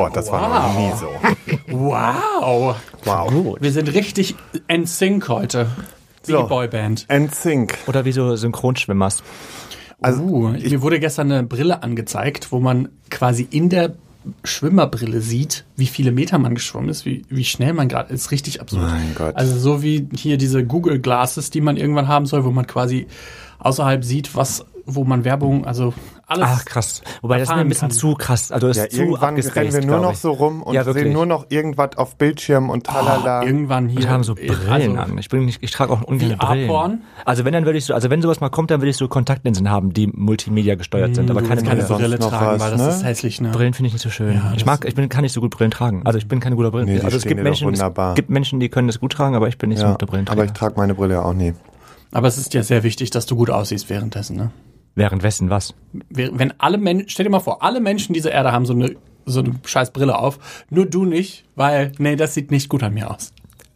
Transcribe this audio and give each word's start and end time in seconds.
Boah, 0.00 0.08
das 0.08 0.32
war 0.32 0.48
noch 0.48 0.78
nie 0.78 0.92
so. 0.98 1.10
Wow. 1.78 2.74
Wow. 3.04 3.56
Wir 3.60 3.70
sind 3.70 3.92
richtig 3.92 4.34
in 4.66 4.86
Sync 4.86 5.28
heute. 5.28 5.66
Wie 6.24 6.32
So. 6.32 6.46
Boyband. 6.46 7.06
NSYNC. 7.12 7.76
Oder 7.86 8.06
wie 8.06 8.12
so 8.12 8.34
Synchronschwimmers. 8.34 9.22
Also, 10.00 10.22
Uh, 10.22 10.48
mir 10.48 10.80
wurde 10.80 11.00
gestern 11.00 11.30
eine 11.30 11.42
Brille 11.42 11.82
angezeigt, 11.82 12.50
wo 12.50 12.60
man 12.60 12.88
quasi 13.10 13.46
in 13.50 13.68
der 13.68 13.94
Schwimmerbrille 14.42 15.20
sieht, 15.20 15.64
wie 15.76 15.86
viele 15.86 16.12
Meter 16.12 16.38
man 16.38 16.54
geschwommen 16.54 16.88
ist, 16.88 17.04
wie, 17.04 17.26
wie 17.28 17.44
schnell 17.44 17.74
man 17.74 17.88
gerade 17.88 18.12
ist. 18.14 18.30
Richtig 18.30 18.62
absurd. 18.62 18.82
Mein 18.82 19.14
Gott. 19.14 19.36
Also 19.36 19.58
so 19.58 19.82
wie 19.82 20.08
hier 20.16 20.38
diese 20.38 20.64
Google 20.64 20.98
Glasses, 21.00 21.50
die 21.50 21.60
man 21.60 21.76
irgendwann 21.76 22.08
haben 22.08 22.24
soll, 22.24 22.44
wo 22.46 22.50
man 22.50 22.66
quasi 22.66 23.06
außerhalb 23.58 24.02
sieht, 24.02 24.34
was, 24.34 24.64
wo 24.94 25.04
man 25.04 25.24
Werbung, 25.24 25.66
also 25.66 25.92
alles. 26.26 26.46
Ach, 26.48 26.64
krass. 26.64 27.02
Wobei 27.22 27.38
das 27.38 27.48
ist 27.48 27.54
mir 27.54 27.60
ein 27.60 27.68
bisschen 27.68 27.88
kann. 27.88 27.96
zu 27.96 28.14
krass. 28.14 28.52
Also 28.52 28.68
das 28.68 28.76
ja, 28.76 28.84
ist 28.84 28.92
zu 28.92 29.02
irgendwann 29.02 29.34
rennen 29.34 29.72
wir 29.72 29.84
nur 29.84 29.98
noch 29.98 30.12
ich. 30.12 30.18
so 30.18 30.30
rum 30.30 30.62
und 30.62 30.74
Ja, 30.74 30.84
sehen 30.84 31.12
nur 31.12 31.26
noch 31.26 31.46
irgendwas 31.48 31.96
auf 31.96 32.16
Bildschirm 32.16 32.70
und 32.70 32.86
tralala. 32.86 33.42
Irgendwann 33.44 33.88
hier. 33.88 34.02
Und 34.02 34.10
haben 34.10 34.22
so 34.22 34.34
Brillen 34.34 34.68
also, 34.70 34.92
an. 34.92 35.18
Ich 35.18 35.28
bin 35.28 35.44
nicht, 35.44 35.62
ich 35.62 35.70
trage 35.72 35.92
auch 35.92 36.02
ungern 36.02 36.38
Brillen. 36.38 37.02
Also 37.24 37.44
wenn 37.44 37.52
dann 37.52 37.64
würde 37.64 37.78
ich 37.78 37.84
so, 37.84 37.94
also 37.94 38.10
wenn 38.10 38.22
sowas 38.22 38.40
mal 38.40 38.48
kommt, 38.48 38.70
dann 38.70 38.80
würde 38.80 38.90
ich 38.90 38.96
so 38.96 39.08
Kontaktlinsen 39.08 39.70
haben, 39.70 39.92
die 39.92 40.06
Multimedia 40.06 40.76
gesteuert 40.76 41.14
sind, 41.14 41.30
aber 41.30 41.42
keine, 41.42 41.62
keine 41.62 41.82
Brille 41.82 42.18
tragen, 42.18 42.60
was, 42.60 42.60
weil 42.60 42.70
das 42.70 42.80
ne? 42.80 42.88
ist 42.88 43.04
hässlich, 43.04 43.40
ne? 43.40 43.50
Brillen 43.50 43.74
finde 43.74 43.88
ich 43.88 43.94
nicht 43.94 44.02
so 44.02 44.10
schön. 44.10 44.40
ich 44.52 44.58
das- 44.58 44.66
mag, 44.66 44.84
ich 44.84 44.94
bin, 44.94 45.08
kann 45.08 45.22
nicht 45.22 45.32
so 45.32 45.40
gut 45.40 45.50
Brillen 45.50 45.70
tragen. 45.70 46.02
Also 46.04 46.18
ich 46.18 46.28
bin 46.28 46.38
kein 46.40 46.54
guter 46.54 46.70
Brillen. 46.70 46.86
Nee, 46.86 47.00
also 47.00 47.16
es 47.16 47.24
gibt 47.24 47.42
Menschen, 47.42 47.72
es 47.72 47.82
gibt 48.14 48.30
Menschen, 48.30 48.60
die 48.60 48.68
können 48.68 48.86
das 48.86 49.00
gut 49.00 49.12
tragen, 49.12 49.34
aber 49.34 49.48
ich 49.48 49.58
bin 49.58 49.70
nicht 49.70 49.78
so 49.78 49.84
ein 49.84 49.90
ja, 49.90 49.94
guter 49.94 50.06
Brillenträger. 50.06 50.40
aber 50.40 50.44
ich 50.44 50.52
trage 50.52 50.74
meine 50.76 50.94
Brille 50.94 51.14
ja 51.14 51.22
auch 51.22 51.34
nie. 51.34 51.54
Aber 52.12 52.28
es 52.28 52.38
ist 52.38 52.54
ja 52.54 52.62
sehr 52.62 52.82
wichtig, 52.82 53.10
dass 53.10 53.26
du 53.26 53.36
gut 53.36 53.50
aussiehst 53.50 53.88
währenddessen, 53.88 54.36
ne? 54.36 54.50
Währenddessen 54.94 55.50
was? 55.50 55.74
Wenn 56.10 56.52
alle 56.58 56.78
Menschen, 56.78 57.08
stell 57.08 57.24
dir 57.24 57.30
mal 57.30 57.40
vor, 57.40 57.62
alle 57.62 57.80
Menschen 57.80 58.12
dieser 58.12 58.32
Erde 58.32 58.52
haben 58.52 58.66
so 58.66 58.72
eine, 58.74 58.96
so 59.24 59.40
eine 59.40 59.54
scheiß 59.64 59.92
Brille 59.92 60.18
auf, 60.18 60.38
nur 60.70 60.86
du 60.86 61.04
nicht, 61.04 61.44
weil, 61.56 61.92
nee, 61.98 62.16
das 62.16 62.34
sieht 62.34 62.50
nicht 62.50 62.68
gut 62.68 62.82
an 62.82 62.94
mir 62.94 63.10
aus. 63.10 63.32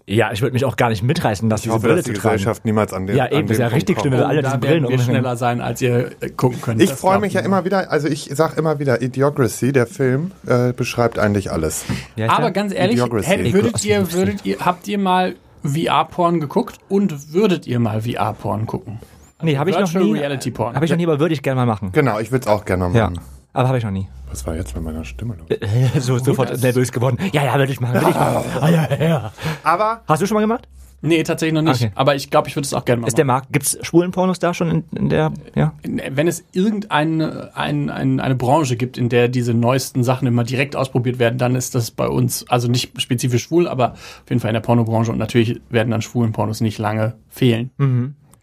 Ja, 0.06 0.32
ich 0.32 0.42
würde 0.42 0.52
mich 0.52 0.66
auch 0.66 0.76
gar 0.76 0.90
nicht 0.90 1.02
mitreißen 1.02 1.48
lassen, 1.48 1.60
Ich 1.60 1.62
diese 1.64 1.74
hoffe, 1.74 1.86
Brille 1.86 1.96
dass 1.96 2.04
die 2.04 2.12
zu 2.12 2.20
tragen. 2.20 2.34
Gesellschaft 2.34 2.64
niemals 2.66 2.92
an 2.92 3.06
den 3.06 3.16
Ja, 3.16 3.30
eben, 3.32 3.48
ist 3.48 3.56
ja 3.56 3.66
Punkt 3.70 3.76
richtig 3.76 4.00
schlimm, 4.00 4.12
wenn 4.12 4.20
alle 4.20 4.42
da 4.42 4.48
diese 4.48 4.58
Brillen 4.60 4.86
wir 4.88 4.98
schneller 4.98 5.36
sein, 5.38 5.62
als 5.62 5.80
ihr 5.80 6.10
äh, 6.20 6.28
gucken 6.28 6.60
könnt. 6.60 6.82
Ich 6.82 6.90
freue 6.90 7.20
mich 7.20 7.32
ja 7.32 7.40
immer 7.40 7.64
wieder, 7.64 7.90
also 7.90 8.08
ich 8.08 8.28
sag 8.34 8.58
immer 8.58 8.78
wieder, 8.78 9.00
Idiocracy, 9.00 9.72
der 9.72 9.86
Film, 9.86 10.32
äh, 10.46 10.74
beschreibt 10.74 11.18
eigentlich 11.18 11.50
alles. 11.52 11.86
Ja, 12.16 12.28
Aber 12.28 12.44
ja- 12.46 12.50
ganz 12.50 12.74
ehrlich, 12.74 13.00
hättet, 13.02 13.54
würdet 13.54 13.82
ihr, 13.82 14.12
würdet 14.12 14.44
ihr, 14.44 14.58
habt 14.58 14.86
ihr 14.88 14.98
mal 14.98 15.36
VR-Porn 15.62 16.38
geguckt 16.40 16.76
und 16.90 17.32
würdet 17.32 17.66
ihr 17.66 17.78
mal 17.78 18.02
VR-Porn 18.02 18.66
gucken? 18.66 18.98
Nee, 19.44 19.56
habe 19.58 19.70
ich 19.70 19.78
noch 19.78 19.92
nie. 19.94 20.12
Reality 20.12 20.50
Porn. 20.50 20.74
Habe 20.74 20.84
ich 20.84 20.90
noch 20.90 20.98
nie, 20.98 21.04
aber 21.06 21.20
würde 21.20 21.34
ich 21.34 21.42
gerne 21.42 21.56
mal 21.60 21.66
machen. 21.66 21.90
Genau, 21.92 22.18
ich 22.18 22.30
würde 22.32 22.42
es 22.42 22.46
auch 22.48 22.64
gerne 22.64 22.88
mal 22.88 22.94
Ja, 22.96 23.10
machen. 23.10 23.20
aber 23.52 23.68
habe 23.68 23.78
ich 23.78 23.84
noch 23.84 23.90
nie. 23.90 24.08
Was 24.30 24.46
war 24.46 24.56
jetzt 24.56 24.74
mit 24.74 24.84
meiner 24.84 25.04
Stimme 25.04 25.36
los? 25.36 25.48
so 26.04 26.18
sofort 26.18 26.60
nervös 26.60 26.90
geworden. 26.90 27.18
Ja, 27.32 27.44
ja, 27.44 27.54
würde 27.56 27.72
ich 27.72 27.80
machen, 27.80 27.94
würde 27.94 28.10
ich 28.10 28.14
machen. 28.16 28.44
Ah, 28.60 28.68
ja, 28.68 28.88
ja, 28.98 29.04
ja. 29.08 29.32
Aber 29.62 30.02
Hast 30.08 30.22
du 30.22 30.26
schon 30.26 30.34
mal 30.34 30.40
gemacht? 30.40 30.66
Nee, 31.06 31.22
tatsächlich 31.22 31.52
noch 31.52 31.60
nicht. 31.70 31.82
Okay. 31.82 31.92
Aber 31.96 32.14
ich 32.14 32.30
glaube, 32.30 32.48
ich 32.48 32.56
würde 32.56 32.64
es 32.64 32.72
auch 32.72 32.86
gerne 32.86 33.02
mal 33.02 33.08
Ist 33.08 33.18
der 33.18 33.26
Markt, 33.26 33.52
gibt's 33.52 33.76
schwulen 33.82 34.10
Pornos 34.10 34.38
da 34.38 34.54
schon 34.54 34.70
in, 34.70 34.84
in 34.96 35.08
der, 35.10 35.32
ja? 35.54 35.74
Wenn 35.82 36.26
es 36.26 36.44
irgendeine 36.52 37.50
ein, 37.54 37.90
ein, 37.90 38.20
eine 38.20 38.34
Branche 38.34 38.76
gibt, 38.76 38.96
in 38.96 39.10
der 39.10 39.28
diese 39.28 39.52
neuesten 39.52 40.02
Sachen 40.02 40.26
immer 40.26 40.44
direkt 40.44 40.76
ausprobiert 40.76 41.18
werden, 41.18 41.36
dann 41.38 41.56
ist 41.56 41.74
das 41.74 41.90
bei 41.90 42.08
uns, 42.08 42.48
also 42.48 42.68
nicht 42.68 43.00
spezifisch 43.02 43.42
schwul, 43.44 43.68
aber 43.68 43.92
auf 43.92 44.24
jeden 44.30 44.40
Fall 44.40 44.48
in 44.48 44.54
der 44.54 44.60
Pornobranche 44.62 45.12
und 45.12 45.18
natürlich 45.18 45.60
werden 45.68 45.90
dann 45.90 46.00
schwulen 46.00 46.32
Pornos 46.32 46.62
nicht 46.62 46.78
lange 46.78 47.14
fehlen. 47.28 47.70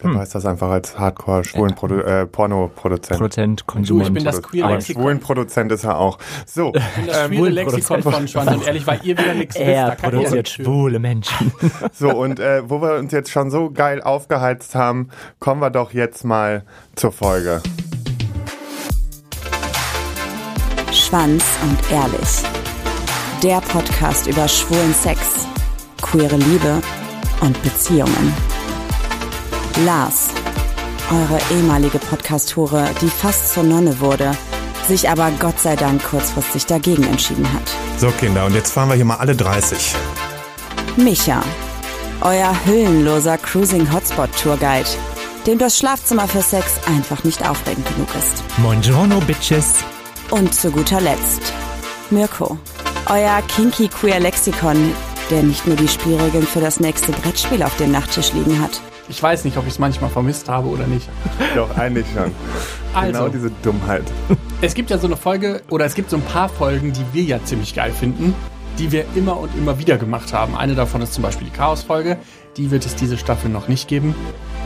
Der 0.04 0.16
weiß 0.16 0.30
das 0.32 0.46
einfach 0.46 0.70
als 0.70 0.98
hardcore 0.98 1.44
schwulen 1.44 1.76
Produ 1.76 2.00
äh, 2.00 2.26
Pornoproduzent. 2.26 3.18
Produzent, 3.20 3.62
Du, 3.62 3.66
Konsument. 3.66 4.08
ich 4.08 4.14
bin 4.14 4.24
das 4.24 4.42
queere 4.42 4.66
Aber 4.66 4.76
Lexikon. 4.76 5.02
schwulen 5.04 5.20
Produzent 5.20 5.72
ist 5.72 5.84
er 5.84 5.98
auch. 6.00 6.18
So, 6.46 6.74
Ich 6.76 6.96
bin 6.96 7.08
das 7.08 7.16
queere 7.18 7.34
schwulen 7.36 7.54
Lexikon 7.54 8.02
von 8.04 8.28
Schwanz 8.28 8.52
und 8.52 8.68
ehrlich, 8.68 8.88
weil 8.88 9.00
ihr 9.04 9.18
wieder 9.18 9.34
nichts 9.34 9.56
wisst. 9.60 9.68
er 9.68 9.92
produziert 9.96 10.50
schwule 10.50 11.00
Menschen. 11.00 11.52
so 11.94 12.10
und 12.10 12.40
äh, 12.40 12.70
wo 12.70 12.82
wir 12.82 12.96
uns 12.96 13.12
jetzt 13.12 13.32
schon 13.32 13.52
so 13.52 13.72
geil 13.72 14.02
aufgeheizt 14.02 14.76
haben, 14.76 15.10
kommen 15.40 15.62
wir 15.62 15.70
doch 15.70 15.94
jetzt 15.94 16.24
mal 16.24 16.64
zur 16.96 17.12
Folge. 17.12 17.62
Schwanz 20.92 21.44
und 21.64 21.92
Ehrlich. 21.92 22.44
Der 23.44 23.60
Podcast 23.62 24.28
über 24.28 24.48
schwulen 24.48 24.94
Sex, 24.94 25.48
queere 26.02 26.36
Liebe 26.36 26.82
und 27.42 27.62
Beziehungen. 27.64 28.34
Lars, 29.78 30.30
eure 31.12 31.40
ehemalige 31.52 32.00
Podcast-Hure, 32.00 32.90
die 33.02 33.10
fast 33.10 33.54
zur 33.54 33.64
Nonne 33.64 34.00
wurde, 34.00 34.32
sich 34.88 35.10
aber 35.10 35.32
Gott 35.40 35.60
sei 35.60 35.76
Dank 35.76 36.04
kurzfristig 36.04 36.66
dagegen 36.66 37.04
entschieden 37.04 37.52
hat. 37.52 37.64
So, 37.98 38.12
Kinder, 38.12 38.46
und 38.46 38.54
jetzt 38.54 38.72
fahren 38.72 38.90
wir 38.90 38.96
hier 38.96 39.06
mal 39.06 39.18
alle 39.18 39.36
30. 39.36 39.96
Micha, 40.98 41.42
euer 42.22 42.56
hüllenloser 42.66 43.38
Cruising 43.38 43.92
Hotspot 43.92 44.30
Tourguide, 44.42 44.90
dem 45.48 45.58
das 45.58 45.78
Schlafzimmer 45.78 46.28
für 46.28 46.42
Sex 46.42 46.80
einfach 46.88 47.24
nicht 47.24 47.48
aufregend 47.48 47.88
genug 47.94 48.10
ist. 48.18 48.44
Buongiorno, 48.58 49.20
Bitches. 49.22 49.76
Und 50.30 50.54
zu 50.54 50.72
guter 50.72 51.02
Letzt 51.02 51.54
Mirko, 52.10 52.58
euer 53.10 53.42
kinky 53.48 53.88
queer 53.88 54.20
Lexikon, 54.20 54.94
der 55.30 55.44
nicht 55.44 55.66
nur 55.66 55.76
die 55.76 55.88
Spielregeln 55.88 56.46
für 56.46 56.60
das 56.60 56.80
nächste 56.80 57.12
Brettspiel 57.14 57.64
auf 57.64 57.76
dem 57.78 57.92
Nachttisch 57.92 58.34
liegen 58.34 58.62
hat. 58.62 58.82
Ich 59.12 59.22
weiß 59.22 59.44
nicht, 59.44 59.58
ob 59.58 59.68
ich 59.68 59.74
es 59.74 59.80
manchmal 59.80 60.10
vermisst 60.10 60.48
habe 60.48 60.70
oder 60.70 60.88
nicht. 60.88 61.10
Doch, 61.56 61.78
eigentlich 61.78 62.06
schon. 62.16 62.32
Also, 62.94 63.12
Genau 63.12 63.28
diese 63.28 63.52
Dummheit. 63.62 64.04
es 64.62 64.74
gibt 64.74 64.90
ja 64.90 64.98
so 64.98 65.06
eine 65.06 65.18
Folge, 65.18 65.62
oder 65.70 65.84
es 65.84 65.96
gibt 65.96 66.10
so 66.10 66.16
ein 66.16 66.24
paar 66.24 66.48
Folgen, 66.48 66.94
die 66.94 67.04
wir 67.12 67.24
ja 67.24 67.44
ziemlich 67.44 67.76
geil 67.76 67.92
finden, 67.92 68.34
die 68.80 68.94
wir 68.94 69.04
immer 69.16 69.38
und 69.38 69.50
immer 69.58 69.78
wieder 69.80 69.98
gemacht 69.98 70.32
haben. 70.32 70.56
Eine 70.56 70.76
davon 70.76 71.02
ist 71.02 71.14
zum 71.14 71.24
Beispiel 71.24 71.48
die 71.48 71.58
Chaos-Folge. 71.58 72.18
Die 72.56 72.72
wird 72.72 72.86
es 72.86 72.96
diese 72.96 73.18
Staffel 73.18 73.50
noch 73.52 73.68
nicht 73.68 73.90
geben. 73.90 74.16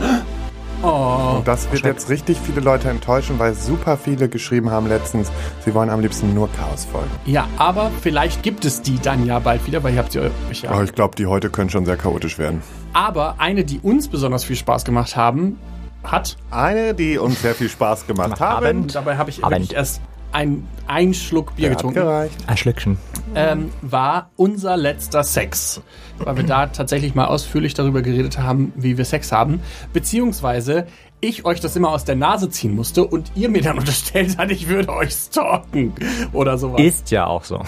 Oh, 0.82 1.36
Und 1.38 1.48
das 1.48 1.72
wird 1.72 1.84
jetzt 1.86 2.10
richtig 2.10 2.36
viele 2.38 2.60
Leute 2.60 2.90
enttäuschen, 2.90 3.38
weil 3.38 3.54
super 3.54 3.96
viele 3.96 4.28
geschrieben 4.28 4.70
haben 4.70 4.86
letztens, 4.86 5.32
sie 5.64 5.72
wollen 5.72 5.88
am 5.88 6.00
liebsten 6.00 6.34
nur 6.34 6.52
Chaos 6.52 6.84
folgen. 6.84 7.08
ja, 7.24 7.48
aber 7.56 7.90
vielleicht 8.02 8.42
gibt 8.42 8.66
es 8.66 8.82
die 8.82 8.98
dann 9.00 9.24
ja 9.24 9.38
bald 9.38 9.66
wieder, 9.66 9.82
weil 9.82 9.94
ihr 9.94 10.00
habt 10.00 10.12
sie 10.12 10.20
euch 10.20 10.62
ja. 10.62 10.70
Aber 10.70 10.84
ich 10.84 10.92
glaube, 10.92 11.16
die 11.16 11.26
heute 11.26 11.48
können 11.48 11.70
schon 11.70 11.86
sehr 11.86 11.96
chaotisch 11.96 12.38
werden. 12.38 12.62
Aber 12.96 13.34
eine, 13.36 13.62
die 13.62 13.78
uns 13.80 14.08
besonders 14.08 14.42
viel 14.44 14.56
Spaß 14.56 14.86
gemacht 14.86 15.16
haben, 15.16 15.58
hat, 16.02 16.38
Eine, 16.50 16.94
die 16.94 17.18
uns 17.18 17.42
sehr 17.42 17.54
viel 17.54 17.68
Spaß 17.68 18.06
gemacht 18.06 18.40
haben. 18.40 18.84
und 18.84 18.94
dabei 18.94 19.18
habe 19.18 19.28
ich 19.28 19.42
erst 19.74 20.00
ein, 20.32 20.66
einen 20.86 21.12
Schluck 21.12 21.54
Bier 21.56 21.68
Hat 21.68 21.76
getrunken. 21.76 22.00
gereicht. 22.00 22.34
Ein 22.46 22.56
Schlückchen. 22.56 22.96
ähm, 23.34 23.70
war 23.82 24.30
unser 24.36 24.78
letzter 24.78 25.24
Sex. 25.24 25.82
Weil 26.20 26.38
wir 26.38 26.44
da 26.44 26.68
tatsächlich 26.68 27.14
mal 27.14 27.26
ausführlich 27.26 27.74
darüber 27.74 28.00
geredet 28.00 28.38
haben, 28.38 28.72
wie 28.76 28.96
wir 28.96 29.04
Sex 29.04 29.30
haben. 29.30 29.60
Beziehungsweise 29.92 30.86
ich 31.20 31.44
euch 31.44 31.60
das 31.60 31.76
immer 31.76 31.90
aus 31.90 32.06
der 32.06 32.16
Nase 32.16 32.48
ziehen 32.48 32.74
musste 32.74 33.04
und 33.04 33.30
ihr 33.34 33.50
mir 33.50 33.60
dann 33.60 33.76
unterstellt 33.78 34.38
hat, 34.38 34.50
ich 34.50 34.68
würde 34.68 34.90
euch 34.90 35.12
stalken 35.12 35.92
oder 36.32 36.56
sowas. 36.56 36.80
Ist 36.80 37.10
ja 37.10 37.26
auch 37.26 37.44
so. 37.44 37.60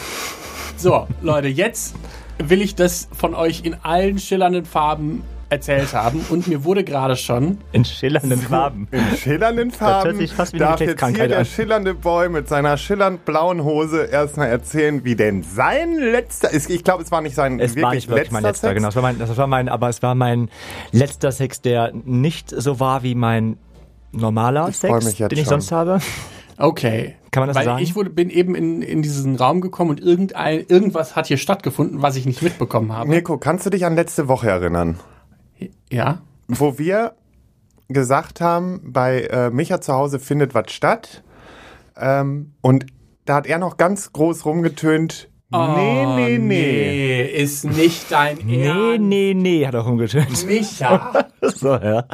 So, 0.78 1.06
Leute, 1.20 1.48
jetzt 1.48 1.96
will 2.38 2.62
ich 2.62 2.74
das 2.74 3.08
von 3.12 3.34
euch 3.34 3.62
in 3.64 3.74
allen 3.82 4.18
schillernden 4.18 4.64
Farben 4.64 5.22
erzählt 5.50 5.94
haben 5.94 6.20
und 6.28 6.46
mir 6.46 6.62
wurde 6.64 6.84
gerade 6.84 7.16
schon 7.16 7.56
In 7.72 7.82
schillernden 7.84 8.38
Farben. 8.38 8.86
In 8.90 9.16
schillernden 9.16 9.70
Farben 9.70 10.04
hört 10.10 10.16
sich 10.18 10.32
fast 10.34 10.52
wie 10.52 10.56
eine 10.58 10.66
darf 10.66 10.80
jetzt 10.80 11.06
hier 11.06 11.26
der 11.28 11.38
an. 11.38 11.44
schillernde 11.46 11.94
Boy 11.94 12.28
mit 12.28 12.48
seiner 12.48 12.76
schillernd 12.76 13.24
blauen 13.24 13.64
Hose 13.64 14.04
erstmal 14.04 14.48
erzählen, 14.48 15.04
wie 15.06 15.16
denn 15.16 15.42
sein 15.42 15.94
letzter 15.94 16.50
ist. 16.50 16.68
Ich 16.68 16.84
glaube, 16.84 17.02
es 17.02 17.10
war 17.10 17.22
nicht 17.22 17.34
sein 17.34 17.60
Es 17.60 17.80
war 17.80 17.94
nicht 17.94 18.08
wirklich 18.10 18.30
mein 18.30 18.42
letzter, 18.42 18.68
Sex. 18.68 18.74
genau. 18.76 18.88
Das 18.88 18.96
war 18.96 19.02
mein, 19.02 19.18
das 19.18 19.36
war 19.38 19.46
mein, 19.46 19.68
aber 19.70 19.88
es 19.88 20.02
war 20.02 20.14
mein 20.14 20.50
letzter 20.92 21.32
Sex, 21.32 21.62
der 21.62 21.92
nicht 22.04 22.50
so 22.50 22.78
war 22.78 23.02
wie 23.02 23.14
mein 23.14 23.56
normaler 24.12 24.68
Ich 24.68 24.76
Sex, 24.76 25.14
den 25.16 25.28
ich 25.32 25.38
schon. 25.40 25.44
sonst 25.46 25.72
habe. 25.72 25.98
Okay. 26.58 27.14
Kann 27.30 27.42
man 27.42 27.48
das 27.48 27.56
Weil 27.56 27.64
sagen? 27.64 27.82
ich 27.82 27.94
wurde, 27.94 28.10
bin 28.10 28.30
eben 28.30 28.54
in, 28.54 28.82
in 28.82 29.02
diesen 29.02 29.36
Raum 29.36 29.60
gekommen 29.60 29.90
und 29.90 30.00
irgendein, 30.00 30.64
irgendwas 30.68 31.14
hat 31.14 31.26
hier 31.26 31.36
stattgefunden, 31.36 32.02
was 32.02 32.16
ich 32.16 32.26
nicht 32.26 32.42
mitbekommen 32.42 32.92
habe. 32.92 33.08
Mirko, 33.08 33.38
kannst 33.38 33.64
du 33.66 33.70
dich 33.70 33.84
an 33.84 33.94
letzte 33.94 34.28
Woche 34.28 34.48
erinnern? 34.48 34.98
Ja. 35.90 36.20
wo 36.48 36.78
wir 36.78 37.14
gesagt 37.88 38.40
haben, 38.40 38.80
bei 38.84 39.22
äh, 39.22 39.50
Micha 39.50 39.80
zu 39.80 39.92
Hause 39.92 40.18
findet 40.18 40.54
was 40.54 40.70
statt. 40.72 41.22
Ähm, 41.96 42.52
und 42.60 42.86
da 43.24 43.36
hat 43.36 43.46
er 43.46 43.58
noch 43.58 43.76
ganz 43.76 44.12
groß 44.12 44.44
rumgetönt. 44.44 45.28
nee, 45.50 46.06
nee, 46.06 46.38
nee. 46.38 46.38
Nee, 46.38 47.22
ist 47.24 47.64
nicht 47.64 48.10
dein 48.12 48.38
Nee, 48.44 48.66
Ernst. 48.66 49.00
nee, 49.00 49.34
nee, 49.34 49.66
hat 49.66 49.74
er 49.74 49.80
rumgetönt. 49.80 50.46
Micha. 50.46 51.26
so, 51.42 51.74
ja. 51.76 52.04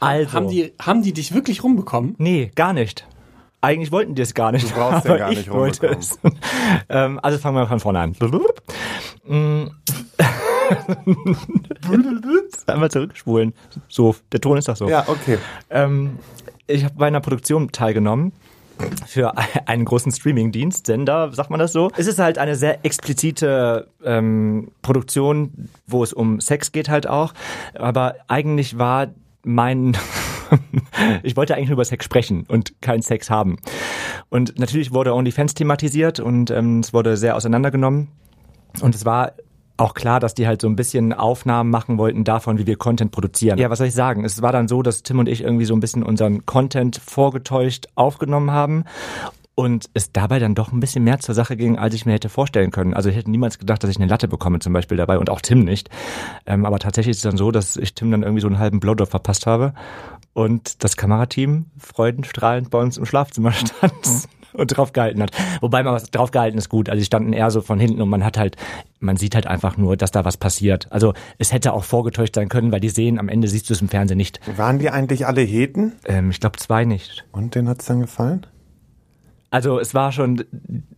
Also. 0.00 0.32
haben, 0.32 0.48
die, 0.48 0.72
haben 0.80 1.02
die 1.02 1.12
dich 1.12 1.32
wirklich 1.34 1.62
rumbekommen? 1.64 2.14
Nee, 2.18 2.50
gar 2.54 2.72
nicht. 2.72 3.06
Eigentlich 3.66 3.90
wollten 3.90 4.14
die 4.14 4.22
es 4.22 4.32
gar 4.32 4.52
nicht. 4.52 4.70
Du 4.70 4.74
brauchst 4.74 5.08
den 5.08 5.18
gar 5.18 5.32
ich 5.32 5.38
nicht 5.38 5.50
wollte 5.50 5.88
es. 5.88 6.20
ähm, 6.88 7.18
also 7.20 7.36
fangen 7.36 7.56
wir 7.56 7.66
von 7.66 7.80
vorne 7.80 7.98
an. 7.98 8.14
Mm. 9.26 9.64
Einmal 12.68 12.92
zurückspulen. 12.92 13.54
So, 13.88 14.14
der 14.30 14.40
Ton 14.40 14.56
ist 14.56 14.68
doch 14.68 14.76
so. 14.76 14.88
Ja, 14.88 15.02
okay. 15.08 15.38
Ähm, 15.68 16.20
ich 16.68 16.84
habe 16.84 16.94
bei 16.96 17.08
einer 17.08 17.18
Produktion 17.18 17.72
teilgenommen 17.72 18.30
für 19.04 19.32
einen 19.66 19.84
großen 19.84 20.12
Streaming-Dienst, 20.12 20.86
Sender, 20.86 21.32
sagt 21.32 21.50
man 21.50 21.58
das 21.58 21.72
so. 21.72 21.90
Es 21.96 22.06
ist 22.06 22.20
halt 22.20 22.38
eine 22.38 22.54
sehr 22.54 22.84
explizite 22.84 23.88
ähm, 24.04 24.68
Produktion, 24.82 25.70
wo 25.88 26.04
es 26.04 26.12
um 26.12 26.40
Sex 26.40 26.70
geht 26.70 26.88
halt 26.88 27.08
auch. 27.08 27.34
Aber 27.74 28.14
eigentlich 28.28 28.78
war 28.78 29.08
mein 29.42 29.96
ich 31.22 31.36
wollte 31.36 31.54
eigentlich 31.54 31.68
nur 31.68 31.74
über 31.74 31.84
Sex 31.84 32.04
sprechen 32.04 32.44
und 32.48 32.80
keinen 32.80 33.02
Sex 33.02 33.30
haben. 33.30 33.58
Und 34.28 34.58
natürlich 34.58 34.92
wurde 34.92 35.14
OnlyFans 35.14 35.54
thematisiert 35.54 36.20
und 36.20 36.50
ähm, 36.50 36.80
es 36.80 36.92
wurde 36.92 37.16
sehr 37.16 37.36
auseinandergenommen. 37.36 38.08
Und 38.80 38.94
es 38.94 39.04
war 39.04 39.32
auch 39.76 39.94
klar, 39.94 40.20
dass 40.20 40.34
die 40.34 40.46
halt 40.46 40.62
so 40.62 40.68
ein 40.68 40.76
bisschen 40.76 41.12
Aufnahmen 41.12 41.70
machen 41.70 41.98
wollten 41.98 42.24
davon, 42.24 42.58
wie 42.58 42.66
wir 42.66 42.76
Content 42.76 43.12
produzieren. 43.12 43.58
Ja, 43.58 43.70
was 43.70 43.78
soll 43.78 43.88
ich 43.88 43.94
sagen? 43.94 44.24
Es 44.24 44.40
war 44.40 44.52
dann 44.52 44.68
so, 44.68 44.82
dass 44.82 45.02
Tim 45.02 45.18
und 45.18 45.28
ich 45.28 45.42
irgendwie 45.42 45.66
so 45.66 45.74
ein 45.74 45.80
bisschen 45.80 46.02
unseren 46.02 46.46
Content 46.46 46.96
vorgetäuscht 46.96 47.86
aufgenommen 47.94 48.50
haben 48.50 48.84
und 49.54 49.88
es 49.94 50.12
dabei 50.12 50.38
dann 50.38 50.54
doch 50.54 50.70
ein 50.70 50.80
bisschen 50.80 51.02
mehr 51.02 51.18
zur 51.18 51.34
Sache 51.34 51.56
ging, 51.56 51.78
als 51.78 51.94
ich 51.94 52.04
mir 52.04 52.12
hätte 52.12 52.28
vorstellen 52.28 52.70
können. 52.70 52.94
Also 52.94 53.08
ich 53.08 53.16
hätte 53.16 53.30
niemals 53.30 53.58
gedacht, 53.58 53.82
dass 53.82 53.90
ich 53.90 53.96
eine 53.96 54.06
Latte 54.06 54.28
bekomme 54.28 54.58
zum 54.58 54.72
Beispiel 54.72 54.98
dabei 54.98 55.18
und 55.18 55.30
auch 55.30 55.40
Tim 55.40 55.60
nicht. 55.60 55.88
Ähm, 56.46 56.66
aber 56.66 56.78
tatsächlich 56.78 57.12
ist 57.12 57.18
es 57.18 57.22
dann 57.22 57.38
so, 57.38 57.50
dass 57.50 57.76
ich 57.76 57.94
Tim 57.94 58.10
dann 58.10 58.22
irgendwie 58.22 58.42
so 58.42 58.48
einen 58.48 58.58
halben 58.58 58.80
Blowjob 58.80 59.08
verpasst 59.08 59.46
habe 59.46 59.72
und 60.36 60.84
das 60.84 60.98
Kamerateam 60.98 61.64
freudenstrahlend 61.78 62.68
bei 62.68 62.78
uns 62.78 62.98
im 62.98 63.06
Schlafzimmer 63.06 63.52
stand 63.52 64.28
und 64.52 64.66
drauf 64.76 64.92
gehalten 64.92 65.22
hat. 65.22 65.30
Wobei 65.62 65.82
man 65.82 65.94
was 65.94 66.10
drauf 66.10 66.30
gehalten 66.30 66.58
ist 66.58 66.68
gut. 66.68 66.90
Also 66.90 66.98
die 66.98 67.06
standen 67.06 67.32
eher 67.32 67.50
so 67.50 67.62
von 67.62 67.80
hinten 67.80 68.02
und 68.02 68.10
man 68.10 68.22
hat 68.22 68.36
halt, 68.36 68.56
man 69.00 69.16
sieht 69.16 69.34
halt 69.34 69.46
einfach 69.46 69.78
nur, 69.78 69.96
dass 69.96 70.10
da 70.10 70.26
was 70.26 70.36
passiert. 70.36 70.92
Also 70.92 71.14
es 71.38 71.54
hätte 71.54 71.72
auch 71.72 71.84
vorgetäuscht 71.84 72.34
sein 72.34 72.50
können, 72.50 72.70
weil 72.70 72.80
die 72.80 72.90
sehen, 72.90 73.18
am 73.18 73.30
Ende 73.30 73.48
siehst 73.48 73.70
du 73.70 73.72
es 73.72 73.80
im 73.80 73.88
Fernsehen 73.88 74.18
nicht. 74.18 74.38
Waren 74.58 74.78
die 74.78 74.90
eigentlich 74.90 75.26
alle 75.26 75.40
Heten? 75.40 75.92
Ähm, 76.04 76.28
ich 76.28 76.38
glaube 76.38 76.58
zwei 76.58 76.84
nicht. 76.84 77.24
Und 77.32 77.54
denen 77.54 77.70
hat's 77.70 77.86
dann 77.86 78.00
gefallen? 78.00 78.46
Also 79.48 79.80
es 79.80 79.94
war 79.94 80.12
schon, 80.12 80.44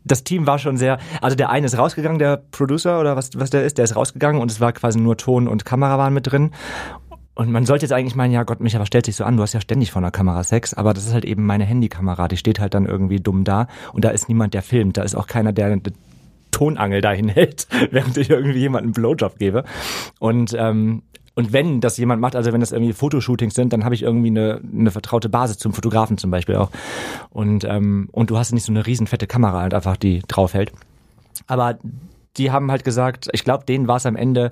das 0.03 0.25
Team 0.25 0.49
war 0.49 0.59
schon 0.59 0.77
sehr, 0.77 0.99
also 1.21 1.37
der 1.37 1.51
eine 1.51 1.67
ist 1.67 1.79
rausgegangen, 1.79 2.19
der 2.19 2.39
Producer 2.39 2.99
oder 2.99 3.15
was, 3.15 3.31
was 3.37 3.51
der 3.51 3.63
ist, 3.63 3.79
der 3.79 3.85
ist 3.85 3.95
rausgegangen 3.95 4.43
und 4.43 4.51
es 4.51 4.61
war 4.61 4.73
quasi 4.73 4.99
nur 4.99 5.17
Ton 5.17 5.47
und 5.47 5.65
Kamera 5.65 5.97
waren 5.97 6.13
mit 6.13 6.27
drin. 6.27 6.51
Und 7.39 7.53
man 7.53 7.65
sollte 7.67 7.85
jetzt 7.85 7.93
eigentlich 7.93 8.17
meinen, 8.17 8.33
ja 8.33 8.43
Gott, 8.43 8.59
Micha, 8.59 8.81
was 8.81 8.89
stellt 8.89 9.07
sich 9.07 9.15
so 9.15 9.23
an? 9.23 9.37
Du 9.37 9.45
hast 9.45 9.53
ja 9.53 9.61
ständig 9.61 9.93
vor 9.93 10.03
einer 10.03 10.11
Kamera 10.11 10.43
Sex, 10.43 10.75
aber 10.75 10.93
das 10.93 11.07
ist 11.07 11.15
halt 11.15 11.25
eben 11.25 11.47
meine 11.47 11.65
Handykamera, 11.65 12.27
die 12.27 12.37
steht 12.37 12.59
halt 12.59 12.75
dann 12.75 12.85
irgendwie 12.85 13.21
dumm 13.21 13.45
da 13.45 13.69
und 13.93 14.05
da 14.05 14.11
ist 14.11 14.29
niemand, 14.29 14.55
der 14.55 14.63
filmt, 14.63 14.97
da 14.97 15.03
ist 15.03 15.15
auch 15.15 15.29
keiner, 15.29 15.53
der 15.53 15.67
eine 15.67 15.81
Tonangel 16.51 17.01
dahin 17.01 17.29
hält, 17.29 17.69
während 17.93 18.17
ich 18.17 18.29
irgendwie 18.29 18.59
jemanden 18.59 18.89
einen 18.89 18.93
Blowjob 18.93 19.39
gebe. 19.39 19.63
Und 20.19 20.53
ähm, 20.59 21.03
und 21.37 21.53
wenn 21.53 21.81
das 21.81 21.97
jemand 21.97 22.21
macht, 22.21 22.35
also 22.35 22.53
wenn 22.53 22.59
das 22.59 22.73
irgendwie 22.73 22.93
Fotoshootings 22.93 23.55
sind, 23.55 23.73
dann 23.73 23.85
habe 23.85 23.95
ich 23.95 24.03
irgendwie 24.03 24.31
eine, 24.31 24.61
eine 24.75 24.91
vertraute 24.91 25.29
Basis 25.29 25.59
zum 25.59 25.73
Fotografen 25.73 26.19
zum 26.19 26.33
Beispiel 26.33 26.57
auch. 26.57 26.73
Und, 27.31 27.63
ähm, 27.63 28.09
und 28.11 28.31
du 28.31 28.37
hast 28.37 28.51
nicht 28.51 28.65
so 28.65 28.73
eine 28.73 28.85
riesen 28.85 29.07
fette 29.07 29.29
Kamera 29.29 29.61
halt 29.61 29.75
einfach, 29.75 29.97
die 29.97 30.25
draufhält. 30.27 30.73
Aber 31.47 31.79
die 32.37 32.51
haben 32.51 32.71
halt 32.71 32.85
gesagt, 32.85 33.29
ich 33.33 33.45
glaube, 33.45 33.65
denen 33.65 33.89
war 33.89 33.97
es 33.97 34.07
am 34.07 34.17
Ende, 34.17 34.51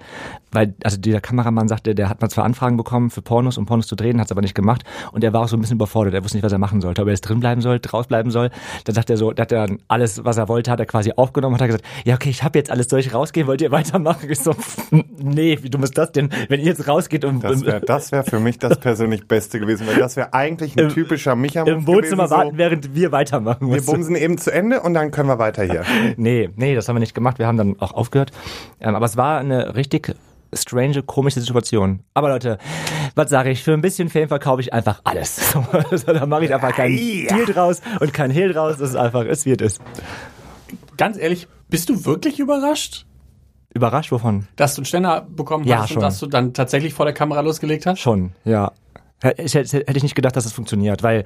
weil, 0.51 0.75
also 0.83 0.97
dieser 0.97 1.21
Kameramann 1.21 1.69
sagte, 1.69 1.95
der 1.95 2.09
hat 2.09 2.21
mal 2.21 2.29
zwei 2.29 2.43
Anfragen 2.43 2.77
bekommen 2.77 3.11
für 3.11 3.23
Pornos, 3.23 3.59
um 3.59 3.67
Pornos 3.67 3.87
zu 3.87 3.97
drehen, 3.97 4.21
hat 4.21 4.27
es 4.27 4.33
aber 4.33 4.43
nicht 4.43 4.55
gemacht 4.55 4.83
und 5.13 5.23
er 5.23 5.33
war 5.33 5.43
auch 5.43 5.49
so 5.49 5.57
ein 5.57 5.61
bisschen 5.61 5.77
überfordert, 5.77 6.15
er 6.15 6.25
wusste 6.25 6.37
nicht, 6.37 6.45
was 6.45 6.53
er 6.53 6.59
machen 6.59 6.81
sollte, 6.81 7.03
ob 7.03 7.09
er 7.09 7.13
jetzt 7.13 7.23
drin 7.23 7.41
bleiben 7.41 7.61
soll, 7.61 7.79
draus 7.81 8.07
bleiben 8.07 8.31
soll. 8.31 8.51
Dann 8.85 8.95
sagt 8.95 9.11
er 9.11 9.17
so, 9.17 9.33
da 9.33 9.43
hat 9.43 9.53
er 9.53 9.67
dann 9.67 9.79
alles, 9.89 10.25
was 10.25 10.37
er 10.37 10.49
wollte, 10.49 10.71
hat 10.71 10.81
er 10.81 10.87
quasi 10.87 11.13
aufgenommen 11.15 11.55
und 11.55 11.61
hat 11.61 11.69
gesagt, 11.69 11.85
ja 12.05 12.15
okay, 12.15 12.31
ich 12.31 12.43
habe 12.43 12.59
jetzt 12.59 12.71
alles, 12.71 12.91
ich 12.93 13.13
rausgehen, 13.13 13.47
wollt 13.47 13.61
ihr 13.61 13.71
weitermachen? 13.71 14.31
Ich 14.31 14.41
so, 14.41 14.55
nee, 15.19 15.59
wie 15.61 15.71
dumm 15.71 15.83
ist 15.83 15.99
das 15.99 16.13
denn, 16.13 16.31
wenn 16.49 16.61
ihr 16.61 16.67
jetzt 16.67 16.89
rausgeht 16.89 17.25
und... 17.25 17.45
Das 17.45 17.65
wäre 17.65 17.81
das 17.81 18.13
wär 18.13 18.25
für 18.25 18.41
mich 18.41 18.59
das 18.59 18.81
persönlich 18.81 19.29
Beste 19.29 19.61
gewesen, 19.61 19.87
weil 19.87 19.97
das 19.97 20.17
wäre 20.17 20.33
eigentlich 20.33 20.79
ein 20.79 20.89
typischer 20.89 21.37
micha 21.37 21.63
Im 21.63 21.87
Wohnzimmer 21.87 22.25
gewesen, 22.25 22.31
warten, 22.31 22.51
so, 22.53 22.59
während 22.59 22.95
wir 22.95 23.13
weitermachen. 23.13 23.71
Wir 23.71 23.83
bumsen 23.83 24.17
eben 24.17 24.39
zu 24.39 24.53
Ende 24.53 24.81
und 24.81 24.95
dann 24.95 25.11
können 25.11 25.29
wir 25.29 25.39
weiter 25.39 25.65
hier. 25.65 25.85
nee, 26.17 26.49
nee, 26.57 26.75
das 26.75 26.89
haben 26.89 26.97
wir 26.97 27.01
nicht 27.01 27.15
gemacht, 27.15 27.39
wir 27.39 27.47
haben 27.47 27.57
dann 27.57 27.66
auch 27.81 27.93
aufgehört. 27.93 28.31
Ähm, 28.81 28.95
aber 28.95 29.07
es 29.07 29.17
war 29.17 29.39
eine 29.41 29.75
richtig 29.75 30.15
strange, 30.53 31.03
komische 31.03 31.41
Situation. 31.41 32.01
Aber 32.15 32.29
Leute, 32.29 32.59
was 33.15 33.31
sage 33.31 33.51
ich? 33.51 33.63
Für 33.63 33.73
ein 33.73 33.81
bisschen 33.81 34.09
Fame 34.09 34.29
verkaufe 34.29 34.61
ich 34.61 34.73
einfach 34.73 35.01
alles. 35.05 35.55
Also, 35.73 36.13
da 36.13 36.27
mache 36.27 36.45
ich 36.45 36.55
einfach 36.55 36.73
keinen 36.73 36.97
ja. 36.97 37.35
Deal 37.35 37.47
draus 37.47 37.81
und 38.01 38.13
kein 38.15 38.31
Hehl 38.31 38.53
draus. 38.53 38.77
Das 38.79 38.91
ist 38.91 38.97
einfach, 38.97 39.25
es 39.25 39.45
wird 39.47 39.61
es. 39.61 39.79
Ganz 40.97 41.19
ehrlich, 41.19 41.49
bist 41.69 41.89
du 41.89 42.05
wirklich 42.05 42.39
überrascht? 42.39 43.07
Überrascht 43.75 44.13
wovon? 44.13 44.49
Dass 44.57 44.75
du 44.75 44.81
einen 44.81 44.87
Ständer 44.87 45.27
bekommen 45.29 45.65
ja, 45.65 45.81
hast 45.81 45.89
schon. 45.89 45.99
und 45.99 46.03
dass 46.03 46.19
du 46.19 46.27
dann 46.27 46.55
tatsächlich 46.55 46.95
vor 46.95 47.05
der 47.05 47.15
Kamera 47.15 47.41
losgelegt 47.41 47.85
hast? 47.87 48.01
Schon, 48.01 48.33
ja. 48.45 48.73
Ich 49.39 49.55
hätte, 49.55 49.79
hätte 49.79 49.97
ich 49.97 50.03
nicht 50.03 50.15
gedacht, 50.15 50.37
dass 50.37 50.45
es 50.45 50.51
das 50.51 50.55
funktioniert, 50.55 51.03
weil 51.03 51.25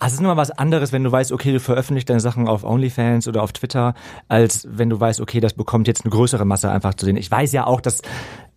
also 0.00 0.14
es 0.14 0.14
ist 0.14 0.20
immer 0.20 0.36
was 0.36 0.50
anderes, 0.50 0.92
wenn 0.92 1.04
du 1.04 1.12
weißt, 1.12 1.30
okay, 1.30 1.52
du 1.52 1.60
veröffentlichst 1.60 2.08
deine 2.08 2.20
Sachen 2.20 2.48
auf 2.48 2.64
OnlyFans 2.64 3.28
oder 3.28 3.42
auf 3.42 3.52
Twitter, 3.52 3.94
als 4.28 4.66
wenn 4.70 4.88
du 4.88 4.98
weißt, 4.98 5.20
okay, 5.20 5.40
das 5.40 5.52
bekommt 5.52 5.86
jetzt 5.86 6.04
eine 6.04 6.10
größere 6.10 6.44
Masse 6.44 6.70
einfach 6.70 6.94
zu 6.94 7.04
sehen. 7.06 7.16
Ich 7.16 7.30
weiß 7.30 7.52
ja 7.52 7.66
auch, 7.66 7.80
dass 7.80 8.00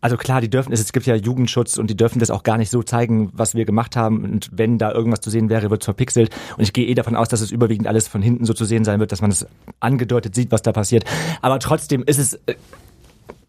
also 0.03 0.17
klar, 0.17 0.41
die 0.41 0.49
dürfen, 0.49 0.73
es 0.73 0.91
gibt 0.91 1.05
ja 1.05 1.15
Jugendschutz 1.15 1.77
und 1.77 1.89
die 1.89 1.95
dürfen 1.95 2.19
das 2.19 2.29
auch 2.29 2.43
gar 2.43 2.57
nicht 2.57 2.69
so 2.69 2.83
zeigen, 2.83 3.29
was 3.33 3.55
wir 3.55 3.63
gemacht 3.63 3.95
haben. 3.95 4.25
Und 4.25 4.49
wenn 4.51 4.77
da 4.77 4.91
irgendwas 4.91 5.21
zu 5.21 5.29
sehen 5.29 5.49
wäre, 5.49 5.69
wird 5.69 5.81
es 5.81 5.85
verpixelt. 5.85 6.29
Und 6.57 6.63
ich 6.63 6.73
gehe 6.73 6.85
eh 6.87 6.93
davon 6.93 7.15
aus, 7.15 7.29
dass 7.29 7.39
es 7.39 7.51
überwiegend 7.51 7.87
alles 7.87 8.09
von 8.09 8.21
hinten 8.21 8.43
so 8.43 8.53
zu 8.53 8.65
sehen 8.65 8.83
sein 8.83 8.99
wird, 8.99 9.13
dass 9.13 9.21
man 9.21 9.31
es 9.31 9.47
angedeutet 9.79 10.35
sieht, 10.35 10.51
was 10.51 10.61
da 10.61 10.73
passiert. 10.73 11.05
Aber 11.41 11.57
trotzdem 11.59 12.03
ist 12.03 12.19
es, 12.19 12.33
äh, 12.47 12.55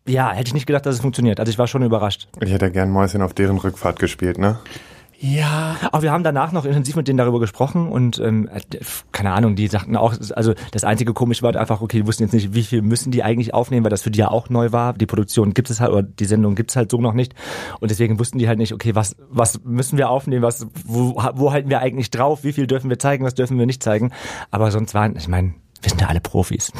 ja, 0.06 0.30
hätte 0.30 0.46
ich 0.46 0.54
nicht 0.54 0.66
gedacht, 0.66 0.86
dass 0.86 0.94
es 0.94 1.00
funktioniert. 1.00 1.40
Also 1.40 1.50
ich 1.50 1.58
war 1.58 1.66
schon 1.66 1.82
überrascht. 1.82 2.28
Ich 2.40 2.52
hätte 2.52 2.70
gern 2.70 2.90
Mäuschen 2.90 3.20
auf 3.20 3.34
deren 3.34 3.58
Rückfahrt 3.58 3.98
gespielt, 3.98 4.38
ne? 4.38 4.60
Ja. 5.24 5.76
Auch 5.90 6.02
wir 6.02 6.12
haben 6.12 6.22
danach 6.22 6.52
noch 6.52 6.66
intensiv 6.66 6.96
mit 6.96 7.08
denen 7.08 7.16
darüber 7.16 7.40
gesprochen 7.40 7.88
und 7.88 8.18
ähm, 8.18 8.50
keine 9.10 9.32
Ahnung, 9.32 9.56
die 9.56 9.68
sagten 9.68 9.96
auch, 9.96 10.14
also 10.34 10.52
das 10.70 10.84
einzige 10.84 11.14
komisch 11.14 11.42
war 11.42 11.56
einfach, 11.56 11.80
okay, 11.80 12.00
die 12.00 12.06
wussten 12.06 12.24
jetzt 12.24 12.34
nicht, 12.34 12.52
wie 12.52 12.62
viel 12.62 12.82
müssen 12.82 13.10
die 13.10 13.22
eigentlich 13.22 13.54
aufnehmen, 13.54 13.84
weil 13.84 13.90
das 13.90 14.02
für 14.02 14.10
die 14.10 14.18
ja 14.18 14.28
auch 14.28 14.50
neu 14.50 14.70
war. 14.72 14.92
Die 14.92 15.06
Produktion 15.06 15.54
gibt 15.54 15.70
es 15.70 15.80
halt 15.80 15.92
oder 15.92 16.02
die 16.02 16.26
Sendung 16.26 16.54
gibt 16.54 16.70
es 16.70 16.76
halt 16.76 16.90
so 16.90 17.00
noch 17.00 17.14
nicht 17.14 17.34
und 17.80 17.90
deswegen 17.90 18.18
wussten 18.18 18.38
die 18.38 18.48
halt 18.48 18.58
nicht, 18.58 18.74
okay, 18.74 18.94
was 18.94 19.16
was 19.30 19.64
müssen 19.64 19.96
wir 19.96 20.10
aufnehmen, 20.10 20.42
was 20.42 20.66
wo, 20.84 21.14
wo 21.34 21.52
halten 21.52 21.70
wir 21.70 21.80
eigentlich 21.80 22.10
drauf, 22.10 22.44
wie 22.44 22.52
viel 22.52 22.66
dürfen 22.66 22.90
wir 22.90 22.98
zeigen, 22.98 23.24
was 23.24 23.34
dürfen 23.34 23.58
wir 23.58 23.64
nicht 23.64 23.82
zeigen. 23.82 24.12
Aber 24.50 24.70
sonst 24.70 24.92
waren, 24.92 25.16
ich 25.16 25.28
meine, 25.28 25.54
wir 25.80 25.88
sind 25.88 26.02
ja 26.02 26.08
alle 26.08 26.20
Profis. 26.20 26.70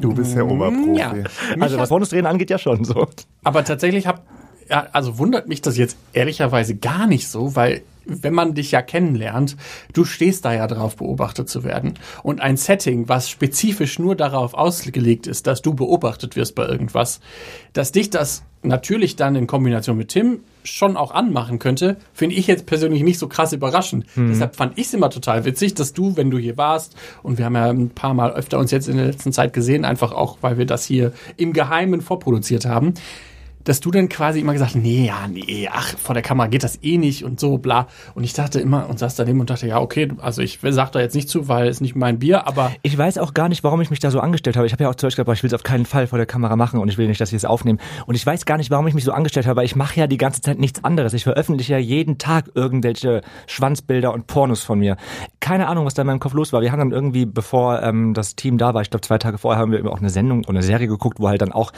Du 0.00 0.14
bist 0.14 0.34
ja 0.34 0.44
Oberprofi. 0.44 0.98
Ja. 0.98 1.14
Also 1.60 1.78
was 1.78 1.88
Bonusdrehen 1.88 2.26
angeht, 2.26 2.50
ja 2.50 2.58
schon 2.58 2.84
so. 2.84 3.06
Aber 3.42 3.64
tatsächlich 3.64 4.06
habe 4.06 4.20
ja, 4.68 4.86
also 4.92 5.18
wundert 5.18 5.48
mich 5.48 5.62
das 5.62 5.76
jetzt 5.76 5.96
ehrlicherweise 6.12 6.74
gar 6.74 7.06
nicht 7.06 7.28
so, 7.28 7.56
weil 7.56 7.82
wenn 8.06 8.34
man 8.34 8.54
dich 8.54 8.70
ja 8.70 8.82
kennenlernt, 8.82 9.56
du 9.92 10.04
stehst 10.04 10.44
da 10.44 10.52
ja 10.52 10.66
drauf, 10.66 10.96
beobachtet 10.96 11.48
zu 11.48 11.64
werden. 11.64 11.94
Und 12.22 12.40
ein 12.40 12.56
Setting, 12.56 13.08
was 13.08 13.30
spezifisch 13.30 13.98
nur 13.98 14.14
darauf 14.14 14.54
ausgelegt 14.54 15.26
ist, 15.26 15.46
dass 15.46 15.62
du 15.62 15.74
beobachtet 15.74 16.36
wirst 16.36 16.54
bei 16.54 16.66
irgendwas, 16.66 17.20
dass 17.72 17.92
dich 17.92 18.10
das 18.10 18.42
natürlich 18.62 19.16
dann 19.16 19.36
in 19.36 19.46
Kombination 19.46 19.96
mit 19.96 20.08
Tim 20.08 20.40
schon 20.62 20.96
auch 20.96 21.10
anmachen 21.10 21.58
könnte, 21.58 21.98
finde 22.14 22.36
ich 22.36 22.46
jetzt 22.46 22.64
persönlich 22.64 23.02
nicht 23.02 23.18
so 23.18 23.28
krass 23.28 23.52
überraschend. 23.52 24.06
Mhm. 24.16 24.28
Deshalb 24.28 24.56
fand 24.56 24.78
ich 24.78 24.86
es 24.86 24.94
immer 24.94 25.10
total 25.10 25.44
witzig, 25.44 25.74
dass 25.74 25.92
du, 25.92 26.16
wenn 26.16 26.30
du 26.30 26.38
hier 26.38 26.56
warst, 26.56 26.96
und 27.22 27.36
wir 27.36 27.44
haben 27.44 27.54
ja 27.54 27.68
ein 27.68 27.90
paar 27.90 28.14
Mal 28.14 28.32
öfter 28.32 28.58
uns 28.58 28.70
jetzt 28.70 28.88
in 28.88 28.96
der 28.96 29.06
letzten 29.06 29.32
Zeit 29.32 29.52
gesehen, 29.52 29.84
einfach 29.84 30.12
auch, 30.12 30.38
weil 30.40 30.56
wir 30.56 30.64
das 30.64 30.84
hier 30.86 31.12
im 31.36 31.52
Geheimen 31.52 32.00
vorproduziert 32.00 32.64
haben, 32.64 32.94
dass 33.64 33.80
du 33.80 33.90
dann 33.90 34.08
quasi 34.08 34.40
immer 34.40 34.52
gesagt, 34.52 34.76
nee, 34.76 35.06
ja, 35.06 35.26
nee, 35.28 35.68
ach, 35.70 35.94
vor 35.98 36.14
der 36.14 36.22
Kamera 36.22 36.46
geht 36.48 36.62
das 36.62 36.82
eh 36.82 36.98
nicht 36.98 37.24
und 37.24 37.40
so, 37.40 37.58
bla. 37.58 37.88
Und 38.14 38.24
ich 38.24 38.32
dachte 38.34 38.60
immer 38.60 38.88
und 38.88 38.98
saß 38.98 39.16
daneben 39.16 39.40
und 39.40 39.50
dachte, 39.50 39.66
ja, 39.66 39.80
okay, 39.80 40.08
also 40.18 40.42
ich 40.42 40.58
sag 40.62 40.92
da 40.92 41.00
jetzt 41.00 41.14
nicht 41.14 41.28
zu, 41.28 41.48
weil 41.48 41.68
es 41.68 41.80
nicht 41.80 41.96
mein 41.96 42.18
Bier, 42.18 42.46
aber. 42.46 42.72
Ich 42.82 42.96
weiß 42.96 43.18
auch 43.18 43.34
gar 43.34 43.48
nicht, 43.48 43.64
warum 43.64 43.80
ich 43.80 43.90
mich 43.90 44.00
da 44.00 44.10
so 44.10 44.20
angestellt 44.20 44.56
habe. 44.56 44.66
Ich 44.66 44.72
habe 44.72 44.84
ja 44.84 44.90
auch 44.90 44.94
zu 44.94 45.06
euch 45.06 45.16
gesagt, 45.16 45.28
ich 45.34 45.42
will 45.42 45.48
es 45.48 45.54
auf 45.54 45.62
keinen 45.62 45.86
Fall 45.86 46.06
vor 46.06 46.18
der 46.18 46.26
Kamera 46.26 46.56
machen 46.56 46.78
und 46.80 46.88
ich 46.88 46.98
will 46.98 47.08
nicht, 47.08 47.20
dass 47.20 47.30
sie 47.30 47.36
es 47.36 47.44
aufnehmen. 47.44 47.80
Und 48.06 48.14
ich 48.14 48.24
weiß 48.24 48.44
gar 48.44 48.58
nicht, 48.58 48.70
warum 48.70 48.86
ich 48.86 48.94
mich 48.94 49.04
so 49.04 49.12
angestellt 49.12 49.46
habe, 49.46 49.58
weil 49.58 49.64
ich 49.64 49.76
mache 49.76 49.98
ja 49.98 50.06
die 50.06 50.18
ganze 50.18 50.40
Zeit 50.40 50.58
nichts 50.58 50.84
anderes. 50.84 51.14
Ich 51.14 51.24
veröffentliche 51.24 51.72
ja 51.72 51.78
jeden 51.78 52.18
Tag 52.18 52.50
irgendwelche 52.54 53.22
Schwanzbilder 53.46 54.12
und 54.12 54.26
Pornos 54.26 54.62
von 54.62 54.78
mir. 54.78 54.96
Keine 55.40 55.68
Ahnung, 55.68 55.86
was 55.86 55.94
da 55.94 56.02
in 56.02 56.06
meinem 56.06 56.20
Kopf 56.20 56.34
los 56.34 56.52
war. 56.52 56.60
Wir 56.60 56.72
haben 56.72 56.78
dann 56.78 56.92
irgendwie, 56.92 57.24
bevor 57.26 57.82
ähm, 57.82 58.14
das 58.14 58.36
Team 58.36 58.58
da 58.58 58.74
war, 58.74 58.82
ich 58.82 58.90
glaube 58.90 59.06
zwei 59.06 59.18
Tage 59.18 59.38
vorher, 59.38 59.60
haben 59.60 59.72
wir 59.72 59.84
auch 59.90 59.98
eine 59.98 60.10
Sendung 60.10 60.40
oder 60.40 60.50
eine 60.50 60.62
Serie 60.62 60.86
geguckt, 60.86 61.18
wo 61.20 61.28
halt 61.28 61.40
dann 61.40 61.52
auch, 61.52 61.72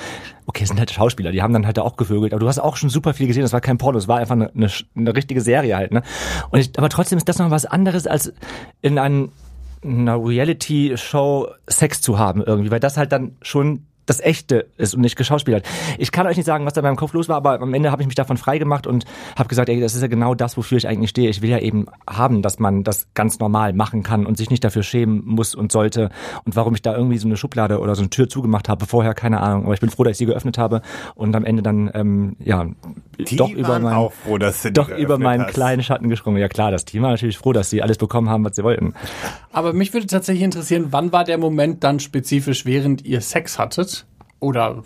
okay, 0.46 0.64
es 0.64 0.68
sind 0.68 0.78
halt 0.78 0.90
Schauspieler, 0.90 1.32
die 1.32 1.42
haben 1.42 1.52
dann 1.52 1.66
halt 1.66 1.75
da 1.76 1.82
auch 1.82 1.96
gevögelt, 1.96 2.32
aber 2.32 2.40
du 2.40 2.48
hast 2.48 2.56
hast 2.56 2.64
auch 2.64 2.76
schon 2.76 2.90
super 2.90 3.14
viel 3.14 3.26
gesehen. 3.26 3.42
Das 3.42 3.52
war 3.52 3.60
kein 3.60 3.78
Porno, 3.78 3.98
das 3.98 4.08
war 4.08 4.18
einfach 4.18 4.34
eine, 4.34 4.50
eine, 4.54 4.70
eine 4.94 5.14
richtige 5.14 5.40
Serie 5.40 5.76
halt. 5.76 5.92
Ne? 5.92 6.02
Und 6.50 6.60
ich, 6.60 6.76
aber 6.78 6.88
trotzdem 6.88 7.18
ist 7.18 7.28
das 7.28 7.38
noch 7.38 7.50
was 7.50 7.66
anderes 7.66 8.06
als 8.06 8.32
in 8.82 8.98
einem, 8.98 9.32
einer 9.84 10.16
Reality-Show 10.16 11.48
Sex 11.68 12.00
zu 12.00 12.18
haben 12.18 12.42
irgendwie, 12.42 12.70
weil 12.70 12.80
das 12.80 12.96
halt 12.96 13.12
dann 13.12 13.36
schon 13.42 13.86
das 14.06 14.20
echte 14.20 14.66
ist 14.76 14.94
und 14.94 15.00
nicht 15.00 15.16
geschauspielert. 15.16 15.66
Ich 15.98 16.12
kann 16.12 16.26
euch 16.26 16.36
nicht 16.36 16.46
sagen, 16.46 16.64
was 16.64 16.72
da 16.72 16.80
in 16.80 16.86
meinem 16.86 16.96
Kopf 16.96 17.12
los 17.12 17.28
war, 17.28 17.36
aber 17.36 17.60
am 17.60 17.74
Ende 17.74 17.90
habe 17.90 18.02
ich 18.02 18.06
mich 18.06 18.14
davon 18.14 18.36
frei 18.36 18.58
gemacht 18.58 18.86
und 18.86 19.04
habe 19.36 19.48
gesagt, 19.48 19.68
ey, 19.68 19.80
das 19.80 19.94
ist 19.94 20.02
ja 20.02 20.08
genau 20.08 20.34
das, 20.34 20.56
wofür 20.56 20.78
ich 20.78 20.88
eigentlich 20.88 21.10
stehe. 21.10 21.28
Ich 21.28 21.42
will 21.42 21.50
ja 21.50 21.58
eben 21.58 21.86
haben, 22.08 22.42
dass 22.42 22.58
man 22.58 22.84
das 22.84 23.08
ganz 23.14 23.38
normal 23.38 23.72
machen 23.72 24.02
kann 24.02 24.26
und 24.26 24.36
sich 24.38 24.50
nicht 24.50 24.64
dafür 24.64 24.82
schämen 24.82 25.22
muss 25.24 25.54
und 25.54 25.72
sollte. 25.72 26.10
Und 26.44 26.56
warum 26.56 26.74
ich 26.74 26.82
da 26.82 26.96
irgendwie 26.96 27.18
so 27.18 27.26
eine 27.26 27.36
Schublade 27.36 27.80
oder 27.80 27.94
so 27.94 28.02
eine 28.02 28.10
Tür 28.10 28.28
zugemacht 28.28 28.68
habe 28.68 28.86
vorher, 28.86 29.14
keine 29.14 29.40
Ahnung. 29.40 29.64
Aber 29.64 29.74
ich 29.74 29.80
bin 29.80 29.90
froh, 29.90 30.04
dass 30.04 30.12
ich 30.12 30.18
sie 30.18 30.26
geöffnet 30.26 30.58
habe 30.58 30.82
und 31.14 31.34
am 31.34 31.44
Ende 31.44 31.62
dann 31.62 31.90
ähm, 31.94 32.36
ja 32.38 32.66
Die 33.18 33.36
doch 33.36 33.50
über 33.50 33.78
meinen 33.78 33.96
auch 33.96 34.12
froh, 34.12 34.38
dass 34.38 34.62
die 34.62 34.72
doch 34.72 34.88
über 34.88 35.18
meinen 35.18 35.46
hast. 35.46 35.54
kleinen 35.54 35.82
Schatten 35.82 36.08
gesprungen. 36.08 36.38
Ja 36.38 36.48
klar, 36.48 36.70
das 36.70 36.84
Team 36.84 37.02
war 37.02 37.10
natürlich 37.10 37.38
froh, 37.38 37.52
dass 37.52 37.70
sie 37.70 37.82
alles 37.82 37.98
bekommen 37.98 38.28
haben, 38.28 38.44
was 38.44 38.56
sie 38.56 38.62
wollten. 38.62 38.94
Aber 39.52 39.72
mich 39.72 39.92
würde 39.92 40.06
tatsächlich 40.06 40.44
interessieren, 40.44 40.88
wann 40.90 41.12
war 41.12 41.24
der 41.24 41.38
Moment 41.38 41.82
dann 41.82 41.98
spezifisch, 41.98 42.66
während 42.66 43.04
ihr 43.04 43.20
Sex 43.20 43.58
hattet? 43.58 43.95
Oder 44.38 44.82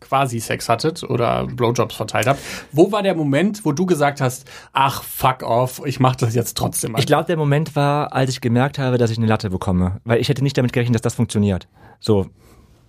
quasi 0.00 0.40
Sex 0.40 0.68
hattet 0.68 1.04
oder 1.04 1.46
Blowjobs 1.46 1.94
verteilt 1.94 2.26
habt. 2.26 2.40
Wo 2.72 2.90
war 2.90 3.02
der 3.02 3.14
Moment, 3.14 3.64
wo 3.64 3.72
du 3.72 3.86
gesagt 3.86 4.20
hast, 4.20 4.50
ach, 4.72 5.04
fuck 5.04 5.44
off, 5.44 5.80
ich 5.84 6.00
mach 6.00 6.16
das 6.16 6.34
jetzt 6.34 6.56
trotzdem. 6.56 6.96
Ich 6.98 7.06
glaube, 7.06 7.26
der 7.26 7.36
Moment 7.36 7.76
war, 7.76 8.12
als 8.12 8.30
ich 8.30 8.40
gemerkt 8.40 8.78
habe, 8.78 8.98
dass 8.98 9.10
ich 9.10 9.18
eine 9.18 9.26
Latte 9.26 9.50
bekomme. 9.50 10.00
Weil 10.04 10.20
ich 10.20 10.28
hätte 10.28 10.42
nicht 10.42 10.58
damit 10.58 10.72
gerechnet, 10.72 10.96
dass 10.96 11.02
das 11.02 11.14
funktioniert. 11.14 11.68
So. 12.00 12.26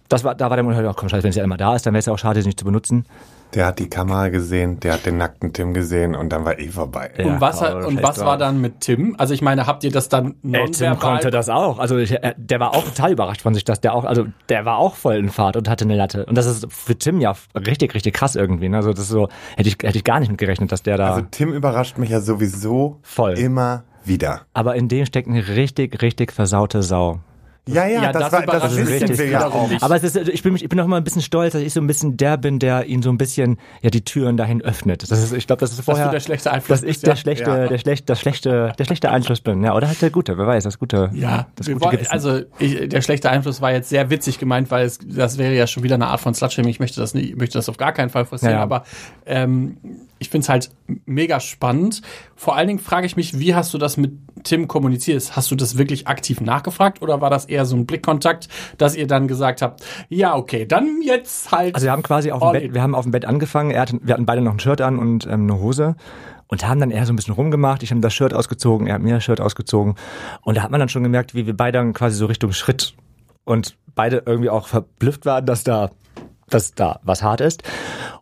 Das 0.09 0.23
war, 0.23 0.35
da 0.35 0.49
war 0.49 0.57
der 0.57 0.63
Moment, 0.63 0.83
oh, 0.87 0.93
komm, 0.95 1.09
scheiße, 1.09 1.23
wenn 1.23 1.31
sie 1.31 1.41
einmal 1.41 1.57
da 1.57 1.75
ist, 1.75 1.85
dann 1.85 1.93
wäre 1.93 1.99
es 1.99 2.05
ja 2.05 2.13
auch 2.13 2.19
schade, 2.19 2.41
sie 2.41 2.47
nicht 2.47 2.59
zu 2.59 2.65
benutzen. 2.65 3.05
Der 3.53 3.65
hat 3.65 3.79
die 3.79 3.89
Kamera 3.89 4.27
gesehen, 4.27 4.79
der 4.81 4.93
hat 4.93 5.05
den 5.05 5.17
nackten 5.17 5.53
Tim 5.53 5.73
gesehen 5.73 6.15
und 6.15 6.29
dann 6.33 6.43
war 6.43 6.59
eh 6.59 6.67
vorbei. 6.67 7.11
Ja, 7.17 7.25
und 7.25 7.41
was, 7.41 7.61
aber 7.63 7.87
und 7.87 7.95
scheiß 7.95 8.03
was 8.03 8.19
war 8.25 8.37
dann 8.37 8.59
mit 8.59 8.81
Tim? 8.81 9.15
Also 9.17 9.33
ich 9.33 9.41
meine, 9.41 9.65
habt 9.65 9.83
ihr 9.85 9.91
das 9.91 10.09
dann 10.09 10.27
Ey, 10.27 10.33
Tim 10.41 10.51
nonverbal? 10.51 10.97
konnte 10.97 11.31
das 11.31 11.47
auch. 11.49 11.79
Also 11.79 11.97
ich, 11.97 12.11
er- 12.11 12.35
der 12.37 12.59
war 12.59 12.75
auch 12.75 12.83
total 12.83 13.13
überrascht 13.13 13.41
von 13.41 13.53
sich, 13.53 13.63
dass 13.63 13.79
der 13.79 13.93
auch, 13.95 14.03
also 14.03 14.25
der 14.49 14.65
war 14.65 14.77
auch 14.77 14.95
voll 14.95 15.15
in 15.15 15.29
Fahrt 15.29 15.55
und 15.55 15.69
hatte 15.69 15.85
eine 15.85 15.95
Latte. 15.95 16.25
Und 16.25 16.35
das 16.37 16.45
ist 16.45 16.67
für 16.71 16.97
Tim 16.97 17.21
ja 17.21 17.33
richtig, 17.55 17.93
richtig 17.95 18.13
krass 18.13 18.35
irgendwie. 18.35 18.67
Ne? 18.67 18.77
Also 18.77 18.91
das 18.91 19.01
ist 19.03 19.09
so, 19.09 19.29
hätte 19.55 19.69
ich, 19.69 19.77
hätte 19.81 19.97
ich 19.97 20.03
gar 20.03 20.19
nicht 20.19 20.29
mit 20.29 20.37
gerechnet, 20.39 20.71
dass 20.71 20.83
der 20.83 20.97
da. 20.97 21.11
Also 21.13 21.25
Tim 21.31 21.53
überrascht 21.53 21.97
mich 21.97 22.09
ja 22.09 22.19
sowieso 22.19 22.99
Voll. 23.01 23.33
immer 23.39 23.83
wieder. 24.03 24.41
aber 24.53 24.75
in 24.75 24.87
dem 24.87 25.05
steckt 25.05 25.27
eine 25.29 25.47
richtig, 25.49 26.01
richtig 26.01 26.31
versaute 26.33 26.81
Sau. 26.83 27.19
Ja, 27.67 27.85
ja, 27.87 28.03
Ja, 28.03 28.11
das, 28.11 28.29
das 28.29 28.31
war, 28.33 28.59
das 28.59 28.75
wissen 28.75 29.17
wir 29.17 29.27
ja 29.27 29.47
auch. 29.47 29.69
Aber 29.81 29.95
es 29.95 30.03
ist, 30.03 30.15
ich 30.15 30.41
bin, 30.43 30.55
ich 30.55 30.67
bin 30.69 30.79
auch 30.79 30.85
immer 30.85 30.97
ein 30.97 31.03
bisschen 31.03 31.21
stolz, 31.21 31.53
dass 31.53 31.61
ich 31.61 31.73
so 31.73 31.81
ein 31.81 31.87
bisschen 31.87 32.17
der 32.17 32.37
bin, 32.37 32.59
der 32.59 32.85
ihn 32.85 33.01
so 33.01 33.09
ein 33.09 33.17
bisschen, 33.17 33.57
ja, 33.81 33.89
die 33.89 34.03
Türen 34.03 34.37
dahin 34.37 34.61
öffnet. 34.61 35.09
Das 35.09 35.11
ist, 35.23 35.33
ich 35.33 35.47
glaube, 35.47 35.59
das 35.59 35.71
ist 35.71 35.81
vorher, 35.81 36.05
du 36.05 36.11
der 36.11 36.19
schlechte 36.19 36.51
Einfluss 36.51 36.81
dass 36.81 36.83
ich 36.83 36.95
bist, 36.95 37.03
der 37.03 37.13
ja. 37.13 37.15
schlechte, 37.17 37.49
Ja. 37.49 37.67
der 37.67 37.77
schlechte, 37.77 38.05
das 38.05 38.19
schlechte, 38.19 38.73
der 38.77 38.85
schlechte 38.85 39.11
Einfluss 39.11 39.41
bin. 39.41 39.63
Ja, 39.63 39.75
oder 39.75 39.87
halt 39.87 40.01
der 40.01 40.09
gute, 40.09 40.37
wer 40.37 40.47
weiß, 40.47 40.63
das 40.63 40.79
gute, 40.79 41.09
Ja, 41.13 41.47
das 41.55 41.67
gute 41.67 41.81
wollen, 41.81 42.07
also 42.09 42.41
ich, 42.59 42.89
der 42.89 43.01
schlechte 43.01 43.29
Einfluss 43.29 43.61
war 43.61 43.71
jetzt 43.71 43.89
sehr 43.89 44.09
witzig 44.09 44.39
gemeint, 44.39 44.71
weil 44.71 44.85
es, 44.85 44.99
das 45.03 45.37
wäre 45.37 45.53
ja 45.53 45.67
schon 45.67 45.83
wieder 45.83 45.95
eine 45.95 46.07
Art 46.07 46.19
von 46.21 46.33
Slutshaming. 46.33 46.69
Ich 46.71 46.79
möchte 46.79 46.99
das 46.99 47.13
nicht, 47.13 47.37
möchte 47.37 47.57
das 47.57 47.69
auf 47.69 47.77
gar 47.77 47.91
keinen 47.91 48.09
Fall 48.09 48.25
forcieren, 48.25 48.53
Ja, 48.53 48.59
ja. 48.59 48.63
aber 48.63 48.83
ähm, 49.25 49.77
ich 50.19 50.29
finde 50.29 50.43
es 50.43 50.49
halt 50.49 50.71
mega 51.05 51.39
spannend. 51.39 52.01
Vor 52.35 52.55
allen 52.55 52.67
Dingen 52.67 52.79
frage 52.79 53.05
ich 53.05 53.15
mich, 53.15 53.39
wie 53.39 53.55
hast 53.55 53.73
du 53.73 53.77
das 53.77 53.97
mit 53.97 54.13
Tim 54.43 54.67
kommuniziert? 54.67 55.35
Hast 55.35 55.51
du 55.51 55.55
das 55.55 55.77
wirklich 55.77 56.07
aktiv 56.07 56.41
nachgefragt 56.41 57.01
oder 57.01 57.21
war 57.21 57.29
das 57.29 57.45
eher 57.45 57.65
so 57.65 57.75
ein 57.75 57.85
Blickkontakt, 57.85 58.47
dass 58.77 58.95
ihr 58.95 59.07
dann 59.07 59.27
gesagt 59.27 59.61
habt, 59.61 59.83
ja, 60.09 60.35
okay, 60.35 60.65
dann 60.65 61.01
jetzt 61.01 61.51
halt. 61.51 61.75
Also 61.75 61.85
wir 61.85 61.91
haben 61.91 62.03
quasi 62.03 62.31
auf 62.31 62.41
dem 62.41 62.51
Bett, 62.51 62.63
in. 62.63 62.73
wir 62.73 62.81
haben 62.81 62.95
auf 62.95 63.03
dem 63.03 63.11
Bett 63.11 63.25
angefangen. 63.25 63.71
Er 63.71 63.81
hatte, 63.81 63.99
wir 64.01 64.13
hatten 64.13 64.25
beide 64.25 64.41
noch 64.41 64.53
ein 64.53 64.59
Shirt 64.59 64.81
an 64.81 64.99
und 64.99 65.25
ähm, 65.25 65.43
eine 65.43 65.59
Hose 65.59 65.95
und 66.47 66.67
haben 66.67 66.79
dann 66.79 66.91
eher 66.91 67.05
so 67.05 67.13
ein 67.13 67.15
bisschen 67.15 67.33
rumgemacht. 67.33 67.83
Ich 67.83 67.91
habe 67.91 68.01
das 68.01 68.13
Shirt 68.13 68.33
ausgezogen, 68.33 68.87
er 68.87 68.95
hat 68.95 69.01
mir 69.01 69.15
das 69.15 69.23
Shirt 69.23 69.41
ausgezogen 69.41 69.95
und 70.41 70.57
da 70.57 70.63
hat 70.63 70.71
man 70.71 70.79
dann 70.79 70.89
schon 70.89 71.03
gemerkt, 71.03 71.35
wie 71.35 71.45
wir 71.45 71.55
beide 71.55 71.77
dann 71.77 71.93
quasi 71.93 72.17
so 72.17 72.25
Richtung 72.25 72.51
Schritt 72.53 72.95
und 73.43 73.77
beide 73.95 74.23
irgendwie 74.25 74.49
auch 74.49 74.67
verblüfft 74.67 75.25
waren, 75.25 75.45
dass 75.45 75.63
da 75.63 75.91
dass 76.49 76.73
da 76.73 76.99
was 77.03 77.23
hart 77.23 77.41
ist. 77.41 77.63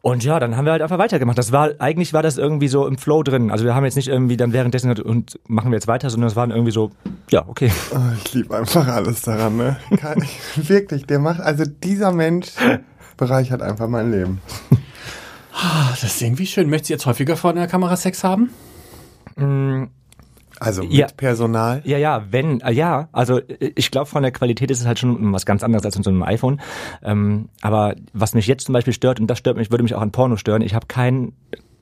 Und 0.06 0.24
ja, 0.24 0.40
dann 0.40 0.56
haben 0.56 0.66
wir 0.66 0.72
halt 0.72 0.84
einfach 0.84 1.00
weitergemacht. 1.00 1.36
Das 1.36 1.52
war, 1.52 1.72
eigentlich 1.80 2.14
war 2.14 2.22
das 2.22 2.38
irgendwie 2.38 2.68
so 2.68 2.86
im 2.86 2.96
Flow 2.96 3.24
drin. 3.24 3.50
Also 3.50 3.66
wir 3.66 3.74
haben 3.74 3.86
jetzt 3.86 3.96
nicht 3.96 4.08
irgendwie 4.08 4.38
dann 4.38 4.54
währenddessen 4.54 4.88
gesagt, 4.88 5.04
und 5.04 5.40
machen 5.48 5.72
wir 5.72 5.78
jetzt 5.78 5.88
weiter, 5.88 6.12
sondern 6.12 6.30
es 6.30 6.36
waren 6.36 6.52
irgendwie 6.52 6.72
so, 6.72 6.92
ja, 7.32 7.44
okay. 7.48 7.72
Oh, 7.92 7.98
ich 8.24 8.32
liebe 8.36 8.56
einfach 8.56 8.88
alles 8.88 9.24
daran, 9.24 9.58
ne? 9.58 9.78
Kann 9.98 10.22
ich, 10.22 10.40
wirklich, 10.70 11.08
der 11.08 11.18
macht, 11.18 11.40
also 11.40 11.64
dieser 11.66 12.12
Mensch 12.12 12.50
bereichert 13.18 13.64
einfach 13.64 13.88
mein 13.88 14.12
Leben. 14.12 14.42
Ah, 15.52 15.90
das 15.90 16.04
ist 16.04 16.22
irgendwie 16.22 16.46
schön. 16.46 16.70
Möchtest 16.70 16.90
du 16.92 16.94
jetzt 16.94 17.06
häufiger 17.08 17.36
vor 17.36 17.54
der 17.54 17.66
Kamera 17.66 17.96
Sex 17.96 18.24
haben? 18.24 18.52
Also 20.60 20.84
mit 20.84 20.94
Ja. 20.94 21.08
Personal. 21.16 21.82
Ja, 21.86 21.98
ja, 21.98 22.24
wenn, 22.32 22.62
äh, 22.62 22.72
ja, 22.72 23.10
also 23.12 23.40
äh, 23.40 23.72
ich 23.76 23.92
glaube, 23.92 24.08
von 24.08 24.24
der 24.24 24.32
Qualität 24.32 24.72
ist 24.72 24.82
es 24.82 24.86
halt 24.88 25.00
schon 25.00 25.34
was 25.34 25.46
ganz 25.46 25.64
anderes 25.64 25.86
als 25.86 25.96
in 25.96 26.04
so 26.04 26.10
einem 26.10 26.24
iPhone. 26.24 26.62
Ähm, 27.04 27.50
aber 27.62 27.96
was 28.14 28.34
mich 28.34 28.48
jetzt 28.48 28.66
zum 28.66 28.74
Beispiel 28.74 28.94
stört, 28.94 29.20
und 29.20 29.28
das 29.28 29.38
stört 29.40 29.58
mich, 29.58 29.72
würde 29.72 29.84
mich 29.84 29.96
auch 29.96 30.02
an 30.02 30.12
Porno 30.12 30.38
stören, 30.38 30.62
ich 30.62 30.74
habe 30.74 30.88
kein 30.88 31.34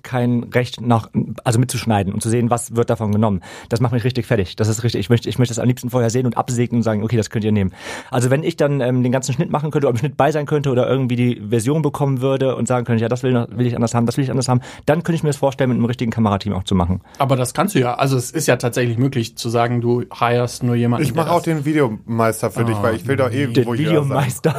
kein 0.03 0.43
Recht 0.53 0.81
nach, 0.81 1.09
also 1.43 1.59
mitzuschneiden 1.59 2.13
und 2.13 2.21
zu 2.21 2.29
sehen, 2.29 2.49
was 2.49 2.75
wird 2.75 2.89
davon 2.89 3.11
genommen. 3.11 3.41
Das 3.69 3.79
macht 3.79 3.93
mich 3.93 4.03
richtig 4.03 4.25
fertig. 4.25 4.55
Das 4.55 4.67
ist 4.67 4.83
richtig. 4.83 4.99
Ich 4.99 5.09
möchte, 5.09 5.29
ich 5.29 5.39
möchte 5.39 5.53
das 5.53 5.59
am 5.59 5.67
liebsten 5.67 5.89
vorher 5.89 6.09
sehen 6.09 6.25
und 6.25 6.37
absegnen 6.37 6.79
und 6.79 6.83
sagen, 6.83 7.03
okay, 7.03 7.17
das 7.17 7.29
könnt 7.29 7.45
ihr 7.45 7.51
nehmen. 7.51 7.73
Also 8.11 8.29
wenn 8.29 8.43
ich 8.43 8.57
dann 8.57 8.81
ähm, 8.81 9.03
den 9.03 9.11
ganzen 9.11 9.33
Schnitt 9.33 9.49
machen 9.51 9.71
könnte, 9.71 9.87
oder 9.87 9.93
im 9.93 9.97
Schnitt 9.97 10.17
bei 10.17 10.31
sein 10.31 10.45
könnte 10.45 10.69
oder 10.69 10.89
irgendwie 10.89 11.15
die 11.15 11.41
Version 11.49 11.81
bekommen 11.81 12.21
würde 12.21 12.55
und 12.55 12.67
sagen 12.67 12.85
könnte, 12.85 13.01
ja, 13.01 13.09
das 13.09 13.23
will, 13.23 13.47
will 13.49 13.65
ich 13.65 13.75
anders 13.75 13.93
haben, 13.93 14.05
das 14.05 14.17
will 14.17 14.23
ich 14.23 14.31
anders 14.31 14.47
haben, 14.47 14.61
dann 14.85 15.03
könnte 15.03 15.15
ich 15.15 15.23
mir 15.23 15.29
das 15.29 15.37
vorstellen, 15.37 15.69
mit 15.69 15.77
einem 15.77 15.85
richtigen 15.85 16.11
Kamerateam 16.11 16.53
auch 16.53 16.63
zu 16.63 16.75
machen. 16.75 17.01
Aber 17.17 17.35
das 17.35 17.53
kannst 17.53 17.75
du 17.75 17.79
ja. 17.79 17.95
Also 17.95 18.17
es 18.17 18.31
ist 18.31 18.47
ja 18.47 18.57
tatsächlich 18.57 18.97
möglich 18.97 19.37
zu 19.37 19.49
sagen, 19.49 19.81
du 19.81 20.03
hirest 20.17 20.63
nur 20.63 20.75
jemanden. 20.75 21.05
Ich 21.05 21.15
mache 21.15 21.31
auch 21.31 21.41
den 21.41 21.65
Videomeister 21.65 22.51
für 22.51 22.65
dich, 22.65 22.75
weil 22.81 22.95
ich 22.95 23.07
will 23.07 23.15
doch 23.15 23.31
eh 23.31 23.47
Den 23.47 23.65
sein. 23.65 23.73
Videomeister. 23.77 24.55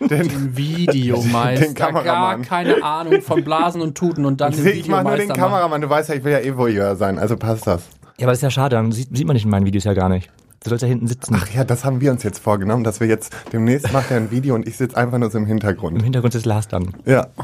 den 0.00 0.56
Videomeister. 0.56 1.56
Den 1.66 1.74
Kameramann. 1.74 2.42
Gar 2.42 2.48
keine 2.48 2.82
Ahnung 2.82 3.22
von 3.22 3.42
Blasen 3.44 3.80
und 3.80 3.96
Tuten 3.96 4.24
und 4.24 4.40
dann 4.40 4.52
den 4.52 4.85
Ich 4.86 4.90
mache 4.90 5.02
nur 5.04 5.16
den. 5.16 5.28
Kameramann, 5.32 5.80
du 5.80 5.90
weißt 5.90 6.10
ja, 6.10 6.14
ich 6.14 6.22
will 6.22 6.32
ja 6.32 6.38
eh 6.38 6.56
Voyeur 6.56 6.94
sein, 6.96 7.18
also 7.18 7.36
passt 7.36 7.66
das. 7.66 7.82
Ja, 8.18 8.26
aber 8.26 8.32
das 8.32 8.38
ist 8.38 8.42
ja 8.42 8.50
schade, 8.50 8.76
dann 8.76 8.92
sieht, 8.92 9.08
sieht 9.16 9.26
man 9.26 9.34
nicht 9.34 9.44
in 9.44 9.50
meinen 9.50 9.66
Videos 9.66 9.82
ja 9.84 9.94
gar 9.94 10.08
nicht. 10.08 10.30
Du 10.62 10.70
sollst 10.70 10.82
ja 10.82 10.88
hinten 10.88 11.06
sitzen. 11.08 11.36
Ach 11.38 11.48
ja, 11.52 11.64
das 11.64 11.84
haben 11.84 12.00
wir 12.00 12.10
uns 12.12 12.22
jetzt 12.22 12.38
vorgenommen, 12.38 12.82
dass 12.84 13.00
wir 13.00 13.06
jetzt 13.06 13.34
demnächst 13.52 13.92
macht 13.92 14.10
er 14.10 14.16
ein 14.16 14.30
Video 14.30 14.54
und 14.54 14.66
ich 14.66 14.76
sitze 14.76 14.96
einfach 14.96 15.18
nur 15.18 15.30
so 15.30 15.38
im 15.38 15.44
Im 15.44 15.48
Hintergrund. 15.48 16.02
Hintergrund 16.02 16.34
ist 16.34 16.46
Lars 16.46 16.68
dann. 16.68 16.94
Ja. 17.04 17.26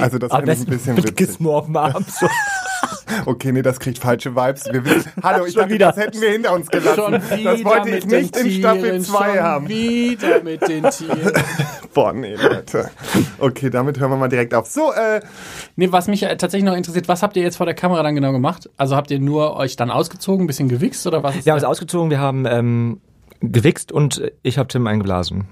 Also 0.00 0.18
das 0.18 0.30
ich 0.30 0.38
ein 0.38 0.66
bisschen 0.66 0.94
mit 0.94 1.04
witzig. 1.04 1.16
Gizmo 1.16 1.56
auf 1.56 1.64
dem 1.64 1.76
Arm. 1.76 2.04
So. 2.06 2.28
Okay, 3.26 3.50
nee, 3.50 3.62
das 3.62 3.80
kriegt 3.80 3.98
falsche 3.98 4.36
Vibes. 4.36 4.66
Wir 4.70 4.84
wissen, 4.84 5.10
hallo, 5.22 5.44
ich 5.44 5.52
Schon 5.54 5.62
dachte, 5.62 5.74
wieder. 5.74 5.86
das 5.88 5.96
hätten 5.96 6.20
wir 6.20 6.30
hinter 6.30 6.52
uns 6.54 6.68
gelassen. 6.68 6.96
Schon 6.96 7.12
wieder 7.38 7.52
das 7.52 7.64
wollte 7.64 7.88
ich 7.90 8.06
nicht 8.06 8.36
in 8.36 8.50
Staffel 8.52 8.82
Tieren, 8.82 9.04
2 9.04 9.28
schon 9.34 9.40
haben. 9.42 9.68
wieder 9.68 10.42
mit 10.42 10.68
den 10.68 10.88
Tieren. 10.90 11.32
Boah, 11.92 12.12
nee, 12.12 12.34
Leute. 12.34 12.90
Okay, 13.38 13.70
damit 13.70 13.98
hören 13.98 14.10
wir 14.10 14.16
mal 14.16 14.28
direkt 14.28 14.54
auf. 14.54 14.68
So, 14.68 14.92
äh, 14.92 15.20
Nee, 15.76 15.90
was 15.90 16.08
mich 16.08 16.22
äh, 16.22 16.36
tatsächlich 16.36 16.68
noch 16.68 16.76
interessiert, 16.76 17.08
was 17.08 17.22
habt 17.22 17.36
ihr 17.36 17.42
jetzt 17.42 17.56
vor 17.56 17.66
der 17.66 17.74
Kamera 17.74 18.02
dann 18.02 18.14
genau 18.14 18.32
gemacht? 18.32 18.70
Also 18.76 18.96
habt 18.96 19.10
ihr 19.10 19.18
nur 19.18 19.56
euch 19.56 19.76
dann 19.76 19.90
ausgezogen, 19.90 20.44
ein 20.44 20.46
bisschen 20.46 20.68
gewichst 20.68 21.06
oder 21.06 21.22
was? 21.22 21.36
ist 21.36 21.46
Wir 21.46 21.52
haben 21.52 21.58
uns 21.58 21.64
ausgezogen, 21.64 22.10
wir 22.10 22.20
haben 22.20 22.46
ähm, 22.46 23.00
gewichst 23.40 23.92
und 23.92 24.22
ich 24.42 24.58
habe 24.58 24.68
Tim 24.68 24.86
eingeblasen. 24.86 25.48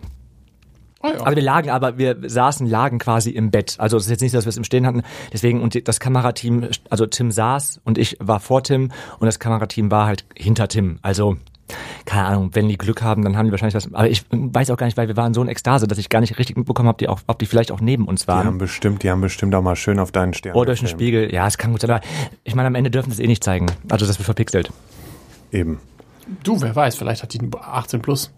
Ah, 1.00 1.10
ja. 1.10 1.20
Also 1.20 1.36
wir 1.36 1.42
lagen, 1.42 1.70
aber 1.70 1.96
wir 1.96 2.16
saßen, 2.26 2.66
lagen 2.66 2.98
quasi 2.98 3.30
im 3.30 3.50
Bett. 3.50 3.76
Also 3.78 3.96
es 3.96 4.04
ist 4.04 4.10
jetzt 4.10 4.20
nicht, 4.20 4.32
so, 4.32 4.38
dass 4.38 4.46
wir 4.46 4.50
es 4.50 4.56
im 4.56 4.64
Stehen 4.64 4.84
hatten. 4.86 5.02
Deswegen, 5.32 5.60
und 5.60 5.86
das 5.86 6.00
Kamerateam, 6.00 6.68
also 6.90 7.06
Tim 7.06 7.30
saß 7.30 7.80
und 7.84 7.98
ich 7.98 8.16
war 8.20 8.40
vor 8.40 8.62
Tim 8.64 8.90
und 9.20 9.26
das 9.26 9.38
Kamerateam 9.38 9.90
war 9.90 10.06
halt 10.06 10.24
hinter 10.34 10.66
Tim. 10.66 10.98
Also, 11.02 11.36
keine 12.04 12.26
Ahnung, 12.26 12.50
wenn 12.54 12.68
die 12.68 12.78
Glück 12.78 13.02
haben, 13.02 13.22
dann 13.22 13.36
haben 13.36 13.46
die 13.46 13.50
wahrscheinlich 13.50 13.74
das. 13.74 13.92
Aber 13.92 14.08
ich 14.08 14.24
weiß 14.30 14.70
auch 14.70 14.76
gar 14.76 14.86
nicht, 14.86 14.96
weil 14.96 15.08
wir 15.08 15.16
waren 15.16 15.34
so 15.34 15.42
in 15.42 15.48
Ekstase, 15.48 15.86
dass 15.86 15.98
ich 15.98 16.08
gar 16.08 16.20
nicht 16.20 16.38
richtig 16.38 16.56
mitbekommen 16.56 16.88
habe, 16.88 16.98
die 16.98 17.08
auch, 17.08 17.20
ob 17.26 17.38
die 17.38 17.46
vielleicht 17.46 17.70
auch 17.70 17.80
neben 17.80 18.06
uns 18.06 18.26
die 18.26 18.32
haben 18.32 18.46
waren. 18.46 18.58
bestimmt, 18.58 19.02
die 19.02 19.10
haben 19.10 19.20
bestimmt 19.20 19.54
auch 19.54 19.62
mal 19.62 19.76
schön 19.76 19.98
auf 19.98 20.12
deinen 20.12 20.34
Stern. 20.34 20.54
Oder 20.54 20.66
durch 20.66 20.80
den. 20.80 20.88
Spiegel. 20.88 21.32
Ja, 21.32 21.46
es 21.46 21.58
kann 21.58 21.72
gut 21.72 21.80
sein. 21.80 21.90
Aber 21.90 22.00
ich 22.44 22.54
meine, 22.54 22.68
am 22.68 22.74
Ende 22.74 22.90
dürfen 22.90 23.10
sie 23.10 23.22
es 23.22 23.24
eh 23.24 23.28
nicht 23.28 23.44
zeigen. 23.44 23.66
Also 23.88 24.06
das 24.06 24.18
wird 24.18 24.24
verpixelt. 24.24 24.72
Eben. 25.52 25.80
Du, 26.42 26.60
wer 26.60 26.74
weiß, 26.74 26.96
vielleicht 26.96 27.22
hat 27.22 27.32
die 27.32 27.40
18 27.60 28.02
plus. 28.02 28.32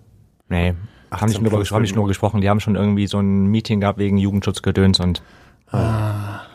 Nee. 0.49 0.75
Haben 1.11 1.27
nicht, 1.27 1.39
18 1.39 1.43
nur, 1.43 1.51
plus 1.53 1.73
haben 1.73 1.83
nicht 1.83 1.97
nur 1.97 2.07
gesprochen, 2.07 2.41
die 2.41 2.49
haben 2.49 2.61
schon 2.61 2.77
irgendwie 2.77 3.07
so 3.07 3.19
ein 3.19 3.47
Meeting 3.47 3.81
gehabt 3.81 3.99
wegen 3.99 4.17
Jugendschutzgedöns 4.17 5.01
und 5.01 5.23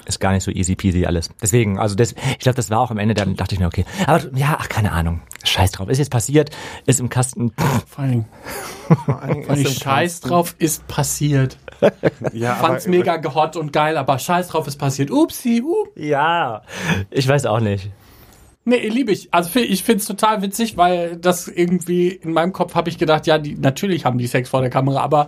ist 0.06 0.20
gar 0.20 0.32
nicht 0.32 0.44
so 0.44 0.52
easy 0.52 0.76
peasy 0.76 1.06
alles. 1.06 1.30
Deswegen, 1.42 1.80
also 1.80 1.96
das, 1.96 2.12
ich 2.14 2.40
glaube, 2.40 2.56
das 2.56 2.70
war 2.70 2.80
auch 2.80 2.92
am 2.92 2.98
Ende, 2.98 3.14
dann 3.14 3.36
dachte 3.36 3.56
ich 3.56 3.60
mir, 3.60 3.68
okay. 3.68 3.86
Aber 4.08 4.22
ja, 4.36 4.58
ach, 4.60 4.70
keine 4.70 4.92
Ahnung. 4.92 5.22
Scheiß 5.44 5.72
drauf. 5.72 5.90
Ist 5.90 5.98
jetzt 6.00 6.12
passiert, 6.12 6.50
ist 6.86 7.00
im 7.00 7.10
Kasten. 7.10 7.52
Vor 7.88 8.06
Dingen, 8.06 8.26
Vor 8.88 9.22
im 9.56 9.66
Scheiß 9.68 10.22
drauf 10.22 10.56
ist 10.60 10.88
passiert. 10.88 11.58
Ja, 12.32 12.56
Fand's 12.56 12.86
aber- 12.86 12.96
mega 12.98 13.34
hot 13.34 13.56
und 13.58 13.74
geil, 13.74 13.98
aber 13.98 14.18
Scheiß 14.18 14.48
drauf 14.48 14.66
ist 14.68 14.78
passiert. 14.78 15.12
Upsi, 15.12 15.62
up. 15.62 15.90
Ja. 15.98 16.62
Ich 17.12 17.28
weiß 17.28 17.46
auch 17.46 17.60
nicht. 17.60 17.90
Nee, 18.68 18.88
liebe 18.90 19.12
ich. 19.12 19.32
Also 19.32 19.60
ich 19.60 19.84
find's 19.84 20.06
total 20.06 20.42
witzig, 20.42 20.76
weil 20.76 21.18
das 21.18 21.48
irgendwie 21.48 22.08
in 22.10 22.34
meinem 22.34 22.52
Kopf 22.52 22.74
habe 22.74 22.90
ich 22.90 22.98
gedacht, 22.98 23.28
ja, 23.28 23.38
die, 23.38 23.56
natürlich 23.56 24.06
haben 24.06 24.18
die 24.18 24.26
Sex 24.28 24.50
vor 24.50 24.62
der 24.62 24.72
Kamera, 24.72 25.02
aber 25.02 25.28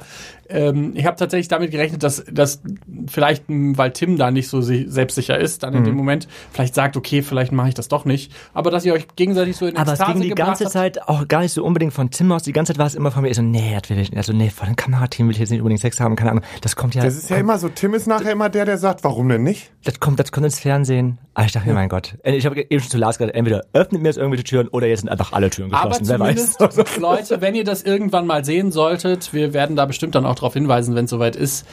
ähm, 0.49 0.93
ich 0.95 1.05
habe 1.05 1.17
tatsächlich 1.17 1.47
damit 1.47 1.69
gerechnet, 1.71 2.01
dass, 2.03 2.23
dass 2.31 2.61
vielleicht, 3.07 3.43
weil 3.47 3.91
Tim 3.91 4.17
da 4.17 4.31
nicht 4.31 4.47
so 4.47 4.61
si 4.61 4.85
selbstsicher 4.87 5.37
ist, 5.37 5.61
dann 5.63 5.73
in 5.73 5.81
Mhm. 5.81 5.85
dem 5.85 5.95
Moment 5.95 6.27
vielleicht 6.51 6.73
sagt, 6.73 6.97
okay, 6.97 7.21
vielleicht 7.21 7.51
mache 7.51 7.67
ich 7.69 7.73
das 7.75 7.89
doch 7.89 8.05
nicht. 8.05 8.31
Aber 8.55 8.71
dass 8.71 8.85
ihr 8.85 8.93
euch 8.93 9.05
gegenseitig 9.15 9.55
so 9.55 9.67
in 9.67 9.75
Aber 9.77 9.93
es 9.93 9.99
Ekstase 9.99 10.13
ging 10.13 10.21
die 10.23 10.29
gebracht 10.29 10.47
ganze 10.47 10.63
habt, 10.65 10.73
Zeit 10.73 11.01
auch 11.07 11.27
gar 11.27 11.41
nicht 11.41 11.51
so 11.51 11.63
unbedingt 11.63 11.93
von 11.93 12.09
Tim 12.09 12.31
aus. 12.31 12.41
Die 12.43 12.53
ganze 12.53 12.73
Zeit 12.73 12.79
war 12.79 12.87
es 12.87 12.95
immer 12.95 13.11
von 13.11 13.21
mir 13.21 13.33
so, 13.35 13.41
nee, 13.43 13.77
das 13.79 13.89
will 13.89 13.99
ich 13.99 14.09
nicht. 14.09 14.17
Also 14.17 14.33
nee, 14.33 14.49
vor 14.49 14.65
dem 14.65 14.75
Kamerateam 14.75 15.27
will 15.27 15.33
ich 15.33 15.39
jetzt 15.39 15.51
nicht 15.51 15.59
unbedingt 15.59 15.81
Sex 15.81 15.99
haben. 15.99 16.15
Keine 16.15 16.31
Ahnung. 16.31 16.43
Das 16.61 16.75
kommt 16.75 16.95
ja, 16.95 17.03
Das 17.03 17.15
ist 17.15 17.29
ja 17.29 17.37
immer 17.37 17.59
so, 17.59 17.69
Tim 17.69 17.93
ist 17.93 18.07
nachher 18.07 18.31
immer 18.31 18.49
der, 18.49 18.65
der 18.65 18.77
sagt, 18.79 19.03
warum 19.03 19.29
denn 19.29 19.43
nicht? 19.43 19.69
das 19.83 19.99
kommt, 20.01 20.19
das 20.19 20.31
kommt 20.33 20.45
ins 20.45 20.59
Fernsehen. 20.59 21.17
Aber 21.33 21.45
ich 21.45 21.51
dachte 21.51 21.67
mir, 21.67 21.73
mein 21.75 21.87
Gott. 21.87 22.17
Ich 22.23 22.45
habe 22.45 22.59
eben 22.59 22.81
schon 22.81 22.89
zu 22.89 22.97
Lars 22.97 23.17
gesagt, 23.19 23.26
entweder 23.29 23.65
öffnet 23.73 24.01
mir 24.01 24.09
jetzt 24.09 24.17
irgendwelche 24.17 24.43
Türen 24.43 24.67
oder 24.67 24.87
jetzt 24.87 25.01
sind 25.01 25.09
einfach 25.09 25.33
alle 25.33 25.49
Türen 25.49 25.73
Aber 25.73 25.89
geschlossen. 25.89 26.09
Wer 26.09 26.19
weiß. 26.19 26.97
Leute, 26.99 27.41
wenn 27.41 27.55
ihr 27.55 27.63
das 27.63 27.83
irgendwann 27.83 28.25
mal 28.27 28.43
sehen 28.45 28.71
solltet, 28.71 29.33
wir 29.33 29.53
werden 29.53 29.75
da 29.75 29.85
bestimmt 29.85 30.15
dann 30.15 30.25
auch 30.25 30.35
darauf 30.35 30.53
hinweisen, 30.53 30.95
wenn 30.95 31.05
es 31.05 31.11
soweit 31.11 31.35
ist. 31.35 31.65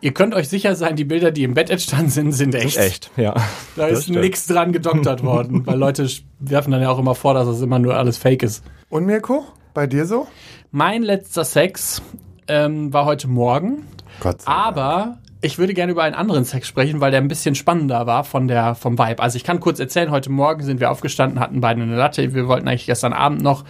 Ihr 0.00 0.12
könnt 0.14 0.32
euch 0.34 0.48
sicher 0.48 0.76
sein, 0.76 0.94
die 0.94 1.04
Bilder, 1.04 1.32
die 1.32 1.42
im 1.42 1.54
Bett 1.54 1.70
entstanden 1.70 2.10
sind, 2.10 2.32
sind 2.32 2.54
echt. 2.54 2.76
Echt, 2.76 3.10
ja. 3.16 3.34
Da 3.74 3.88
Das 3.88 4.00
ist 4.00 4.10
nichts 4.10 4.46
dran 4.46 4.72
gedoktert 4.72 5.24
worden, 5.24 5.62
weil 5.66 5.76
Leute 5.76 6.08
werfen 6.38 6.70
dann 6.70 6.82
ja 6.82 6.90
auch 6.90 7.00
immer 7.00 7.16
vor, 7.16 7.34
dass 7.34 7.46
das 7.46 7.60
immer 7.60 7.80
nur 7.80 7.96
alles 7.96 8.16
Fake 8.16 8.44
ist. 8.44 8.62
Und 8.90 9.06
Mirko, 9.06 9.44
bei 9.74 9.86
dir 9.88 10.06
so? 10.06 10.28
Mein 10.70 11.02
letzter 11.02 11.44
Sex 11.44 12.00
ähm, 12.46 12.92
war 12.92 13.06
heute 13.06 13.26
Morgen, 13.26 13.86
Gott 14.20 14.42
sei 14.42 14.52
Dank. 14.52 14.66
aber 14.66 15.18
ich 15.40 15.58
würde 15.58 15.74
gerne 15.74 15.92
über 15.92 16.02
einen 16.02 16.14
anderen 16.14 16.44
Sex 16.44 16.66
sprechen, 16.66 17.00
weil 17.00 17.10
der 17.10 17.20
ein 17.20 17.28
bisschen 17.28 17.54
spannender 17.54 18.06
war 18.06 18.24
von 18.24 18.48
der 18.48 18.74
vom 18.74 18.98
Vibe. 18.98 19.22
Also 19.22 19.36
ich 19.36 19.44
kann 19.44 19.60
kurz 19.60 19.78
erzählen, 19.78 20.10
heute 20.10 20.30
Morgen 20.30 20.62
sind 20.62 20.80
wir 20.80 20.90
aufgestanden, 20.90 21.38
hatten 21.38 21.60
beide 21.60 21.82
eine 21.82 21.96
Latte. 21.96 22.34
Wir 22.34 22.48
wollten 22.48 22.66
eigentlich 22.66 22.86
gestern 22.86 23.12
Abend 23.12 23.42
noch. 23.42 23.64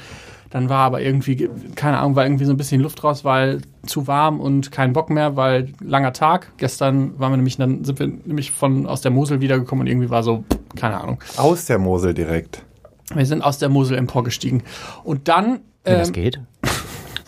Dann 0.50 0.70
war 0.70 0.78
aber 0.78 1.02
irgendwie, 1.02 1.50
keine 1.74 1.98
Ahnung, 1.98 2.16
war 2.16 2.24
irgendwie 2.24 2.46
so 2.46 2.52
ein 2.52 2.56
bisschen 2.56 2.80
Luft 2.80 3.04
raus, 3.04 3.22
weil 3.22 3.60
zu 3.84 4.06
warm 4.06 4.40
und 4.40 4.72
kein 4.72 4.94
Bock 4.94 5.10
mehr, 5.10 5.36
weil 5.36 5.74
langer 5.80 6.14
Tag. 6.14 6.52
Gestern 6.56 7.18
waren 7.18 7.32
wir 7.32 7.36
nämlich, 7.36 7.58
dann 7.58 7.84
sind 7.84 7.98
wir 7.98 8.06
nämlich 8.06 8.50
von 8.52 8.86
aus 8.86 9.02
der 9.02 9.10
Mosel 9.10 9.42
wiedergekommen 9.42 9.82
und 9.82 9.88
irgendwie 9.88 10.08
war 10.08 10.22
so, 10.22 10.44
keine 10.74 10.98
Ahnung. 11.02 11.18
Aus 11.36 11.66
der 11.66 11.78
Mosel 11.78 12.14
direkt. 12.14 12.62
Wir 13.14 13.26
sind 13.26 13.42
aus 13.42 13.58
der 13.58 13.68
Mosel 13.68 13.98
emporgestiegen. 13.98 14.62
Und 15.04 15.28
dann, 15.28 15.60
Wenn 15.84 15.98
das 15.98 16.08
ähm, 16.08 16.14
geht. 16.14 16.40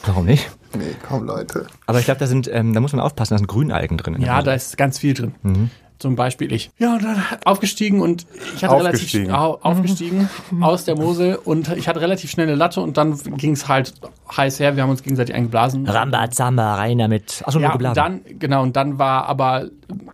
Warum 0.06 0.24
nicht? 0.24 0.50
Nee, 0.76 0.94
komm 1.06 1.24
Leute. 1.24 1.66
Aber 1.86 1.98
ich 1.98 2.04
glaube, 2.04 2.20
da 2.20 2.26
sind, 2.26 2.48
ähm, 2.52 2.72
da 2.74 2.80
muss 2.80 2.92
man 2.92 3.00
aufpassen, 3.00 3.34
da 3.34 3.38
sind 3.38 3.46
Grünalgen 3.48 3.96
drin. 3.98 4.16
ja, 4.20 4.42
da 4.42 4.54
ist 4.54 4.76
ganz 4.76 4.98
viel 4.98 5.14
drin. 5.14 5.70
Zum 5.98 6.16
Beispiel 6.16 6.50
ich. 6.50 6.70
Ja, 6.78 6.94
und 6.94 7.04
dann 7.04 7.22
aufgestiegen 7.44 8.00
und 8.00 8.24
ich 8.56 8.64
hatte 8.64 8.74
Aufgestiegen. 8.74 9.26
relativ 9.26 9.38
au, 9.38 9.58
aufgestiegen 9.60 10.30
aus 10.62 10.84
der 10.86 10.96
Mosel 10.96 11.36
und 11.44 11.68
ich 11.76 11.88
hatte 11.88 12.00
relativ 12.00 12.30
schnell 12.30 12.46
eine 12.46 12.56
Latte 12.56 12.80
und 12.80 12.96
dann 12.96 13.18
ging 13.36 13.52
es 13.52 13.68
halt 13.68 13.92
heiß 14.34 14.60
her. 14.60 14.76
Wir 14.76 14.82
haben 14.84 14.88
uns 14.90 15.02
gegenseitig 15.02 15.34
eingeblasen. 15.34 15.86
Rambazamba, 15.86 16.76
rein 16.76 16.96
damit. 16.96 17.42
Achso, 17.44 17.58
nur 17.58 17.64
Ja, 17.68 17.72
und 17.74 17.78
geblasen. 17.78 17.94
dann, 17.96 18.38
genau, 18.38 18.62
und 18.62 18.76
dann 18.76 18.98
war 18.98 19.26
aber 19.26 19.66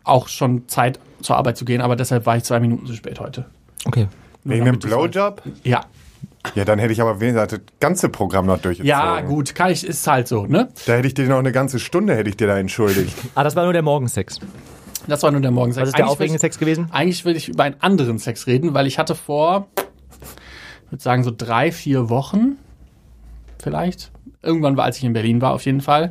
auch 0.03 0.27
schon 0.27 0.67
Zeit 0.67 0.99
zur 1.21 1.37
Arbeit 1.37 1.57
zu 1.57 1.65
gehen, 1.65 1.81
aber 1.81 1.95
deshalb 1.95 2.27
war 2.27 2.37
ich 2.37 2.43
zwei 2.43 2.59
Minuten 2.59 2.87
zu 2.87 2.95
spät 2.95 3.21
heute. 3.21 3.45
Okay. 3.85 4.09
Wegen 4.43 4.65
dem 4.65 4.79
Blowjob? 4.81 5.41
Ja. 5.63 5.83
Ja, 6.55 6.65
dann 6.65 6.79
hätte 6.79 6.93
ich 6.93 7.01
aber 7.01 7.21
wenigstens 7.21 7.51
das 7.51 7.61
ganze 7.81 8.09
Programm 8.09 8.47
noch 8.47 8.59
durchgezogen. 8.59 8.89
Ja, 8.89 9.21
gut, 9.21 9.55
kann 9.55 9.71
ich, 9.71 9.87
ist 9.87 10.07
halt 10.07 10.29
so, 10.29 10.47
ne? 10.47 10.69
Da 10.87 10.95
hätte 10.95 11.07
ich 11.09 11.15
dir 11.15 11.27
noch 11.29 11.39
eine 11.39 11.53
ganze 11.53 11.79
Stunde, 11.79 12.15
hätte 12.17 12.29
ich 12.31 12.37
dir 12.37 12.47
da 12.47 12.57
entschuldigt. 12.59 13.15
Ah, 13.35 13.45
das 13.45 13.57
war 13.57 13.65
nur 13.65 13.73
der 13.73 13.83
Morgensex. 13.83 14.41
Das 15.07 15.23
war 15.23 15.31
nur 15.31 15.41
der 15.41 15.51
Morgensex. 15.51 15.83
Was 15.83 15.89
ist 15.91 15.97
der 15.99 16.05
Eigentlich 16.05 16.13
aufregende 16.13 16.33
will 16.33 16.37
ich- 16.37 16.41
Sex 16.41 16.59
gewesen? 16.59 16.89
Eigentlich 16.91 17.25
will 17.25 17.37
ich 17.37 17.49
über 17.49 17.65
einen 17.65 17.77
anderen 17.81 18.19
Sex 18.19 18.47
reden, 18.47 18.75
weil 18.75 18.87
ich 18.87 18.99
hatte 18.99 19.15
vor, 19.15 19.69
ich 20.87 20.93
würde 20.93 21.03
sagen, 21.03 21.23
so 21.25 21.33
drei, 21.37 21.71
vier 21.73 22.09
Wochen, 22.09 22.57
vielleicht, 23.63 24.11
irgendwann 24.43 24.77
war, 24.77 24.85
als 24.85 24.99
ich 24.99 25.05
in 25.05 25.13
Berlin 25.13 25.41
war, 25.41 25.53
auf 25.53 25.65
jeden 25.65 25.81
Fall, 25.81 26.11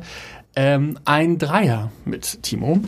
ähm, 0.54 0.98
ein 1.04 1.38
Dreier 1.38 1.90
mit 2.04 2.42
Timo. 2.42 2.78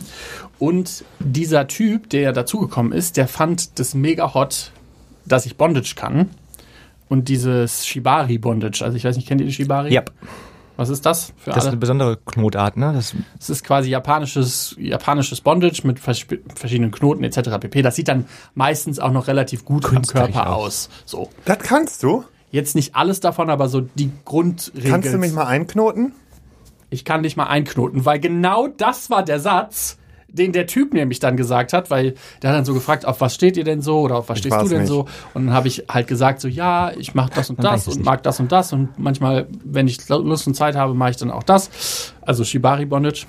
Und 0.57 1.03
dieser 1.19 1.67
Typ, 1.67 2.09
der 2.09 2.33
dazugekommen 2.33 2.91
ist, 2.91 3.15
der 3.17 3.27
fand 3.27 3.77
das 3.79 3.93
mega 3.93 4.33
hot, 4.33 4.71
dass 5.25 5.45
ich 5.45 5.57
Bondage 5.57 5.93
kann. 5.95 6.29
Und 7.09 7.27
dieses 7.27 7.85
Shibari-Bondage, 7.85 8.83
also 8.85 8.95
ich 8.95 9.03
weiß 9.03 9.15
nicht, 9.17 9.27
kennt 9.27 9.41
ihr 9.41 9.47
die 9.47 9.53
Shibari? 9.53 9.93
Ja. 9.93 10.03
Was 10.77 10.87
ist 10.87 11.05
das 11.05 11.33
für 11.37 11.49
Das 11.49 11.57
ist 11.57 11.61
alle? 11.63 11.71
eine 11.71 11.77
besondere 11.77 12.17
Knotart, 12.17 12.77
ne? 12.77 12.93
Das, 12.93 13.13
Es 13.37 13.49
ist 13.49 13.65
quasi 13.65 13.89
japanisches, 13.89 14.75
japanisches 14.79 15.41
Bondage 15.41 15.81
mit 15.85 15.99
vers 15.99 16.25
verschiedenen 16.55 16.91
Knoten 16.91 17.25
etc. 17.25 17.57
pp. 17.59 17.81
Das 17.81 17.97
sieht 17.97 18.07
dann 18.07 18.25
meistens 18.55 18.97
auch 18.99 19.11
noch 19.11 19.27
relativ 19.27 19.65
gut 19.65 19.83
am 19.85 19.91
Künstlich 19.95 20.21
Körper 20.31 20.49
auch. 20.51 20.63
aus. 20.67 20.89
So. 21.03 21.29
Das 21.43 21.59
kannst 21.59 22.01
du? 22.03 22.23
Jetzt 22.51 22.75
nicht 22.75 22.95
alles 22.95 23.19
davon, 23.19 23.49
aber 23.49 23.67
so 23.67 23.81
die 23.81 24.09
Grundregeln. 24.23 24.89
Kannst 24.91 25.13
du 25.13 25.17
mich 25.17 25.33
mal 25.33 25.45
einknoten? 25.47 26.13
Ich 26.89 27.03
kann 27.05 27.23
dich 27.23 27.35
mal 27.35 27.45
einknoten, 27.47 28.05
weil 28.05 28.19
genau 28.19 28.67
das 28.67 29.09
war 29.09 29.23
der 29.23 29.39
Satz, 29.41 29.97
den 30.31 30.51
der 30.51 30.67
Typ 30.67 30.93
nämlich 30.93 31.19
dann 31.19 31.37
gesagt 31.37 31.73
hat, 31.73 31.89
weil 31.89 32.15
der 32.41 32.51
hat 32.51 32.57
dann 32.57 32.65
so 32.65 32.73
gefragt, 32.73 33.05
auf 33.05 33.21
was 33.21 33.35
steht 33.35 33.57
ihr 33.57 33.63
denn 33.63 33.81
so 33.81 34.01
oder 34.01 34.17
auf 34.17 34.29
was 34.29 34.39
stehst 34.39 34.55
du 34.59 34.67
denn 34.67 34.79
nicht. 34.79 34.87
so? 34.87 35.05
Und 35.33 35.47
dann 35.47 35.53
habe 35.53 35.67
ich 35.67 35.85
halt 35.89 36.07
gesagt 36.07 36.41
so, 36.41 36.47
ja, 36.47 36.91
ich 36.91 37.15
mache 37.15 37.31
das 37.35 37.49
und 37.49 37.63
das 37.63 37.83
ich 37.83 37.87
und 37.87 37.97
nicht. 37.97 38.05
mag 38.05 38.23
das 38.23 38.39
und 38.39 38.51
das 38.51 38.73
und 38.73 38.97
manchmal, 38.97 39.47
wenn 39.63 39.87
ich 39.87 40.07
Lust 40.09 40.47
und 40.47 40.53
Zeit 40.53 40.75
habe, 40.75 40.93
mache 40.93 41.11
ich 41.11 41.17
dann 41.17 41.31
auch 41.31 41.43
das. 41.43 42.13
Also 42.21 42.43
Shibari 42.43 42.85
Bondage. 42.85 43.25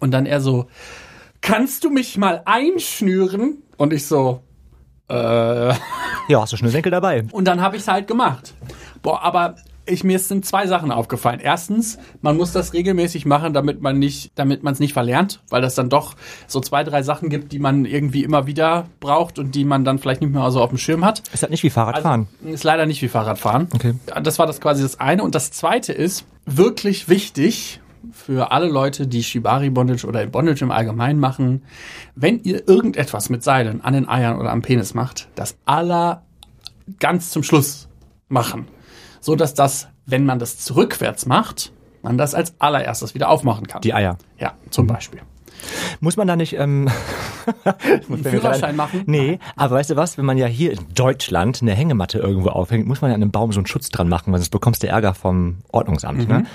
Und 0.00 0.10
dann 0.12 0.26
er 0.26 0.40
so, 0.40 0.66
kannst 1.40 1.84
du 1.84 1.90
mich 1.90 2.16
mal 2.18 2.42
einschnüren? 2.44 3.62
Und 3.76 3.92
ich 3.92 4.06
so, 4.06 4.42
äh, 5.08 5.14
ja, 5.68 5.76
hast 6.40 6.52
du 6.52 6.56
Schnürsenkel 6.56 6.90
dabei. 6.90 7.24
und 7.30 7.44
dann 7.46 7.60
habe 7.60 7.76
ich 7.76 7.82
es 7.82 7.88
halt 7.88 8.08
gemacht. 8.08 8.54
Boah, 9.02 9.22
aber 9.22 9.56
ich, 9.86 10.04
mir 10.04 10.18
sind 10.18 10.44
zwei 10.44 10.66
Sachen 10.66 10.90
aufgefallen. 10.90 11.40
Erstens, 11.40 11.98
man 12.20 12.36
muss 12.36 12.52
das 12.52 12.72
regelmäßig 12.72 13.26
machen, 13.26 13.52
damit 13.52 13.80
man 13.80 13.98
nicht, 13.98 14.32
damit 14.34 14.62
man 14.62 14.74
es 14.74 14.80
nicht 14.80 14.92
verlernt, 14.92 15.40
weil 15.48 15.62
das 15.62 15.74
dann 15.74 15.88
doch 15.88 16.14
so 16.46 16.60
zwei, 16.60 16.84
drei 16.84 17.02
Sachen 17.02 17.28
gibt, 17.28 17.52
die 17.52 17.58
man 17.58 17.84
irgendwie 17.84 18.24
immer 18.24 18.46
wieder 18.46 18.86
braucht 19.00 19.38
und 19.38 19.54
die 19.54 19.64
man 19.64 19.84
dann 19.84 19.98
vielleicht 19.98 20.20
nicht 20.20 20.32
mehr 20.32 20.50
so 20.50 20.60
auf 20.60 20.70
dem 20.70 20.78
Schirm 20.78 21.04
hat. 21.04 21.22
Ist 21.32 21.42
halt 21.42 21.50
nicht 21.50 21.62
wie 21.62 21.70
Fahrradfahren. 21.70 22.26
Also, 22.42 22.54
ist 22.54 22.64
leider 22.64 22.86
nicht 22.86 23.00
wie 23.02 23.08
Fahrradfahren. 23.08 23.68
Okay. 23.74 23.94
Das 24.22 24.38
war 24.38 24.46
das 24.46 24.60
quasi 24.60 24.82
das 24.82 25.00
eine. 25.00 25.22
Und 25.22 25.34
das 25.34 25.50
zweite 25.52 25.92
ist 25.92 26.24
wirklich 26.44 27.08
wichtig 27.08 27.80
für 28.12 28.52
alle 28.52 28.68
Leute, 28.68 29.06
die 29.06 29.22
Shibari 29.22 29.70
Bondage 29.70 30.06
oder 30.06 30.26
Bondage 30.26 30.64
im 30.64 30.70
Allgemeinen 30.70 31.20
machen. 31.20 31.62
Wenn 32.14 32.40
ihr 32.42 32.68
irgendetwas 32.68 33.30
mit 33.30 33.42
Seilen 33.42 33.80
an 33.82 33.94
den 33.94 34.08
Eiern 34.08 34.38
oder 34.38 34.50
am 34.50 34.62
Penis 34.62 34.94
macht, 34.94 35.28
das 35.34 35.56
aller 35.64 36.22
ganz 37.00 37.30
zum 37.30 37.42
Schluss 37.42 37.88
machen. 38.28 38.68
So 39.20 39.36
dass 39.36 39.54
das, 39.54 39.88
wenn 40.06 40.24
man 40.24 40.38
das 40.38 40.74
rückwärts 40.74 41.26
macht, 41.26 41.72
man 42.02 42.18
das 42.18 42.34
als 42.34 42.54
allererstes 42.60 43.14
wieder 43.14 43.28
aufmachen 43.28 43.66
kann. 43.66 43.82
Die 43.82 43.94
Eier. 43.94 44.16
ja, 44.38 44.54
zum 44.70 44.86
Beispiel. 44.86 45.20
Muss 46.00 46.16
man 46.16 46.26
da 46.26 46.36
nicht 46.36 46.54
ähm, 46.58 46.88
Einen 48.08 48.24
Führerschein 48.24 48.76
machen? 48.76 49.02
Nee, 49.06 49.38
aber 49.56 49.76
weißt 49.76 49.90
du 49.90 49.96
was, 49.96 50.18
wenn 50.18 50.24
man 50.24 50.36
ja 50.38 50.46
hier 50.46 50.72
in 50.72 50.78
Deutschland 50.94 51.60
eine 51.62 51.72
Hängematte 51.72 52.18
irgendwo 52.18 52.48
aufhängt, 52.48 52.86
muss 52.86 53.00
man 53.00 53.10
ja 53.10 53.14
an 53.14 53.22
einem 53.22 53.30
Baum 53.30 53.52
so 53.52 53.60
einen 53.60 53.66
Schutz 53.66 53.88
dran 53.90 54.08
machen, 54.08 54.32
weil 54.32 54.38
sonst 54.40 54.50
bekommst 54.50 54.82
du 54.82 54.88
Ärger 54.88 55.14
vom 55.14 55.56
Ordnungsamt. 55.72 56.28
Mhm. 56.28 56.34
Ne? 56.34 56.46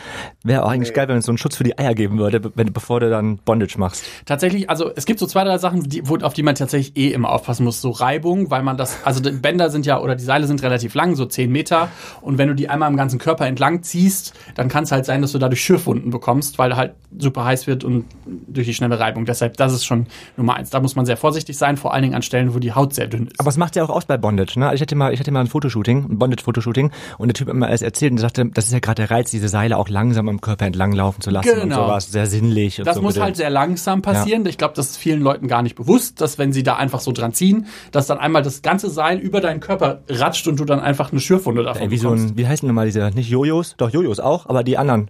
Wäre 0.43 0.63
auch 0.65 0.69
eigentlich 0.71 0.93
geil, 0.93 1.07
wenn 1.07 1.17
es 1.17 1.25
so 1.25 1.31
einen 1.31 1.37
Schutz 1.37 1.55
für 1.55 1.63
die 1.63 1.77
Eier 1.77 1.93
geben 1.95 2.17
würde, 2.17 2.39
be- 2.39 2.51
wenn, 2.55 2.73
bevor 2.73 2.99
du 2.99 3.09
dann 3.09 3.37
Bondage 3.37 3.75
machst. 3.77 4.03
Tatsächlich, 4.25 4.69
also 4.69 4.91
es 4.95 5.05
gibt 5.05 5.19
so 5.19 5.27
zwei, 5.27 5.43
drei 5.43 5.57
Sachen, 5.57 5.83
die, 5.83 6.07
wo, 6.07 6.17
auf 6.17 6.33
die 6.33 6.43
man 6.43 6.55
tatsächlich 6.55 6.97
eh 6.97 7.11
immer 7.13 7.29
aufpassen 7.31 7.63
muss. 7.63 7.81
So 7.81 7.91
Reibung, 7.91 8.51
weil 8.51 8.63
man 8.63 8.77
das, 8.77 8.97
also 9.05 9.19
die 9.21 9.31
Bänder 9.31 9.69
sind 9.69 9.85
ja, 9.85 9.99
oder 9.99 10.15
die 10.15 10.23
Seile 10.23 10.47
sind 10.47 10.61
relativ 10.63 10.93
lang, 10.93 11.15
so 11.15 11.25
10 11.25 11.51
Meter. 11.51 11.89
Und 12.21 12.37
wenn 12.37 12.47
du 12.47 12.55
die 12.55 12.69
einmal 12.69 12.89
im 12.89 12.97
ganzen 12.97 13.19
Körper 13.19 13.47
entlang 13.47 13.83
ziehst, 13.83 14.33
dann 14.55 14.67
kann 14.67 14.83
es 14.83 14.91
halt 14.91 15.05
sein, 15.05 15.21
dass 15.21 15.31
du 15.31 15.37
dadurch 15.39 15.61
Schürfwunden 15.61 16.11
bekommst, 16.11 16.57
weil 16.59 16.75
halt 16.75 16.93
super 17.17 17.45
heiß 17.45 17.67
wird 17.67 17.83
und 17.83 18.05
durch 18.47 18.67
die 18.67 18.73
schnelle 18.73 18.99
Reibung. 19.01 19.25
Deshalb, 19.25 19.57
das 19.57 19.73
ist 19.73 19.83
schon 19.85 20.07
Nummer 20.37 20.55
eins. 20.55 20.69
Da 20.69 20.79
muss 20.79 20.95
man 20.95 21.05
sehr 21.05 21.17
vorsichtig 21.17 21.57
sein, 21.57 21.75
vor 21.75 21.93
allen 21.93 22.03
Dingen 22.03 22.15
an 22.15 22.21
Stellen, 22.21 22.53
wo 22.53 22.59
die 22.59 22.71
Haut 22.73 22.93
sehr 22.93 23.07
dünn 23.07 23.27
ist. 23.27 23.39
Aber 23.39 23.49
es 23.49 23.57
macht 23.57 23.75
ja 23.75 23.83
auch 23.83 23.89
aus 23.89 24.05
bei 24.05 24.17
Bondage. 24.17 24.59
Ne? 24.59 24.73
Ich 24.73 24.81
hatte 24.81 24.95
mal, 24.95 25.13
ich 25.13 25.19
hatte 25.19 25.31
mal 25.31 25.41
ein 25.41 25.47
Fotoshooting, 25.47 26.05
ein 26.11 26.17
Bondage-Fotoshooting, 26.19 26.91
und 27.17 27.27
der 27.27 27.33
Typ 27.33 27.47
hat 27.49 27.55
mir 27.55 27.67
alles 27.67 27.81
erzählt 27.81 28.11
und 28.13 28.19
sagte, 28.19 28.45
das 28.53 28.65
ist 28.65 28.71
ja 28.73 28.79
gerade 28.79 29.01
der 29.07 29.11
Reiz, 29.11 29.31
diese 29.31 29.49
Seile 29.49 29.77
auch 29.77 29.89
langsam 29.89 30.29
am 30.29 30.39
Körper 30.39 30.65
entlang 30.65 30.91
laufen 30.93 31.21
zu 31.21 31.29
lassen 31.31 31.49
und 31.49 31.59
Genau. 31.61 31.87
sowas. 31.87 32.11
Sehr 32.11 32.27
sinnlich. 32.27 32.79
Und 32.79 32.85
Das 32.87 32.95
so 32.95 33.01
muss 33.01 33.15
bitte. 33.15 33.25
halt 33.25 33.35
sehr 33.35 33.49
langsam 33.49 34.01
passieren. 34.01 34.45
Ich 34.45 34.57
glaube, 34.57 34.73
das 34.75 34.91
ist 34.91 34.97
vielen 34.97 35.21
Leuten 35.21 35.47
gar 35.47 35.61
nicht 35.63 35.75
bewusst, 35.75 36.21
dass 36.21 36.37
wenn 36.37 36.53
sie 36.53 36.63
da 36.63 36.75
einfach 36.75 36.99
so 36.99 37.11
dran 37.11 37.33
ziehen, 37.33 37.65
dass 37.91 38.07
dann 38.07 38.17
einmal 38.19 38.41
das 38.43 38.61
ganze 38.61 38.89
Seil 38.89 39.17
über 39.17 39.41
deinen 39.41 39.59
Körper 39.59 40.01
ratscht 40.09 40.47
und 40.47 40.59
du 40.59 40.65
dann 40.65 40.79
einfach 40.79 41.11
eine 41.11 41.19
Schürfwunde 41.21 41.63
davon 41.63 41.81
Ey, 41.81 41.91
wie 41.91 41.97
so 41.97 42.09
bekommst. 42.09 42.33
ein, 42.33 42.37
wie 42.37 42.47
heißen 42.47 42.67
nochmal 42.67 42.85
diese, 42.85 43.09
nicht 43.15 43.29
Jojos? 43.29 43.75
Doch, 43.77 43.89
Jojos 43.89 44.19
auch, 44.19 44.47
aber 44.47 44.63
die 44.63 44.77
anderen. 44.77 45.09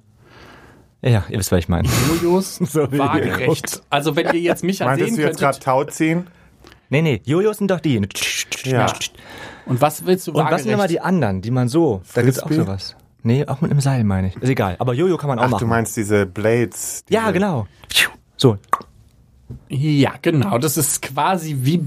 Ja, 1.02 1.24
ihr 1.30 1.40
wisst, 1.40 1.52
was 1.52 1.60
ich 1.60 1.70
meine. 1.70 1.88
Jojos 2.22 2.56
So 2.62 2.92
waagerecht. 2.92 3.82
Also 3.90 4.16
wenn 4.16 4.28
ihr 4.36 4.42
jetzt 4.42 4.64
mich 4.64 4.80
Meintest 4.82 5.10
sehen 5.16 5.18
du 5.18 5.28
jetzt 5.28 5.40
gerade. 5.40 5.60
Tau 5.60 5.84
ziehen? 5.86 6.28
Nee, 6.90 7.02
nee, 7.02 7.22
Jojos 7.26 7.58
sind 7.58 7.72
doch 7.72 7.80
die. 7.80 8.02
Ja. 8.64 8.94
Und 9.66 9.82
was 9.82 10.06
willst 10.06 10.28
du 10.28 10.32
Und 10.34 10.52
was 10.52 10.64
sind 10.64 10.72
nochmal 10.72 10.88
die 10.88 11.00
anderen, 11.00 11.42
die 11.42 11.52
man 11.52 11.70
so, 11.70 12.02
da 12.14 12.22
gibt's 12.22 12.40
auch 12.40 12.48
Frisbee? 12.48 12.66
sowas. 12.66 12.96
Nee, 13.24 13.46
auch 13.48 13.62
mit 13.62 13.72
einem 13.72 13.82
Seil 13.82 14.04
meine 14.04 14.28
ich. 14.30 14.36
Ist 14.38 14.50
egal, 14.50 14.76
aber 14.80 14.94
Jojo 14.94 15.18
kann 15.18 15.28
man 15.30 15.40
auch 15.40 15.44
Ach, 15.44 15.50
machen. 15.52 15.62
du 15.62 15.68
meinst 15.68 15.96
diese 15.96 16.26
Blades. 16.26 17.04
Diese 17.08 17.20
ja, 17.20 17.32
genau. 17.32 17.68
So, 18.36 18.58
Ja, 19.70 20.14
genau. 20.22 20.58
Das 20.58 20.76
ist 20.78 21.02
quasi 21.02 21.56
wie 21.62 21.84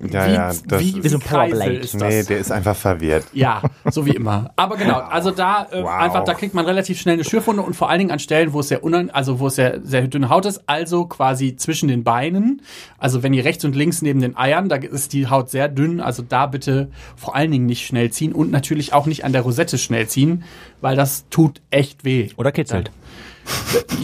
Ja, 0.00 0.26
wie, 0.26 0.32
ja, 0.32 0.52
das 0.66 0.80
wie, 0.80 0.88
ist- 0.90 1.04
wie 1.04 1.08
so 1.08 1.16
ein 1.16 1.20
Powerblade. 1.20 1.74
ist 1.76 1.94
das. 1.94 2.02
Nee, 2.02 2.22
der 2.22 2.38
ist 2.38 2.52
einfach 2.52 2.76
verwirrt. 2.76 3.24
Ja, 3.32 3.62
so 3.90 4.06
wie 4.06 4.10
immer. 4.10 4.50
Aber 4.56 4.76
genau, 4.76 4.98
also 5.00 5.30
da 5.32 5.66
äh, 5.72 5.82
Wow. 5.82 5.88
einfach, 5.90 6.24
da 6.24 6.34
kriegt 6.34 6.54
man 6.54 6.64
relativ 6.66 7.00
schnell 7.00 7.14
eine 7.14 7.24
Schürfwunde 7.24 7.62
und 7.62 7.74
vor 7.74 7.88
allen 7.90 7.98
Dingen 7.98 8.10
an 8.10 8.18
Stellen, 8.20 8.52
wo 8.52 8.60
es 8.60 8.68
sehr 8.68 8.84
unan, 8.84 9.10
also 9.10 9.40
wo 9.40 9.48
es 9.48 9.56
sehr, 9.56 9.80
sehr 9.82 10.06
dünne 10.06 10.28
Haut 10.28 10.46
ist, 10.46 10.62
also 10.66 11.06
quasi 11.06 11.56
zwischen 11.56 11.88
den 11.88 12.04
Beinen. 12.04 12.62
Also 12.98 13.22
wenn 13.22 13.32
ihr 13.32 13.44
rechts 13.44 13.64
und 13.64 13.74
links 13.74 14.00
neben 14.02 14.20
den 14.20 14.36
Eiern, 14.36 14.68
da 14.68 14.76
ist 14.76 15.12
die 15.12 15.26
Haut 15.28 15.50
sehr 15.50 15.68
dünn, 15.68 16.00
also 16.00 16.22
da 16.22 16.46
bitte 16.46 16.88
vor 17.16 17.34
allen 17.34 17.50
Dingen 17.50 17.66
nicht 17.66 17.84
schnell 17.86 18.10
ziehen 18.10 18.32
und 18.32 18.50
natürlich 18.52 18.92
auch 18.92 19.06
nicht 19.06 19.24
an 19.24 19.32
der 19.32 19.42
Rosette 19.42 19.78
schnell 19.78 20.06
ziehen, 20.06 20.44
weil 20.80 20.94
das 20.96 21.24
tut 21.30 21.60
echt 21.70 22.04
weh. 22.04 22.28
Oder 22.36 22.52
kitzelt. 22.52 22.90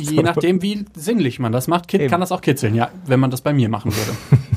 Je 0.00 0.22
nachdem, 0.22 0.62
wie 0.62 0.86
sinnlich 0.94 1.38
man 1.38 1.52
das 1.52 1.68
macht, 1.68 1.86
Kid 1.88 2.08
kann 2.10 2.20
das 2.20 2.32
auch 2.32 2.40
kitzeln, 2.40 2.74
ja, 2.74 2.88
wenn 3.06 3.20
man 3.20 3.30
das 3.30 3.42
bei 3.42 3.52
mir 3.52 3.68
machen 3.68 3.92
würde. 3.94 4.12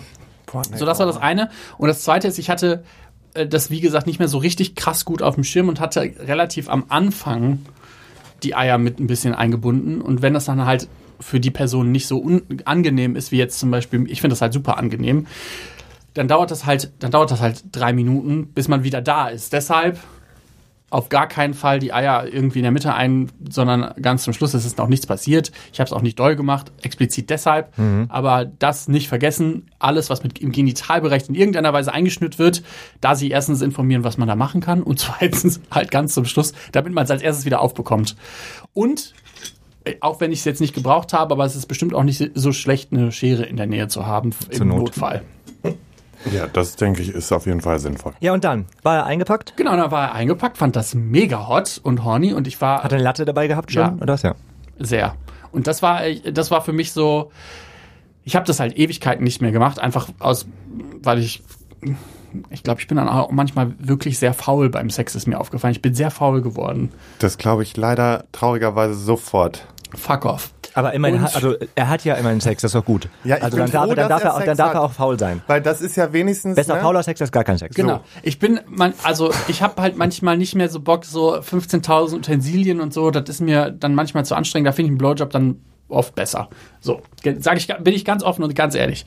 So, 0.78 0.86
das 0.86 1.00
war 1.00 1.06
das 1.06 1.18
eine. 1.18 1.50
Und 1.78 1.88
das 1.88 2.04
zweite 2.04 2.28
ist, 2.28 2.40
ich 2.40 2.50
hatte 2.50 2.84
äh, 3.34 3.48
das, 3.48 3.70
wie 3.70 3.82
gesagt, 3.82 4.08
nicht 4.08 4.20
mehr 4.20 4.28
so 4.28 4.38
richtig 4.38 4.76
krass 4.76 5.06
gut 5.06 5.22
auf 5.22 5.36
dem 5.36 5.44
Schirm 5.44 5.70
und 5.70 5.80
hatte 5.80 6.02
relativ 6.02 6.70
am 6.70 6.86
Anfang 6.90 7.60
die 8.44 8.56
Eier 8.56 8.78
mit 8.78 9.00
ein 9.00 9.08
bisschen 9.08 9.36
eingebunden. 9.36 10.02
Und 10.02 10.22
wenn 10.22 10.34
das 10.34 10.46
dann 10.46 10.66
halt 10.66 10.88
für 11.20 11.40
die 11.40 11.52
Person 11.52 11.92
nicht 11.92 12.08
so 12.08 12.24
angenehm 12.66 13.16
ist, 13.16 13.32
wie 13.32 13.38
jetzt 13.38 13.60
zum 13.60 13.72
Beispiel, 13.72 14.10
ich 14.10 14.22
finde 14.22 14.34
das 14.34 14.42
halt 14.42 14.54
super 14.54 14.78
angenehm, 14.78 15.28
dann 16.14 16.28
dauert 16.28 16.52
das 16.52 16.66
halt, 16.66 16.92
dann 17.00 17.12
dauert 17.12 17.32
das 17.32 17.42
halt 17.42 17.64
drei 17.72 17.94
Minuten, 17.94 18.48
bis 18.48 18.68
man 18.68 18.84
wieder 18.84 19.02
da 19.02 19.28
ist. 19.28 19.54
Deshalb 19.54 20.00
auf 20.90 21.10
gar 21.10 21.28
keinen 21.28 21.54
Fall 21.54 21.80
die 21.80 21.92
Eier 21.92 22.26
irgendwie 22.32 22.60
in 22.60 22.64
der 22.64 22.72
Mitte 22.72 22.94
ein, 22.94 23.30
sondern 23.50 23.94
ganz 24.02 24.24
zum 24.24 24.34
Schluss 24.34 24.54
es 24.54 24.66
ist 24.66 24.78
noch 24.78 24.88
nichts 24.88 25.06
passiert. 25.06 25.52
Ich 25.74 25.80
habe 25.80 25.88
es 25.88 25.94
auch 25.94 26.02
nicht 26.02 26.18
doll 26.18 26.38
gemacht, 26.38 26.72
explizit 26.82 27.30
deshalb. 27.30 27.74
Aber 28.10 28.46
das 28.46 28.88
nicht 28.88 29.10
vergessen, 29.10 29.70
alles, 29.80 30.10
was 30.10 30.24
mit 30.24 30.40
im 30.40 30.54
Genitalbereich 30.54 31.28
in 31.28 31.36
irgendeiner 31.36 31.74
Weise 31.74 31.94
eingeschnürt 31.94 32.40
wird, 32.40 32.64
da 33.02 33.16
sie 33.16 33.30
erstens 33.30 33.62
informieren, 33.62 34.06
was 34.06 34.18
man 34.18 34.30
da 34.30 34.36
machen 34.36 34.62
kann 34.62 34.82
und 34.82 35.00
zweitens 35.00 35.60
halt 35.72 35.92
ganz 35.92 36.14
zum 36.14 36.26
Schluss, 36.26 36.54
damit 36.72 36.94
man 36.94 37.04
es 37.04 37.12
als 37.12 37.22
erstes 37.22 37.46
wieder 37.46 37.62
aufbekommt. 37.62 38.16
Und 38.74 39.14
äh, 39.84 39.96
auch 40.00 40.22
wenn 40.22 40.32
ich 40.32 40.40
es 40.40 40.46
jetzt 40.46 40.62
nicht 40.62 40.74
gebraucht 40.74 41.12
habe, 41.12 41.34
aber 41.34 41.46
es 41.46 41.56
ist 41.56 41.66
bestimmt 41.66 41.94
auch 41.94 42.04
nicht 42.04 42.32
so 42.34 42.52
schlecht, 42.54 42.94
eine 42.94 43.12
Schere 43.12 43.44
in 43.44 43.58
der 43.58 43.68
Nähe 43.68 43.90
zu 43.90 44.06
haben 44.06 44.32
im 44.50 44.68
Not. 44.70 44.78
Notfall. 44.78 45.24
Ja, 46.34 46.48
das 46.48 46.76
denke 46.76 47.02
ich 47.02 47.10
ist 47.10 47.32
auf 47.32 47.46
jeden 47.46 47.62
Fall 47.62 47.80
sinnvoll. 47.80 48.14
Ja, 48.20 48.34
und 48.34 48.44
dann? 48.44 48.66
War 48.84 48.98
er 48.98 49.06
eingepackt? 49.06 49.54
Genau, 49.58 49.76
dann 49.76 49.92
war 49.92 50.10
er 50.10 50.14
eingepackt, 50.14 50.58
fand 50.58 50.76
das 50.76 50.96
mega 50.96 51.48
hot 51.48 51.80
und 51.84 52.04
horny 52.04 52.34
und 52.34 52.48
ich 52.48 52.60
war 52.62 52.84
Hat 52.84 52.92
er 52.92 52.96
eine 52.96 53.04
Latte 53.04 53.26
dabei 53.26 53.48
gehabt 53.48 53.72
schon? 53.72 53.82
Ja. 53.82 53.98
Oder 54.02 54.14
was? 54.14 54.22
Ja. 54.22 54.36
Sehr. 54.80 55.16
Und 55.52 55.68
das 55.68 55.82
war, 55.82 56.02
das 56.32 56.52
war 56.52 56.62
für 56.62 56.74
mich 56.74 56.92
so, 56.92 57.32
ich 58.24 58.36
habe 58.36 58.46
das 58.46 58.60
halt 58.60 58.78
Ewigkeiten 58.78 59.24
nicht 59.24 59.42
mehr 59.42 59.52
gemacht, 59.52 59.80
einfach 59.80 60.10
aus, 60.20 60.48
weil 61.02 61.20
ich, 61.20 61.44
ich 62.50 62.64
glaube, 62.64 62.82
ich 62.82 62.88
bin 62.88 62.98
dann 62.98 63.08
auch 63.08 63.32
manchmal 63.32 63.74
wirklich 63.80 64.20
sehr 64.20 64.34
faul 64.34 64.70
beim 64.70 64.90
Sex, 64.90 65.16
ist 65.16 65.28
mir 65.28 65.40
aufgefallen. 65.40 65.72
Ich 65.72 65.82
bin 65.82 65.96
sehr 65.96 66.12
faul 66.12 66.42
geworden. 66.42 66.92
Das 67.20 67.38
glaube 67.38 67.64
ich 67.64 67.78
leider 67.78 68.26
traurigerweise 68.32 68.96
sofort. 68.96 69.66
Fuck 69.96 70.26
off. 70.26 70.54
Aber 70.78 70.94
immerhin, 70.94 71.18
Und- 71.18 71.24
hat, 71.24 71.36
also 71.36 71.56
er 71.74 71.90
hat 71.90 72.06
ja 72.06 72.14
immerhin 72.14 72.40
Sex, 72.40 72.62
das 72.62 72.70
ist 72.70 72.76
doch 72.76 72.86
gut. 72.86 73.10
Ja, 73.24 73.38
ich 73.38 73.44
also 73.44 73.58
bin 73.58 73.66
dann 73.66 73.72
darf, 73.72 73.84
froh, 73.86 73.90
er- 73.90 73.96
dann 73.96 74.10
darf 74.10 74.24
er, 74.24 74.30
er 74.40 74.46
dann 74.46 74.58
darf 74.58 74.74
er 74.76 74.82
auch 74.84 74.92
faul 74.92 75.18
sein. 75.18 75.42
Weil 75.48 75.60
das 75.60 75.82
ist 75.82 75.96
ja 75.96 76.14
wenigstens. 76.14 76.56
Besser 76.56 76.76
ne? 76.76 76.82
fauler 76.82 77.02
Sex 77.02 77.20
als 77.20 77.32
gar 77.32 77.44
kein 77.44 77.58
Sex. 77.58 77.76
Genau. 77.76 78.02
Ich 78.22 78.38
bin, 78.38 78.60
man, 78.68 78.94
also 79.02 79.32
ich 79.48 79.64
habe 79.64 79.82
halt 79.82 79.98
manchmal 79.98 80.38
nicht 80.38 80.54
mehr 80.54 80.70
so 80.70 80.80
Bock, 80.80 81.04
so 81.04 81.34
15.000 81.34 82.18
Utensilien 82.18 82.80
und 82.80 82.94
so. 82.94 83.10
Das 83.10 83.28
ist 83.28 83.42
mir 83.42 83.72
dann 83.72 83.96
manchmal 83.96 84.24
zu 84.24 84.36
anstrengend. 84.36 84.68
Da 84.68 84.72
finde 84.72 84.90
ich 84.90 84.92
einen 84.92 84.98
Blowjob 85.00 85.32
dann 85.32 85.62
oft 85.90 86.14
besser. 86.14 86.48
So, 86.80 87.02
sage 87.40 87.58
ich, 87.58 87.68
bin 87.68 87.96
ich 87.96 88.06
ganz 88.06 88.22
offen 88.22 88.44
und 88.44 88.54
ganz 88.54 88.76
ehrlich. 88.76 89.04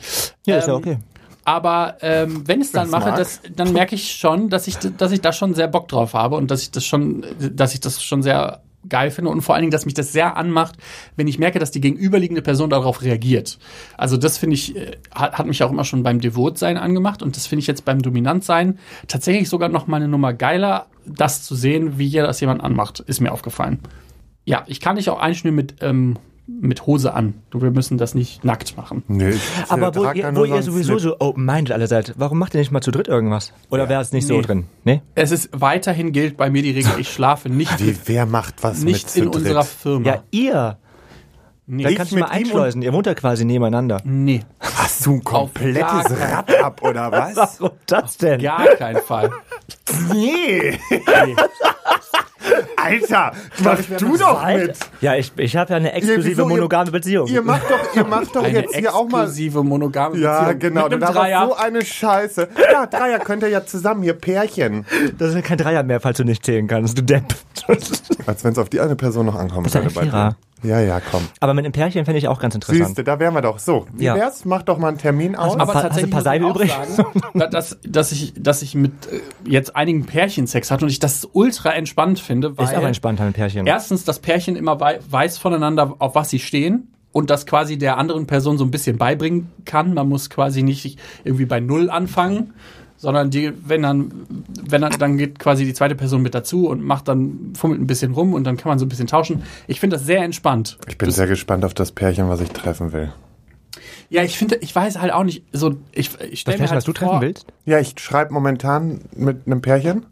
Ja, 0.46 0.56
ist 0.56 0.66
ja 0.66 0.72
Ähm, 0.72 0.78
okay. 0.80 0.98
Aber 1.44 1.98
ähm, 2.00 2.48
wenn 2.48 2.60
ich 2.60 2.66
es 2.66 2.72
dann 2.72 2.90
mache, 2.90 3.12
das, 3.16 3.42
dann 3.54 3.72
merke 3.72 3.94
ich 3.94 4.10
schon, 4.12 4.50
dass 4.50 4.66
ich, 4.66 4.76
dass 4.76 5.12
ich 5.12 5.20
da 5.20 5.32
schon 5.32 5.54
sehr 5.54 5.68
Bock 5.68 5.86
drauf 5.86 6.14
habe 6.14 6.34
und 6.34 6.50
dass 6.50 6.62
ich 6.62 6.72
das 6.72 6.84
schon, 6.84 7.24
dass 7.38 7.74
ich 7.74 7.80
das 7.80 8.02
schon 8.02 8.22
sehr 8.24 8.60
geil 8.88 9.10
finde 9.10 9.30
und 9.30 9.42
vor 9.42 9.54
allen 9.54 9.62
Dingen, 9.62 9.70
dass 9.70 9.84
mich 9.84 9.94
das 9.94 10.12
sehr 10.12 10.36
anmacht, 10.36 10.76
wenn 11.16 11.28
ich 11.28 11.38
merke, 11.38 11.58
dass 11.58 11.70
die 11.70 11.80
gegenüberliegende 11.80 12.42
Person 12.42 12.70
darauf 12.70 13.02
reagiert. 13.02 13.58
Also 13.96 14.16
das 14.16 14.38
finde 14.38 14.54
ich, 14.54 14.76
äh, 14.76 14.96
hat, 15.14 15.38
hat 15.38 15.46
mich 15.46 15.62
auch 15.62 15.70
immer 15.70 15.84
schon 15.84 16.02
beim 16.02 16.20
Devotsein 16.20 16.76
angemacht 16.76 17.22
und 17.22 17.36
das 17.36 17.46
finde 17.46 17.60
ich 17.60 17.66
jetzt 17.66 17.84
beim 17.84 18.02
Dominantsein 18.02 18.78
tatsächlich 19.08 19.48
sogar 19.48 19.68
noch 19.68 19.86
mal 19.86 19.96
eine 19.96 20.08
Nummer 20.08 20.32
geiler, 20.32 20.86
das 21.06 21.42
zu 21.42 21.54
sehen, 21.54 21.98
wie 21.98 22.08
ihr 22.08 22.22
das 22.22 22.40
jemand 22.40 22.62
anmacht, 22.62 23.00
ist 23.00 23.20
mir 23.20 23.32
aufgefallen. 23.32 23.80
Ja, 24.44 24.64
ich 24.66 24.80
kann 24.80 24.96
dich 24.96 25.10
auch 25.10 25.20
einschnüren 25.20 25.54
mit, 25.54 25.76
ähm, 25.80 26.16
mit 26.60 26.86
Hose 26.86 27.14
an. 27.14 27.34
Wir 27.52 27.70
müssen 27.70 27.96
das 27.98 28.14
nicht 28.14 28.44
nackt 28.44 28.76
machen. 28.76 29.02
Nee, 29.08 29.30
ich 29.30 29.40
Aber 29.68 29.94
wo 29.94 30.10
ihr, 30.10 30.22
da 30.24 30.28
wo 30.34 30.44
nur 30.44 30.46
ihr 30.46 30.62
sowieso 30.62 30.98
so 30.98 31.16
open-minded 31.20 31.72
alle 31.72 31.86
seid, 31.86 32.14
warum 32.16 32.38
macht 32.38 32.54
ihr 32.54 32.60
nicht 32.60 32.70
mal 32.72 32.80
zu 32.80 32.90
dritt 32.90 33.08
irgendwas? 33.08 33.52
Oder 33.70 33.88
wäre 33.88 34.02
es 34.02 34.12
nicht 34.12 34.26
so 34.26 34.36
Nee. 34.36 34.42
drin? 34.42 34.66
Nee? 34.84 35.02
Es 35.14 35.30
ist 35.30 35.48
weiterhin 35.52 36.12
gilt 36.12 36.36
bei 36.36 36.50
mir 36.50 36.62
die 36.62 36.72
Regel, 36.72 36.92
ich 36.98 37.10
schlafe 37.12 37.48
nicht, 37.48 37.78
Wie, 37.84 37.96
wer 38.06 38.26
macht 38.26 38.62
was 38.62 38.82
nicht 38.82 39.04
mit 39.06 39.10
zu 39.10 39.18
in 39.20 39.24
dritt? 39.26 39.34
unserer 39.36 39.64
Firma. 39.64 40.06
Ja, 40.06 40.22
ihr. 40.30 40.78
nee. 41.66 41.86
Ich 41.88 41.96
kannst 41.96 42.12
du 42.12 42.18
mal 42.18 42.26
einschleusen. 42.26 42.82
Ihr 42.82 42.92
wohnt 42.92 43.06
ja 43.06 43.14
quasi 43.14 43.44
nebeneinander. 43.44 44.00
nee, 44.04 44.40
Hast 44.58 45.06
du 45.06 45.14
ein 45.14 45.24
komplettes 45.24 46.10
Rad 46.20 46.54
ab 46.62 46.82
oder 46.82 47.10
was? 47.12 47.58
Warum 47.60 47.76
das 47.86 48.16
denn? 48.18 48.40
gar 48.42 48.66
keinen 48.76 49.00
Fall. 49.02 49.30
Nee. 50.12 50.78
Alter, 52.76 53.32
mach 53.62 53.78
du 53.98 54.16
doch 54.16 54.46
mit. 54.46 54.76
Ja, 55.00 55.14
ich, 55.14 55.32
ich 55.36 55.56
habe 55.56 55.70
ja 55.70 55.76
eine 55.76 55.88
Ja, 55.90 55.94
exklusive? 55.96 56.40
Ihr- 56.42 56.48
monogame 56.48 56.90
Beziehung. 56.90 57.26
Ihr 57.28 57.42
macht 57.42 57.62
doch, 57.70 57.94
ihr 57.96 58.04
macht 58.04 58.34
doch 58.34 58.46
jetzt 58.46 58.74
hier 58.74 58.94
auch 58.94 59.08
mal. 59.08 59.24
exklusive 59.24 59.62
monogame 59.62 60.16
Ja, 60.18 60.40
Beziehung. 60.44 60.58
genau. 60.60 60.82
Mit 60.88 60.92
Du 60.92 60.96
einem 61.06 61.14
Dreier. 61.14 61.46
so 61.46 61.54
eine 61.56 61.84
Scheiße. 61.84 62.48
Ja, 62.72 62.86
Dreier 62.86 63.18
könnt 63.18 63.42
ihr 63.42 63.48
ja 63.50 63.64
zusammen 63.66 64.02
hier 64.02 64.14
Pärchen. 64.14 64.86
Das 65.18 65.30
ist 65.30 65.34
ja 65.34 65.42
kein 65.42 65.58
Dreier 65.58 65.82
mehr, 65.82 66.00
falls 66.00 66.16
du 66.16 66.24
nicht 66.24 66.44
zählen 66.44 66.66
kannst, 66.66 66.96
du 66.96 67.02
Depp. 67.02 67.34
Als 68.26 68.42
wenn 68.44 68.52
es 68.52 68.58
auf 68.58 68.68
die 68.70 68.80
eine 68.80 68.96
Person 68.96 69.26
noch 69.26 69.34
ankommen 69.36 69.66
ist 69.66 69.74
ja 69.74 69.82
ein 69.82 69.90
Vierer. 69.90 70.36
Ja, 70.62 70.80
ja, 70.80 71.00
komm. 71.00 71.22
Aber 71.40 71.54
mit 71.54 71.64
einem 71.64 71.72
Pärchen 71.72 72.04
fände 72.04 72.18
ich 72.18 72.28
auch 72.28 72.40
ganz 72.40 72.54
interessant. 72.54 72.86
Siehste, 72.86 73.04
da 73.04 73.18
wären 73.18 73.34
wir 73.34 73.40
doch. 73.42 73.58
So, 73.58 73.86
wie 73.92 74.04
Ja. 74.04 74.14
wär's? 74.14 74.44
Mach 74.44 74.62
doch 74.62 74.78
mal 74.78 74.88
einen 74.88 74.98
Termin 74.98 75.36
aus. 75.36 75.54
mal- 75.56 75.62
aber 75.62 75.74
Hast 75.74 75.84
du 75.84 75.88
tatsächlich 75.88 76.10
ein 76.10 76.14
paar 76.14 76.22
Seile 76.22 76.48
übrig? 76.48 76.72
dass, 77.50 77.78
dass, 77.86 78.12
ich, 78.12 78.34
dass 78.36 78.62
ich 78.62 78.74
mit 78.74 78.92
äh, 79.10 79.20
jetzt 79.48 79.76
einigen 79.76 80.06
Pärchen 80.06 80.46
Sex 80.46 80.70
hatte 80.70 80.84
und 80.84 80.90
ich 80.90 80.98
das 80.98 81.28
ultra 81.32 81.70
entspannt 81.70 82.20
finde, 82.20 82.56
weil 82.58 82.66
Ist 82.66 82.74
auch 82.74 82.82
entspannt, 82.82 83.20
ein 83.20 83.32
Pärchen. 83.32 83.66
erstens 83.66 84.04
das 84.04 84.18
Pärchen 84.18 84.56
immer 84.56 84.80
wei 84.80 84.98
weiß 85.08 85.38
voneinander, 85.38 85.94
auf 85.98 86.14
was 86.14 86.30
sie 86.30 86.38
stehen 86.38 86.88
und 87.12 87.30
das 87.30 87.46
quasi 87.46 87.76
der 87.78 87.96
anderen 87.98 88.26
Person 88.26 88.56
so 88.58 88.64
ein 88.64 88.70
bisschen 88.70 88.98
beibringen 88.98 89.50
kann. 89.64 89.94
Man 89.94 90.08
muss 90.08 90.30
quasi 90.30 90.62
nicht 90.62 90.98
irgendwie 91.24 91.44
bei 91.46 91.58
Null 91.60 91.90
anfangen, 91.90 92.54
sondern 93.00 93.30
die, 93.30 93.50
wenn 93.66 93.80
dann, 93.80 94.12
wenn 94.68 94.82
dann, 94.82 94.92
dann 94.98 95.16
geht 95.16 95.38
quasi 95.38 95.64
die 95.64 95.72
zweite 95.72 95.94
Person 95.94 96.20
mit 96.20 96.34
dazu 96.34 96.68
und 96.68 96.84
macht 96.84 97.08
dann, 97.08 97.54
fummelt 97.56 97.80
ein 97.80 97.86
bisschen 97.86 98.12
rum 98.12 98.34
und 98.34 98.44
dann 98.44 98.58
kann 98.58 98.68
man 98.68 98.78
so 98.78 98.84
ein 98.84 98.90
bisschen 98.90 99.06
tauschen. 99.06 99.42
Ich 99.66 99.80
finde 99.80 99.96
das 99.96 100.04
sehr 100.04 100.22
entspannt. 100.22 100.76
Ich 100.86 100.98
bin 100.98 101.10
sehr 101.10 101.26
gespannt 101.26 101.64
auf 101.64 101.72
das 101.72 101.92
Pärchen, 101.92 102.28
was 102.28 102.42
ich 102.42 102.50
treffen 102.50 102.92
will. 102.92 103.10
Ja, 104.10 104.22
ich 104.22 104.36
finde, 104.36 104.56
ich 104.56 104.74
weiß 104.76 104.98
halt 104.98 105.14
auch 105.14 105.24
nicht, 105.24 105.44
so, 105.50 105.76
ich, 105.92 106.10
ich 106.20 106.30
Das 106.30 106.40
stelle 106.40 106.58
mir 106.58 106.58
Pärchen, 106.58 106.68
halt 106.68 106.76
was 106.76 106.84
du 106.84 106.92
vor, 106.92 107.08
treffen 107.08 107.20
willst? 107.22 107.46
Ja, 107.64 107.78
ich 107.78 107.94
schreibe 107.98 108.34
momentan 108.34 109.00
mit 109.16 109.46
einem 109.46 109.62
Pärchen. 109.62 110.04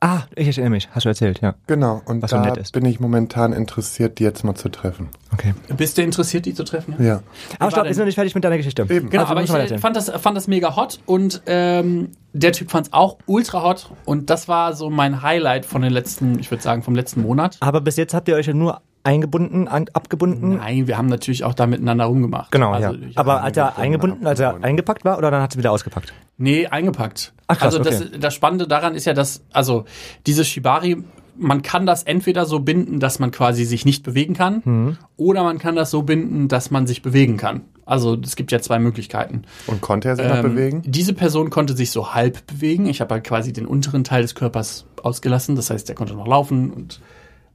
Ah, 0.00 0.22
ich 0.34 0.48
erinnere 0.48 0.70
mich. 0.70 0.88
Hast 0.92 1.04
du 1.04 1.08
erzählt, 1.08 1.40
ja. 1.40 1.54
Genau. 1.66 2.02
Und 2.04 2.22
Was 2.22 2.30
so 2.30 2.36
da 2.36 2.42
nett 2.44 2.56
ist. 2.58 2.72
bin 2.72 2.84
ich 2.84 3.00
momentan 3.00 3.52
interessiert, 3.52 4.18
die 4.18 4.24
jetzt 4.24 4.44
mal 4.44 4.54
zu 4.54 4.68
treffen. 4.68 5.08
Okay. 5.32 5.54
Bist 5.76 5.96
du 5.96 6.02
interessiert, 6.02 6.44
die 6.44 6.54
zu 6.54 6.64
treffen? 6.64 6.94
Ja. 6.98 7.22
Aber 7.58 7.64
war 7.64 7.70
stopp, 7.70 7.86
ist 7.86 7.96
noch 7.98 8.04
nicht 8.04 8.14
fertig 8.14 8.34
mit 8.34 8.44
deiner 8.44 8.58
Geschichte. 8.58 8.82
Eben. 8.88 9.08
Genau, 9.10 9.22
Also, 9.24 9.32
aber 9.32 9.64
ich 9.64 9.72
äh, 9.72 9.78
fand 9.78 9.96
das, 9.96 10.10
fand 10.10 10.36
das 10.36 10.48
mega 10.48 10.76
hot 10.76 11.00
und 11.06 11.42
ähm, 11.46 12.10
der 12.34 12.52
Typ 12.52 12.70
fand 12.70 12.88
es 12.88 12.92
auch 12.92 13.16
ultra 13.26 13.62
hot 13.62 13.90
und 14.04 14.28
das 14.28 14.48
war 14.48 14.74
so 14.74 14.90
mein 14.90 15.22
Highlight 15.22 15.64
von 15.64 15.80
den 15.82 15.92
letzten, 15.92 16.38
ich 16.38 16.50
würde 16.50 16.62
sagen, 16.62 16.82
vom 16.82 16.94
letzten 16.94 17.22
Monat. 17.22 17.56
Aber 17.60 17.80
bis 17.80 17.96
jetzt 17.96 18.12
habt 18.12 18.28
ihr 18.28 18.34
euch 18.34 18.46
ja 18.46 18.54
nur 18.54 18.82
eingebunden, 19.06 19.68
an, 19.68 19.86
abgebunden. 19.92 20.56
Nein, 20.56 20.86
wir 20.86 20.98
haben 20.98 21.06
natürlich 21.06 21.44
auch 21.44 21.54
da 21.54 21.66
miteinander 21.66 22.04
rumgemacht. 22.06 22.50
Genau, 22.50 22.72
also, 22.72 22.92
ja. 22.92 23.06
Aber 23.14 23.42
hat 23.42 23.56
er 23.56 23.78
eingebunden, 23.78 24.26
als 24.26 24.40
er 24.40 24.62
eingepackt 24.62 25.04
war 25.04 25.16
oder 25.16 25.30
dann 25.30 25.42
hat 25.42 25.52
es 25.52 25.58
wieder 25.58 25.70
ausgepackt? 25.72 26.12
Nee, 26.36 26.66
eingepackt. 26.66 27.32
Ach, 27.46 27.56
krass, 27.56 27.74
also 27.74 27.78
das, 27.78 28.02
okay. 28.02 28.18
das 28.18 28.34
Spannende 28.34 28.66
daran 28.66 28.94
ist 28.94 29.04
ja, 29.06 29.14
dass, 29.14 29.44
also 29.52 29.84
dieses 30.26 30.48
Shibari, 30.48 30.96
man 31.38 31.62
kann 31.62 31.86
das 31.86 32.02
entweder 32.02 32.46
so 32.46 32.60
binden, 32.60 32.98
dass 32.98 33.18
man 33.18 33.30
quasi 33.30 33.64
sich 33.64 33.84
nicht 33.84 34.02
bewegen 34.02 34.34
kann, 34.34 34.62
Mhm. 34.64 34.96
oder 35.16 35.44
man 35.44 35.58
kann 35.58 35.76
das 35.76 35.90
so 35.90 36.02
binden, 36.02 36.48
dass 36.48 36.70
man 36.70 36.86
sich 36.86 37.02
bewegen 37.02 37.36
kann. 37.36 37.62
Also 37.84 38.16
es 38.20 38.34
gibt 38.34 38.50
ja 38.50 38.60
zwei 38.60 38.80
Möglichkeiten. 38.80 39.42
Und 39.68 39.80
konnte 39.80 40.08
er 40.08 40.16
sich 40.16 40.26
noch 40.26 40.36
Ähm, 40.38 40.42
bewegen? 40.42 40.82
Diese 40.84 41.12
Person 41.12 41.50
konnte 41.50 41.76
sich 41.76 41.92
so 41.92 42.14
halb 42.14 42.44
bewegen. 42.48 42.86
Ich 42.86 43.00
habe 43.00 43.14
halt 43.14 43.24
quasi 43.24 43.52
den 43.52 43.66
unteren 43.66 44.02
Teil 44.02 44.22
des 44.22 44.34
Körpers 44.34 44.86
ausgelassen. 45.02 45.54
Das 45.54 45.70
heißt, 45.70 45.88
er 45.88 45.94
konnte 45.94 46.14
noch 46.14 46.26
laufen 46.26 46.72
und 46.72 47.00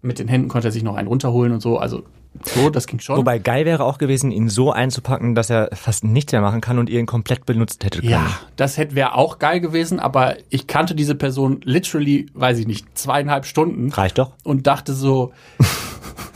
mit 0.01 0.19
den 0.19 0.27
Händen 0.27 0.47
konnte 0.47 0.69
er 0.69 0.71
sich 0.71 0.83
noch 0.83 0.95
einen 0.95 1.07
runterholen 1.07 1.51
und 1.51 1.61
so. 1.61 1.77
Also 1.77 2.03
so, 2.45 2.69
das 2.69 2.87
ging 2.87 2.99
schon. 2.99 3.17
Wobei 3.17 3.39
geil 3.39 3.65
wäre 3.65 3.83
auch 3.83 3.97
gewesen, 3.97 4.31
ihn 4.31 4.47
so 4.47 4.71
einzupacken, 4.71 5.35
dass 5.35 5.49
er 5.49 5.69
fast 5.73 6.03
nichts 6.03 6.31
mehr 6.31 6.41
machen 6.41 6.61
kann 6.61 6.79
und 6.79 6.89
ihr 6.89 6.99
ihn 6.99 7.05
komplett 7.05 7.45
benutzt 7.45 7.83
hättet 7.83 8.01
können. 8.01 8.13
ja, 8.13 8.39
das 8.55 8.77
hätte 8.77 8.95
wäre 8.95 9.15
auch 9.15 9.37
geil 9.37 9.59
gewesen, 9.59 9.99
aber 9.99 10.37
ich 10.49 10.65
kannte 10.65 10.95
diese 10.95 11.13
Person 11.13 11.59
literally, 11.63 12.27
weiß 12.33 12.59
ich 12.59 12.67
nicht, 12.67 12.97
zweieinhalb 12.97 13.45
Stunden 13.45 13.91
Reicht 13.91 14.17
doch. 14.17 14.31
und 14.43 14.65
dachte 14.65 14.93
so, 14.93 15.33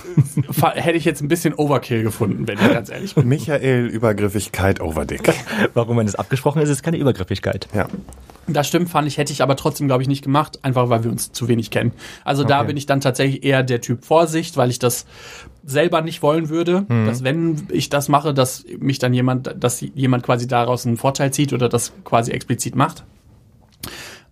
hätte 0.73 0.97
ich 0.97 1.05
jetzt 1.05 1.21
ein 1.21 1.27
bisschen 1.27 1.53
Overkill 1.53 2.03
gefunden, 2.03 2.47
wenn 2.47 2.57
ich 2.57 2.71
ganz 2.71 2.89
ehrlich 2.89 3.15
bin. 3.15 3.27
Michael, 3.27 3.85
Übergriffigkeit, 3.87 4.81
Overdick. 4.81 5.33
Warum, 5.73 5.97
wenn 5.97 6.07
es 6.07 6.15
abgesprochen 6.15 6.61
ist, 6.61 6.69
ist 6.69 6.83
keine 6.83 6.97
Übergriffigkeit. 6.97 7.67
Ja. 7.73 7.87
Das 8.47 8.67
stimmt, 8.67 8.89
fand 8.89 9.07
ich, 9.07 9.17
hätte 9.17 9.33
ich 9.33 9.41
aber 9.41 9.55
trotzdem, 9.55 9.87
glaube 9.87 10.03
ich, 10.03 10.07
nicht 10.07 10.23
gemacht, 10.23 10.59
einfach 10.61 10.89
weil 10.89 11.03
wir 11.03 11.11
uns 11.11 11.31
zu 11.31 11.47
wenig 11.47 11.71
kennen. 11.71 11.91
Also 12.23 12.43
da 12.43 12.59
Okay. 12.59 12.67
bin 12.67 12.77
ich 12.77 12.85
dann 12.85 13.01
tatsächlich 13.01 13.43
eher 13.43 13.63
der 13.63 13.81
Typ 13.81 14.05
Vorsicht, 14.05 14.55
weil 14.55 14.69
ich 14.69 14.77
das 14.77 15.07
selber 15.65 16.01
nicht 16.01 16.21
wollen 16.21 16.49
würde, 16.49 16.85
dass 17.07 17.23
wenn 17.23 17.67
ich 17.71 17.89
das 17.89 18.07
mache, 18.07 18.35
dass 18.35 18.63
mich 18.77 18.99
dann 18.99 19.15
jemand, 19.15 19.55
dass 19.59 19.81
jemand 19.81 20.21
quasi 20.23 20.47
daraus 20.47 20.85
einen 20.85 20.97
Vorteil 20.97 21.33
zieht 21.33 21.53
oder 21.53 21.69
das 21.69 21.91
quasi 22.03 22.31
explizit 22.31 22.75
macht. 22.75 23.03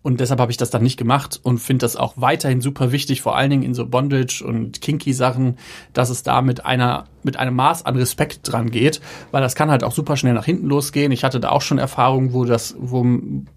Und 0.04 0.20
deshalb 0.20 0.42
habe 0.42 0.52
ich 0.52 0.58
das 0.58 0.70
dann 0.70 0.84
nicht 0.84 0.98
gemacht 0.98 1.40
und 1.44 1.60
finde 1.60 1.86
das 1.86 1.96
auch 1.96 2.16
weiterhin 2.18 2.60
super 2.60 2.92
wichtig, 2.92 3.22
vor 3.22 3.38
allen 3.38 3.50
Dingen 3.50 3.64
in 3.64 3.74
so 3.74 3.86
Bondage 3.86 4.44
und 4.46 4.82
kinky 4.82 5.14
Sachen, 5.14 5.58
dass 5.94 6.10
es 6.10 6.24
da 6.24 6.42
mit 6.42 6.66
einer, 6.66 7.06
mit 7.24 7.38
einem 7.38 7.56
Maß 7.56 7.86
an 7.86 7.96
Respekt 7.96 8.42
dran 8.44 8.70
geht, 8.70 9.00
weil 9.32 9.42
das 9.42 9.56
kann 9.56 9.72
halt 9.72 9.84
auch 9.84 9.94
super 9.94 10.18
schnell 10.18 10.34
nach 10.34 10.44
hinten 10.44 10.68
losgehen. 10.68 11.14
Ich 11.14 11.24
hatte 11.24 11.40
da 11.40 11.50
auch 11.50 11.62
schon 11.62 11.78
Erfahrungen, 11.78 12.34
wo 12.34 12.44
das, 12.44 12.76
wo, 12.78 13.06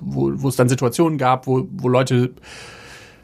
wo, 0.01 0.33
wo 0.37 0.49
es 0.49 0.55
dann 0.55 0.69
Situationen 0.69 1.19
gab, 1.19 1.49
wo, 1.49 1.67
wo 1.73 1.89
Leute, 1.89 2.31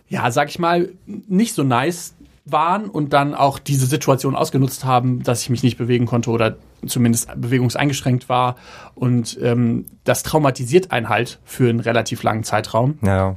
ja, 0.08 0.28
sag 0.32 0.48
ich 0.48 0.58
mal, 0.58 0.90
nicht 1.06 1.54
so 1.54 1.62
nice 1.62 2.14
waren 2.44 2.88
und 2.88 3.12
dann 3.12 3.34
auch 3.34 3.58
diese 3.58 3.86
Situation 3.86 4.34
ausgenutzt 4.34 4.84
haben, 4.84 5.22
dass 5.22 5.42
ich 5.42 5.50
mich 5.50 5.62
nicht 5.62 5.78
bewegen 5.78 6.06
konnte 6.06 6.30
oder 6.30 6.56
zumindest 6.86 7.28
bewegungseingeschränkt 7.36 8.28
war. 8.28 8.56
Und 8.94 9.38
ähm, 9.40 9.86
das 10.04 10.22
traumatisiert 10.22 10.90
einen 10.90 11.08
halt 11.08 11.38
für 11.44 11.68
einen 11.68 11.80
relativ 11.80 12.22
langen 12.22 12.42
Zeitraum. 12.42 12.98
Ja. 13.02 13.36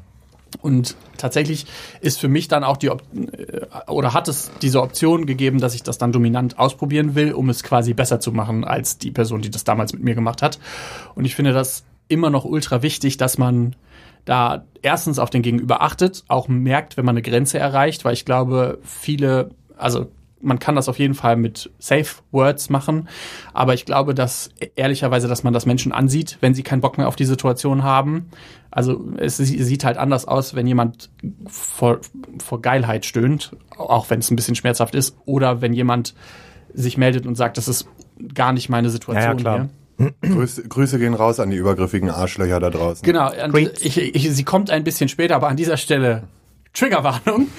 Und 0.61 0.95
tatsächlich 1.17 1.65
ist 2.01 2.19
für 2.19 2.27
mich 2.27 2.47
dann 2.47 2.63
auch 2.63 2.77
die 2.77 2.89
Op 2.89 3.03
äh, 3.13 3.91
oder 3.91 4.13
hat 4.13 4.27
es 4.27 4.51
diese 4.61 4.81
Option 4.81 5.25
gegeben, 5.25 5.59
dass 5.59 5.75
ich 5.75 5.83
das 5.83 5.97
dann 5.97 6.11
dominant 6.11 6.57
ausprobieren 6.57 7.13
will, 7.15 7.33
um 7.33 7.49
es 7.49 7.63
quasi 7.63 7.93
besser 7.93 8.19
zu 8.19 8.31
machen 8.31 8.63
als 8.63 8.97
die 8.97 9.11
Person, 9.11 9.41
die 9.41 9.51
das 9.51 9.63
damals 9.63 9.93
mit 9.93 10.03
mir 10.03 10.15
gemacht 10.15 10.41
hat. 10.41 10.59
Und 11.13 11.25
ich 11.25 11.35
finde 11.35 11.53
das 11.53 11.83
immer 12.07 12.29
noch 12.29 12.45
ultra 12.45 12.81
wichtig, 12.81 13.17
dass 13.17 13.37
man 13.37 13.75
da 14.25 14.65
erstens 14.81 15.19
auf 15.19 15.29
den 15.29 15.41
Gegenüber 15.41 15.81
achtet, 15.81 16.23
auch 16.27 16.47
merkt, 16.47 16.97
wenn 16.97 17.05
man 17.05 17.13
eine 17.13 17.21
Grenze 17.21 17.59
erreicht, 17.59 18.05
weil 18.05 18.13
ich 18.13 18.25
glaube, 18.25 18.79
viele, 18.83 19.51
also 19.77 20.07
man 20.41 20.59
kann 20.59 20.75
das 20.75 20.89
auf 20.89 20.99
jeden 20.99 21.15
Fall 21.15 21.37
mit 21.37 21.71
Safe 21.79 22.05
Words 22.31 22.69
machen, 22.69 23.07
aber 23.53 23.73
ich 23.73 23.85
glaube, 23.85 24.13
dass 24.13 24.49
ehrlicherweise, 24.75 25.27
dass 25.27 25.43
man 25.43 25.53
das 25.53 25.65
Menschen 25.65 25.91
ansieht, 25.91 26.37
wenn 26.41 26.53
sie 26.53 26.61
keinen 26.63 26.81
Bock 26.81 26.97
mehr 26.99 27.07
auf 27.07 27.15
die 27.15 27.25
Situation 27.25 27.83
haben. 27.83 28.29
Also 28.69 29.03
es 29.17 29.37
sie- 29.37 29.63
sieht 29.63 29.83
halt 29.85 29.97
anders 29.97 30.27
aus, 30.27 30.53
wenn 30.53 30.67
jemand 30.67 31.09
vor, 31.47 31.99
vor 32.43 32.61
Geilheit 32.61 33.05
stöhnt, 33.05 33.55
auch 33.77 34.09
wenn 34.09 34.19
es 34.19 34.29
ein 34.29 34.35
bisschen 34.35 34.55
schmerzhaft 34.55 34.93
ist, 34.93 35.17
oder 35.25 35.61
wenn 35.61 35.73
jemand 35.73 36.13
sich 36.73 36.97
meldet 36.97 37.25
und 37.25 37.35
sagt, 37.35 37.57
das 37.57 37.67
ist 37.67 37.87
gar 38.33 38.53
nicht 38.53 38.69
meine 38.69 38.89
Situation 38.89 39.23
Ja, 39.23 39.29
ja, 39.31 39.35
klar. 39.35 39.55
hier. 39.57 39.69
Grüße, 40.21 40.67
Grüße 40.67 40.99
gehen 40.99 41.13
raus 41.13 41.39
an 41.39 41.49
die 41.49 41.57
übergriffigen 41.57 42.09
Arschlöcher 42.09 42.59
da 42.59 42.69
draußen. 42.69 43.03
Genau, 43.03 43.31
ich, 43.57 43.97
ich, 43.97 44.35
sie 44.35 44.43
kommt 44.43 44.69
ein 44.69 44.83
bisschen 44.83 45.09
später, 45.09 45.35
aber 45.35 45.47
an 45.47 45.57
dieser 45.57 45.77
Stelle 45.77 46.23
Triggerwarnung. 46.73 47.47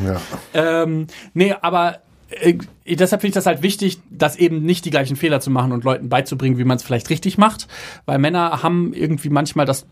Ja. 0.00 0.20
ähm, 0.54 1.08
nee, 1.34 1.56
aber 1.60 2.02
äh, 2.30 2.58
deshalb 2.86 3.22
finde 3.22 3.28
ich 3.30 3.34
das 3.34 3.46
halt 3.46 3.62
wichtig, 3.62 3.98
das 4.10 4.36
eben 4.36 4.62
nicht 4.62 4.84
die 4.84 4.90
gleichen 4.90 5.16
Fehler 5.16 5.40
zu 5.40 5.50
machen 5.50 5.72
und 5.72 5.84
Leuten 5.84 6.08
beizubringen, 6.08 6.58
wie 6.58 6.64
man 6.64 6.76
es 6.76 6.82
vielleicht 6.82 7.10
richtig 7.10 7.38
macht. 7.38 7.68
Weil 8.06 8.18
Männer 8.18 8.62
haben 8.62 8.92
irgendwie 8.92 9.30
manchmal 9.30 9.66
das, 9.66 9.86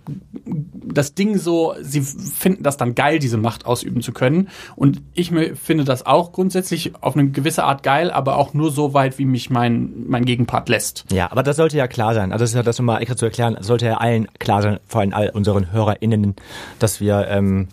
das 0.44 1.14
Ding 1.14 1.38
so, 1.38 1.75
sie 1.81 2.01
finden 2.01 2.62
das 2.62 2.77
dann 2.77 2.94
geil, 2.94 3.18
diese 3.18 3.38
Macht 3.38 3.66
ausüben 3.66 4.03
zu 4.03 4.12
können. 4.12 4.49
Und 4.77 5.03
ich 5.14 5.33
finde 5.55 5.85
das 5.85 6.05
auch 6.05 6.33
grundsätzlich 6.33 6.92
auf 7.01 7.16
eine 7.16 7.31
gewisse 7.31 7.64
Art 7.64 7.83
geil, 7.83 8.11
aber 8.11 8.37
auch 8.37 8.55
nur 8.55 8.70
so 8.70 8.94
weit, 8.94 9.18
wie 9.18 9.25
mich 9.25 9.51
mein, 9.51 10.05
mein 10.07 10.25
Gegenpart 10.25 10.68
lässt. 10.68 11.05
Ja, 11.11 11.31
aber 11.31 11.42
das 11.42 11.57
sollte 11.57 11.77
ja 11.77 11.88
klar 11.88 12.14
sein. 12.14 12.33
Also 12.33 12.42
das 12.42 12.51
ist 12.51 12.57
ja 12.57 12.62
das 12.62 12.79
nochmal 12.79 13.01
extra 13.01 13.16
zu 13.16 13.25
erklären, 13.25 13.57
sollte 13.61 13.87
ja 13.87 13.96
allen 13.96 14.29
klar 14.38 14.62
sein, 14.62 14.79
vor 14.87 15.01
allem 15.01 15.14
all 15.14 15.31
unseren 15.31 15.72
HörerInnen, 15.72 16.35
dass 16.79 17.01
wir 17.01 17.27
ähm, 17.29 17.68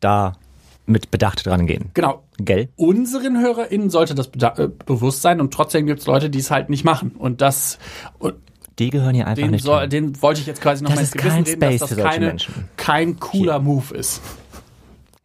da 0.00 0.34
mit 0.88 1.10
Bedacht 1.10 1.46
dran 1.46 1.66
gehen. 1.66 1.90
Genau. 1.94 2.22
Gell? 2.38 2.68
unseren 2.76 3.40
HörerInnen 3.40 3.90
sollte 3.90 4.14
das 4.14 4.28
äh, 4.58 4.68
bewusst 4.86 5.22
sein 5.22 5.40
und 5.40 5.52
trotzdem 5.52 5.86
gibt 5.86 6.00
es 6.00 6.06
Leute, 6.06 6.30
die 6.30 6.38
es 6.38 6.50
halt 6.50 6.70
nicht 6.70 6.84
machen. 6.84 7.12
Und 7.18 7.40
das, 7.40 7.78
und 8.18 8.34
Die 8.78 8.90
gehören 8.90 9.14
hier 9.14 9.26
einfach 9.26 9.42
den, 9.42 9.50
nicht 9.50 9.66
hin. 9.68 9.90
den 9.90 10.22
wollte 10.22 10.40
ich 10.40 10.46
jetzt 10.46 10.60
quasi 10.60 10.82
noch 10.84 10.90
Das 10.90 10.96
mal 10.98 11.02
ins 11.02 11.12
Gewissen 11.12 11.30
kein 11.30 11.42
reden, 11.44 11.60
dass 11.60 11.74
Space 11.76 11.88
das 11.96 11.98
keine, 12.12 12.26
Menschen. 12.26 12.54
kein 12.76 13.18
cooler 13.20 13.58
Move 13.58 13.94
ist. 13.96 14.20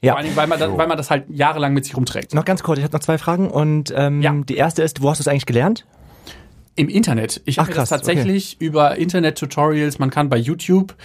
Ja. 0.02 0.14
Vor 0.16 0.24
Dingen, 0.24 0.36
weil 0.36 0.48
man, 0.48 0.60
das, 0.60 0.78
weil 0.78 0.88
man 0.88 0.98
das 0.98 1.10
halt 1.10 1.26
jahrelang 1.30 1.74
mit 1.74 1.86
sich 1.86 1.96
rumträgt. 1.96 2.34
Noch 2.34 2.44
ganz 2.46 2.62
kurz, 2.62 2.78
ich 2.80 2.84
habe 2.84 2.94
noch 2.94 3.00
zwei 3.02 3.18
Fragen 3.18 3.50
und 3.50 3.94
ähm, 3.96 4.22
Ja. 4.22 4.34
die 4.34 4.56
erste 4.58 4.82
ist, 4.84 5.02
wo 5.02 5.10
hast 5.10 5.20
du 5.20 5.22
es 5.24 5.28
eigentlich 5.30 5.46
gelernt? 5.46 5.86
Im 6.76 6.90
Internet. 6.90 7.42
Ich 7.46 7.60
Ach, 7.60 7.64
habe 7.66 7.70
das 7.76 7.90
krass, 7.90 7.90
tatsächlich 8.02 8.60
über 8.60 8.98
Internet-Tutorials, 8.98 10.00
man 10.00 10.10
kann 10.10 10.28
bei 10.28 10.38
YouTube, 10.38 10.96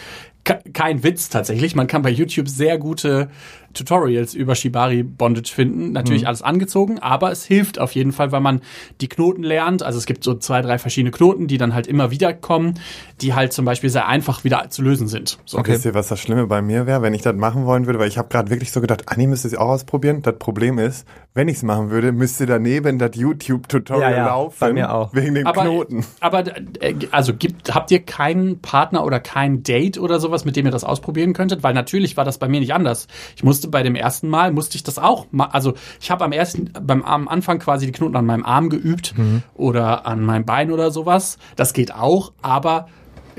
ke- 0.43 0.63
kein 0.73 1.05
Witz 1.05 1.29
tatsächlich, 1.29 1.77
man 1.77 1.87
kann 1.87 2.01
bei 2.03 2.09
YouTube 2.11 2.49
sehr 2.49 2.79
gute 2.79 3.29
Tutorials 3.75 4.35
über 4.35 4.55
Shibari 4.55 5.03
Bondage 5.03 5.53
finden. 5.55 5.93
Natürlich 5.93 6.23
Mhm. 6.23 6.29
alles 6.29 6.43
angezogen, 6.43 6.99
aber 6.99 7.31
es 7.31 7.45
hilft 7.45 7.79
auf 7.79 7.93
jeden 7.93 8.13
Fall, 8.13 8.33
weil 8.33 8.41
man 8.41 8.61
die 9.01 9.09
Knoten 9.09 9.43
lernt. 9.43 9.83
Also 9.83 9.99
es 9.99 10.07
gibt 10.07 10.25
so 10.25 10.35
zwei, 10.35 10.63
drei 10.63 10.79
verschiedene 10.79 11.11
Knoten, 11.11 11.47
die 11.47 11.59
dann 11.59 11.75
halt 11.75 11.87
immer 11.87 12.11
wieder 12.11 12.33
kommen, 12.33 12.75
die 13.21 13.35
halt 13.35 13.53
zum 13.53 13.65
Beispiel 13.65 13.91
sehr 13.91 14.09
einfach 14.09 14.45
wieder 14.45 14.69
zu 14.71 14.83
lösen 14.83 15.07
sind. 15.09 15.39
So. 15.45 15.61
Wisst 15.65 15.85
ihr, 15.85 15.95
was 15.95 16.09
das 16.09 16.21
Schlimme 16.21 16.47
bei 16.47 16.63
mir 16.63 16.87
wäre, 16.87 17.03
wenn 17.03 17.15
ich 17.15 17.23
das 17.23 17.37
machen 17.37 17.67
wollen 17.67 17.87
würde? 17.87 17.99
Weil 17.99 18.09
ich 18.09 18.19
habe 18.19 18.29
gerade 18.29 18.51
wirklich 18.51 18.73
so 18.73 18.81
gedacht, 18.81 19.05
Anni 19.07 19.27
müsste 19.27 19.49
es 19.49 19.55
auch 19.55 19.69
ausprobieren. 19.69 20.23
Das 20.23 20.37
Problem 20.39 20.79
ist, 20.79 21.07
wenn 21.35 21.49
ich 21.49 21.57
es 21.59 21.63
machen 21.63 21.91
würde, 21.91 22.11
müsste 22.13 22.47
daneben 22.47 22.99
das 22.99 23.11
YouTube-Tutorial 23.15 24.11
Ja, 24.13 24.17
ja, 24.19 24.27
laufen. 24.27 24.57
bei 24.59 24.73
mir 24.73 24.93
auch. 24.95 25.15
Wegen 25.15 25.35
den 25.35 25.47
Aber, 25.47 25.63
Knoten. 25.63 26.05
aber 26.21 26.45
äh, 26.81 26.95
also 27.13 27.35
gibt, 27.35 27.75
habt 27.75 27.91
ihr 27.91 28.01
keinen 28.01 28.61
Partner 28.61 29.05
oder 29.05 29.21
kein 29.21 29.63
Date 29.63 29.99
oder 29.99 30.21
sowas, 30.21 30.45
mit 30.45 30.57
dem 30.57 30.67
ihr 30.67 30.73
das 30.73 30.85
ausprobieren 30.85 31.33
könntet? 31.33 31.63
Weil 31.63 31.75
natürlich 31.75 32.17
war 32.17 32.25
das 32.25 32.39
bei 32.39 32.49
mir 32.49 32.61
nicht 32.61 32.75
anders. 32.75 33.07
Ich 33.37 33.45
musste 33.59 33.69
bei 33.69 33.83
dem 33.83 33.97
ersten 33.97 34.29
Mal, 34.29 34.53
musste 34.53 34.77
ich 34.77 34.85
das 34.85 34.99
auch 34.99 35.27
also 35.51 35.75
ich 36.01 36.13
habe 36.13 36.25
am 36.25 36.31
ersten, 36.31 36.71
beim 36.81 37.03
am 37.03 37.27
Anfang 37.27 37.59
quasi 37.59 37.87
die 37.87 37.93
Knoten 37.93 38.15
an 38.15 38.25
meinem 38.25 38.45
Arm 38.45 38.71
geübt 38.71 39.15
oder 39.55 40.07
an 40.07 40.23
meinem 40.23 40.45
Bein 40.45 40.71
oder 40.71 40.93
sowas. 40.93 41.39
Das 41.57 41.73
geht 41.73 41.93
auch, 41.93 42.33
aber 42.41 42.87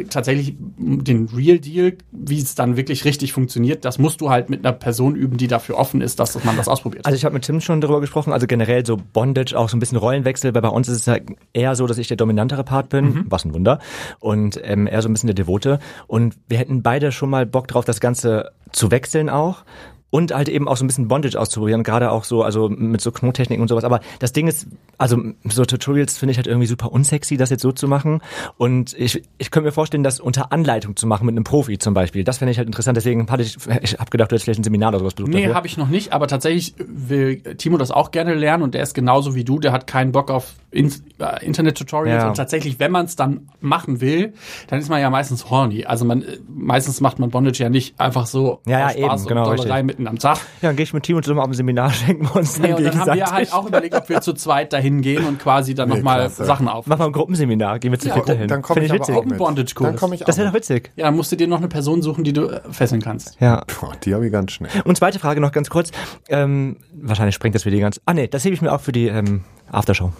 tatsächlich 0.10 0.56
den 0.60 1.28
Real 1.36 1.60
Deal, 1.60 1.98
wie 2.12 2.40
es 2.40 2.56
dann 2.56 2.78
wirklich 2.78 3.04
richtig 3.06 3.34
funktioniert, 3.34 3.84
das 3.86 3.98
musst 3.98 4.22
du 4.22 4.30
halt 4.30 4.50
mit 4.50 4.66
einer 4.66 4.72
Person 4.74 5.16
üben, 5.16 5.38
die 5.38 5.48
dafür 5.48 5.78
offen 5.78 6.02
ist, 6.02 6.20
dass 6.20 6.42
man 6.44 6.56
das 6.58 6.68
ausprobiert. 6.68 7.06
Also 7.06 7.16
ich 7.18 7.26
habe 7.26 7.34
mit 7.34 7.44
Tim 7.44 7.60
schon 7.62 7.82
darüber 7.82 8.00
gesprochen, 8.02 8.32
also 8.34 8.48
generell 8.48 8.86
so 8.86 8.98
Bondage, 8.98 9.58
auch 9.58 9.68
so 9.70 9.76
ein 9.76 9.80
bisschen 9.80 9.98
Rollenwechsel, 9.98 10.54
weil 10.54 10.62
bei 10.62 10.70
uns 10.70 10.88
ist 10.88 10.98
es 11.00 11.06
ja 11.06 11.18
eher 11.54 11.76
so, 11.76 11.86
dass 11.86 11.98
ich 11.98 12.08
der 12.08 12.18
dominantere 12.18 12.64
Part 12.64 12.90
bin, 12.90 13.06
Mhm. 13.06 13.26
was 13.30 13.46
ein 13.46 13.54
Wunder, 13.54 13.80
und 14.20 14.60
ähm, 14.64 14.88
eher 14.88 15.02
so 15.02 15.10
ein 15.10 15.14
bisschen 15.14 15.28
der 15.28 15.36
Devote. 15.36 15.80
Und 16.08 16.36
wir 16.48 16.58
hätten 16.58 16.82
beide 16.82 17.12
schon 17.12 17.30
mal 17.30 17.46
Bock 17.46 17.68
drauf, 17.68 17.84
das 17.84 18.00
Ganze 18.00 18.52
zu 18.72 18.92
wechseln 18.92 19.30
auch. 19.30 19.64
Und 20.12 20.34
halt 20.34 20.50
eben 20.50 20.68
auch 20.68 20.76
so 20.76 20.84
ein 20.84 20.88
bisschen 20.88 21.08
Bondage 21.08 21.40
auszuprobieren, 21.40 21.84
gerade 21.84 22.12
auch 22.12 22.24
so, 22.24 22.42
also 22.44 22.68
mit 22.68 23.00
so 23.00 23.12
Knottechniken 23.12 23.62
und 23.62 23.68
sowas. 23.68 23.84
Aber 23.84 24.00
das 24.18 24.34
Ding 24.34 24.48
ist, 24.48 24.68
also 24.98 25.22
so 25.46 25.66
Tutorials 25.66 26.18
finde 26.18 26.32
ich 26.32 26.38
halt 26.38 26.48
irgendwie 26.48 26.66
super 26.66 26.92
unsexy, 26.92 27.38
das 27.38 27.52
jetzt 27.52 27.62
so 27.62 27.72
zu 27.72 27.88
machen. 27.88 28.22
Und 28.58 28.94
ich, 28.98 29.22
ich 29.38 29.52
könnte 29.52 29.68
mir 29.68 29.72
vorstellen, 29.72 30.04
das 30.04 30.20
unter 30.20 30.52
Anleitung 30.52 30.96
zu 30.96 31.06
machen 31.06 31.26
mit 31.26 31.34
einem 31.34 31.44
Profi 31.44 31.78
zum 31.78 31.94
Beispiel. 31.94 32.24
Das 32.24 32.40
fände 32.40 32.52
ich 32.52 32.58
halt 32.58 32.68
interessant. 32.68 32.98
Deswegen 32.98 33.30
hatte 33.30 33.44
ich, 33.44 33.58
ich 33.82 34.00
habe 34.00 34.10
gedacht, 34.10 34.32
du 34.32 34.34
hättest 34.34 34.46
vielleicht 34.46 34.60
ein 34.60 34.64
Seminar 34.64 34.90
oder 34.90 35.00
sowas 35.00 35.14
besucht. 35.14 35.32
Nee, 35.34 35.54
habe 35.54 35.68
ich 35.68 35.78
noch 35.78 35.90
nicht, 35.90 36.12
aber 36.12 36.28
tatsächlich 36.28 36.74
will 36.78 37.42
Timo 37.58 37.78
das 37.78 37.92
auch 37.92 38.12
gerne 38.12 38.34
lernen 38.34 38.64
und 38.64 38.74
der 38.74 38.84
ist 38.84 38.94
genauso 38.94 39.36
wie 39.36 39.44
du, 39.44 39.60
der 39.60 39.72
hat 39.72 39.86
keinen 39.88 40.12
Bock 40.12 40.32
auf 40.32 40.54
in 40.72 40.92
äh, 41.20 41.46
Internet-Tutorials 41.46 42.24
Ja. 42.24 42.30
und 42.30 42.38
tatsächlich, 42.38 42.80
wenn 42.80 42.92
man 42.92 43.06
es 43.06 43.16
dann 43.16 43.50
machen 43.60 44.02
will, 44.02 44.34
dann 44.68 44.80
ist 44.80 44.90
man 44.90 45.02
ja 45.02 45.10
meistens 45.10 45.50
horny. 45.50 45.86
Also 45.86 46.06
man 46.06 46.22
äh, 46.22 46.38
meistens 46.48 47.02
macht 47.02 47.20
man 47.20 47.32
Bondage 47.32 47.64
ja 47.64 47.70
nicht 47.70 48.00
einfach 48.00 48.28
so 48.28 48.62
Ja, 48.68 48.80
ja, 48.80 48.90
Spaß 48.90 49.22
eben, 49.22 49.28
genau, 49.28 49.50
und 49.50 49.60
Dollerei 49.60 49.82
richtig. 49.82 49.99
Mitten 50.00 50.08
am 50.10 50.18
Tag. 50.18 50.38
Ja, 50.62 50.70
dann 50.70 50.76
gehe 50.76 50.84
ich 50.84 50.94
mit 50.94 51.04
Timo 51.04 51.22
zusammen 51.22 51.42
auf 51.42 51.48
ein 51.48 51.54
Seminar, 51.54 51.92
schenken 51.94 52.24
wir 52.26 52.36
uns 52.36 52.54
dann 52.54 52.64
Nee, 52.64 52.74
und 52.74 52.84
dann 52.84 53.00
haben 53.00 53.14
wir 53.16 53.26
halt 53.26 53.54
auch 53.54 53.68
überlegt, 53.68 53.96
ob 53.96 54.10
wir 54.10 54.22
zu 54.22 54.34
zweit 54.34 54.74
dahin 54.74 55.02
gehen 55.02 55.26
und 55.26 55.40
quasi 55.40 55.76
dann 55.76 55.90
Nee, 55.90 55.96
nochmal. 55.96 56.30
Sachen 56.30 56.68
auf. 56.68 56.88
Machen 56.88 57.00
wir 57.00 57.06
ein 57.06 57.12
Gruppenseminar, 57.12 57.80
gehen 57.80 57.92
wir 57.92 58.00
zu 58.00 58.08
Ja, 58.08 58.16
viert 58.16 58.30
dahin. 58.30 58.48
Dann 58.48 58.62
komme 58.62 58.80
ich 58.82 58.86
ich 58.86 58.92
aber 58.92 59.00
witzig. 59.02 59.16
auch 59.16 59.26
mit. 59.26 59.38
Bondage-Kurs. 59.38 59.90
Dann 59.90 59.96
komme 59.98 60.16
ich 60.16 60.22
Das 60.24 60.38
wäre 60.38 60.48
doch 60.48 60.56
witzig. 60.56 60.92
Ja, 60.96 61.06
dann 61.06 61.16
musst 61.16 61.32
du 61.32 61.36
dir 61.36 61.48
noch 61.48 61.58
eine 61.58 61.68
Person 61.68 62.02
suchen, 62.02 62.24
die 62.24 62.34
du 62.34 62.48
äh, 62.48 62.62
fesseln 62.72 63.02
kannst. 63.02 63.36
Ja. 63.40 63.64
Boah, 63.80 63.94
die 64.04 64.14
habe 64.14 64.26
ich 64.26 64.32
ganz 64.32 64.52
schnell. 64.54 64.70
Und 64.86 64.98
zweite 64.98 65.20
Frage 65.20 65.42
noch 65.42 65.52
ganz 65.52 65.70
kurz. 65.70 65.92
Ähm, 66.30 66.78
wahrscheinlich 66.94 67.36
sprengt 67.36 67.56
das 67.56 67.66
wieder 67.66 67.78
ganz. 67.78 68.00
Ah 68.06 68.14
nee, 68.14 68.28
das 68.28 68.44
hebe 68.46 68.54
ich 68.56 68.62
mir 68.62 68.72
auch 68.74 68.82
für 68.82 68.92
die 68.92 69.08
ähm, 69.08 69.42
Aftershow. 69.72 70.12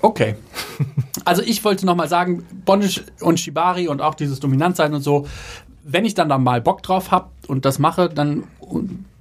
Okay. 0.00 0.36
Also 1.24 1.42
ich 1.42 1.64
wollte 1.64 1.86
noch 1.86 1.94
mal 1.96 2.08
sagen, 2.08 2.44
Bondage 2.64 3.02
und 3.20 3.40
Shibari 3.40 3.88
und 3.88 4.00
auch 4.00 4.14
dieses 4.14 4.40
Dominantsein 4.40 4.94
und 4.94 5.02
so, 5.02 5.26
wenn 5.84 6.04
ich 6.04 6.14
dann 6.14 6.28
da 6.28 6.38
mal 6.38 6.60
Bock 6.60 6.82
drauf 6.82 7.10
hab 7.10 7.30
und 7.46 7.64
das 7.64 7.78
mache, 7.78 8.08
dann 8.08 8.44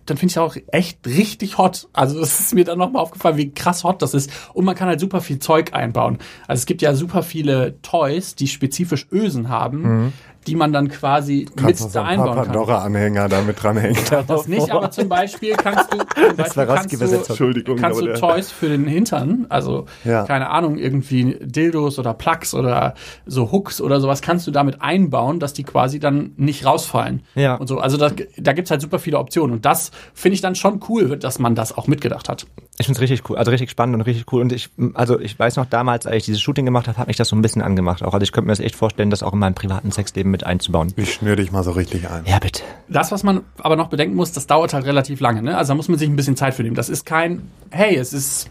dann 0.06 0.18
finde 0.18 0.32
ich 0.32 0.39
auch 0.39 0.56
echt 0.68 1.06
richtig 1.06 1.58
hot. 1.58 1.88
Also 1.94 2.20
es 2.20 2.39
ist 2.39 2.54
mir 2.54 2.66
dann 2.66 2.78
nochmal 2.78 3.02
aufgefallen, 3.02 3.38
wie 3.38 3.52
krass 3.52 3.84
hot 3.84 4.02
das 4.02 4.13
ist. 4.13 4.32
Und 4.54 4.66
man 4.66 4.76
kann 4.76 4.88
halt 4.88 5.00
super 5.00 5.22
viel 5.22 5.39
Zeug 5.39 5.74
einbauen. 5.74 6.18
Also 6.48 6.62
es 6.62 6.66
gibt 6.66 6.82
ja 6.82 6.94
super 6.94 7.24
viele 7.24 7.82
Toys, 7.82 8.36
die 8.36 8.48
spezifisch 8.48 9.08
Ösen 9.12 9.50
haben, 9.50 10.13
die 10.47 10.56
man 10.56 10.73
dann 10.73 10.89
quasi 10.89 11.47
mit 11.62 11.79
da 11.79 11.86
ein 11.86 11.93
paar 11.93 12.06
einbauen 12.06 12.36
kann. 12.36 12.45
Pandora-Anhänger 12.45 13.29
damit 13.29 13.62
dranhängen. 13.62 13.97
Das 14.27 14.47
nicht, 14.47 14.69
aber 14.71 14.89
zum 14.91 15.10
Beispiel 15.10 15.56
kannst 15.56 15.93
du, 15.93 15.97
zum 15.97 16.36
Beispiel 16.38 16.65
kannst 16.65 16.93
du, 16.93 17.06
Entschuldigung, 17.06 17.77
kannst 17.77 17.99
du 18.01 18.13
Toys 18.13 18.51
für 18.51 18.69
den 18.69 18.86
Hintern, 18.86 19.45
also 19.49 19.86
Ja. 20.03 20.23
keine 20.23 20.49
Ahnung, 20.49 20.77
irgendwie 20.77 21.38
Dildos 21.41 21.99
oder 21.99 22.13
Plugs 22.13 22.53
oder 22.53 22.93
so 23.25 23.51
Hooks 23.51 23.82
oder 23.82 23.99
sowas 23.99 24.21
kannst 24.21 24.47
du 24.47 24.51
damit 24.51 24.82
einbauen, 24.82 25.39
dass 25.39 25.53
die 25.53 25.63
quasi 25.63 25.99
dann 25.99 26.32
nicht 26.38 26.65
rausfallen. 26.65 27.23
Ja. 27.36 27.56
Und 27.56 27.67
so. 27.67 27.79
Also 27.79 27.97
da, 27.97 28.10
da 28.38 28.53
gibt's 28.53 28.71
halt 28.71 28.82
super 28.82 28.99
viele 28.99 29.17
Optionen. 29.19 29.56
Und 29.58 29.65
das 29.65 29.91
finde 30.13 30.36
ich 30.36 30.41
dann 30.41 30.56
schon 30.56 30.79
cool, 30.89 31.17
dass 31.17 31.39
man 31.39 31.56
das 31.56 31.77
auch 31.77 31.88
mitgedacht 31.88 32.29
hat. 32.29 32.45
Ich 32.79 32.86
find's 32.88 32.99
richtig 33.01 33.29
cool, 33.29 33.38
also 33.38 33.51
richtig 33.51 33.69
spannend 33.69 33.95
und 33.95 34.01
richtig 34.01 34.32
cool. 34.32 34.41
Und 34.41 34.51
ich, 34.51 34.69
also 34.93 35.19
ich 35.19 35.38
weiß 35.38 35.58
noch 35.58 35.65
damals, 35.65 36.06
als 36.08 36.17
ich 36.17 36.25
dieses 36.25 36.41
Shooting 36.41 36.65
gemacht 36.65 36.88
habe, 36.88 36.97
hat 36.97 37.08
mich 37.08 37.17
das 37.17 37.27
so 37.29 37.36
ein 37.36 37.41
bisschen 37.41 37.62
angemacht 37.62 38.03
auch. 38.03 38.13
Also 38.13 38.23
ich 38.23 38.32
könnte 38.32 38.47
mir 38.47 38.51
das 38.53 38.60
echt 38.60 38.75
vorstellen, 38.75 39.10
das 39.10 39.21
auch 39.23 39.34
in 39.34 39.39
meinem 39.39 39.53
privaten 39.56 39.91
Sexleben 39.91 40.32
mit 40.34 40.46
einzubauen. 40.46 40.91
Ich 40.98 41.13
schnür 41.13 41.38
dich 41.38 41.52
mal 41.54 41.63
so 41.63 41.72
richtig 41.72 42.10
ein. 42.10 42.26
Ja, 42.26 42.39
bitte. 42.39 42.63
Das, 42.89 43.12
was 43.13 43.24
man 43.24 43.41
aber 43.60 43.78
noch 43.78 43.88
bedenken 43.88 44.15
muss, 44.15 44.34
das 44.34 44.46
dauert 44.48 44.74
halt 44.74 44.86
relativ 44.86 45.22
lange. 45.22 45.41
Ne? 45.41 45.58
Also 45.58 45.69
da 45.72 45.76
muss 45.76 45.88
man 45.88 45.98
sich 45.98 46.10
ein 46.10 46.15
bisschen 46.17 46.36
Zeit 46.36 46.54
für 46.54 46.63
nehmen. 46.63 46.76
Das 46.76 46.89
ist 46.89 47.06
kein, 47.06 47.50
hey, 47.69 47.96
es 47.96 48.12
ist 48.12 48.50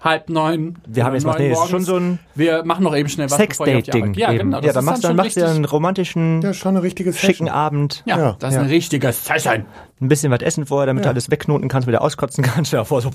halb 0.00 0.28
neun. 0.30 0.76
Wir 0.86 1.04
haben 1.04 1.14
jetzt 1.14 1.24
noch, 1.24 1.38
nee, 1.38 1.50
ist 1.52 1.68
schon 1.68 1.82
so 1.84 1.96
ein 1.96 2.18
Wir 2.34 2.64
machen 2.64 2.84
noch 2.84 2.96
eben 2.96 3.08
schnell 3.08 3.28
was, 3.30 3.36
Sex-Date-Ding. 3.36 4.02
Arbeit- 4.02 4.16
Ja, 4.16 4.28
eben. 4.32 4.38
genau. 4.50 4.56
Das 4.60 4.66
ja, 4.66 4.72
dann 4.72 4.84
ist 4.84 4.86
machst, 4.90 5.04
dann 5.04 5.08
schon 5.10 5.16
machst 5.16 5.36
du 5.36 5.40
ja 5.40 5.50
einen 5.50 5.64
romantischen, 5.64 6.42
Ja, 6.42 6.52
schon 6.54 6.76
eine 6.76 6.82
richtige 6.84 7.12
schicken 7.12 7.32
Session. 7.46 7.48
Abend. 7.48 8.02
Ja, 8.06 8.18
Ja, 8.18 8.36
das 8.38 8.50
ist 8.50 8.56
ja. 8.56 8.62
ein 8.62 8.68
richtiges 8.68 9.24
Session. 9.24 9.64
Ein 10.00 10.08
bisschen 10.08 10.30
was 10.32 10.40
essen 10.40 10.66
vorher, 10.66 10.86
damit 10.86 11.04
du 11.04 11.08
alles 11.08 11.30
wegknoten 11.30 11.68
kannst, 11.68 11.88
wieder 11.88 12.02
auskotzen 12.02 12.44
kannst. 12.44 12.72
Davor 12.72 13.00
so, 13.02 13.10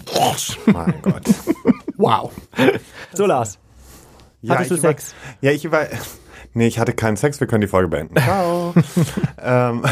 Mein 0.66 0.94
Gott. 1.02 1.24
Wow. 1.98 2.32
so 3.14 3.26
Lars. 3.26 3.58
Ja, 4.42 4.56
Hattest 4.56 4.72
du 4.72 4.76
ich 4.76 4.80
über- 4.82 4.90
Sex? 4.90 5.16
Ja, 5.40 5.52
ich 5.52 5.64
über. 5.64 5.88
Nee, 6.54 6.68
ich 6.68 6.80
hatte 6.80 6.94
keinen 6.94 7.18
Sex, 7.18 7.40
wir 7.40 7.48
können 7.48 7.62
die 7.62 7.68
Folge 7.68 7.88
beenden. 7.88 8.16
Ciao. 8.20 8.74
ähm, 9.42 9.84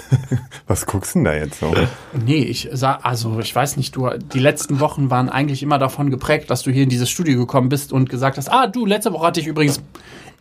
was 0.66 0.86
guckst 0.86 1.14
du 1.14 1.18
denn 1.18 1.24
da 1.24 1.34
jetzt 1.34 1.58
so? 1.60 1.74
Nee, 2.12 2.44
ich 2.44 2.68
sah, 2.72 2.96
also 3.02 3.38
ich 3.40 3.54
weiß 3.54 3.76
nicht, 3.76 3.96
du, 3.96 4.08
die 4.32 4.38
letzten 4.38 4.80
Wochen 4.80 5.10
waren 5.10 5.28
eigentlich 5.28 5.62
immer 5.62 5.78
davon 5.78 6.10
geprägt, 6.10 6.50
dass 6.50 6.62
du 6.62 6.70
hier 6.70 6.84
in 6.84 6.88
dieses 6.88 7.10
Studio 7.10 7.38
gekommen 7.38 7.68
bist 7.68 7.92
und 7.92 8.08
gesagt 8.08 8.36
hast, 8.38 8.48
ah, 8.48 8.66
du, 8.66 8.86
letzte 8.86 9.12
Woche 9.12 9.26
hatte 9.26 9.40
ich 9.40 9.46
übrigens 9.46 9.80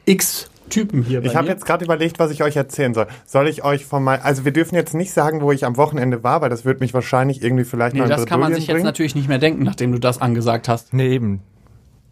x 0.06 0.50
Typen 0.70 1.04
hier 1.04 1.22
bei 1.22 1.28
Ich 1.28 1.36
habe 1.36 1.48
jetzt 1.48 1.66
gerade 1.66 1.86
überlegt, 1.86 2.18
was 2.20 2.32
ich 2.32 2.42
euch 2.44 2.56
erzählen 2.56 2.94
soll. 2.94 3.08
Soll 3.26 3.48
ich 3.48 3.64
euch 3.64 3.86
von 3.86 4.04
mal, 4.04 4.20
also 4.20 4.46
wir 4.46 4.52
dürfen 4.52 4.76
jetzt 4.76 4.94
nicht 4.94 5.12
sagen, 5.14 5.42
wo 5.42 5.52
ich 5.52 5.66
am 5.66 5.78
Wochenende 5.78 6.24
war, 6.24 6.42
weil 6.42 6.50
das 6.50 6.66
wird 6.66 6.80
mich 6.80 6.94
wahrscheinlich 6.94 7.44
irgendwie 7.44 7.66
vielleicht 7.66 7.94
Nee, 7.94 8.00
mal 8.00 8.06
in 8.06 8.10
das 8.12 8.26
kann 8.26 8.40
man 8.40 8.54
sich 8.54 8.66
jetzt 8.68 8.74
bringen. 8.74 8.86
natürlich 8.86 9.16
nicht 9.16 9.28
mehr 9.28 9.38
denken, 9.38 9.64
nachdem 9.64 9.92
du 9.92 10.00
das 10.00 10.20
angesagt 10.22 10.68
hast. 10.68 10.94
Nee, 10.94 11.14
eben. 11.14 11.42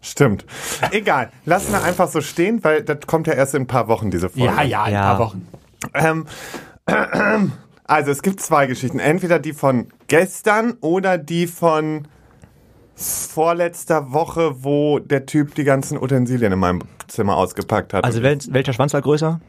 Stimmt. 0.04 0.44
Egal. 0.90 1.30
Lassen 1.46 1.72
wir 1.72 1.82
einfach 1.82 2.08
so 2.08 2.20
stehen, 2.20 2.62
weil 2.62 2.82
das 2.82 2.98
kommt 3.06 3.26
ja 3.26 3.32
erst 3.32 3.54
in 3.54 3.62
ein 3.62 3.66
paar 3.66 3.88
Wochen, 3.88 4.10
diese 4.10 4.28
Folge. 4.28 4.54
Ja, 4.54 4.62
ja, 4.62 4.86
in 4.86 4.92
Ja. 4.92 5.00
ein 5.12 5.16
paar 5.16 5.18
Wochen. 5.18 5.48
Ähm, 5.94 6.26
also 7.84 8.10
es 8.10 8.22
gibt 8.22 8.40
zwei 8.40 8.66
Geschichten. 8.66 8.98
Entweder 8.98 9.38
die 9.38 9.54
von 9.54 9.88
gestern 10.06 10.72
oder 10.80 11.16
die 11.16 11.46
von 11.46 12.06
vorletzter 12.94 14.12
Woche, 14.12 14.62
wo 14.62 14.98
der 14.98 15.26
Typ 15.26 15.54
die 15.54 15.64
ganzen 15.64 15.96
Utensilien 16.00 16.52
in 16.52 16.58
meinem 16.58 16.82
Zimmer 17.08 17.36
ausgepackt 17.36 17.92
hat. 17.94 18.04
Also 18.04 18.22
wel 18.22 18.38
welcher 18.50 18.72
Schwanz 18.72 18.92
war 18.92 19.02
größer? 19.02 19.40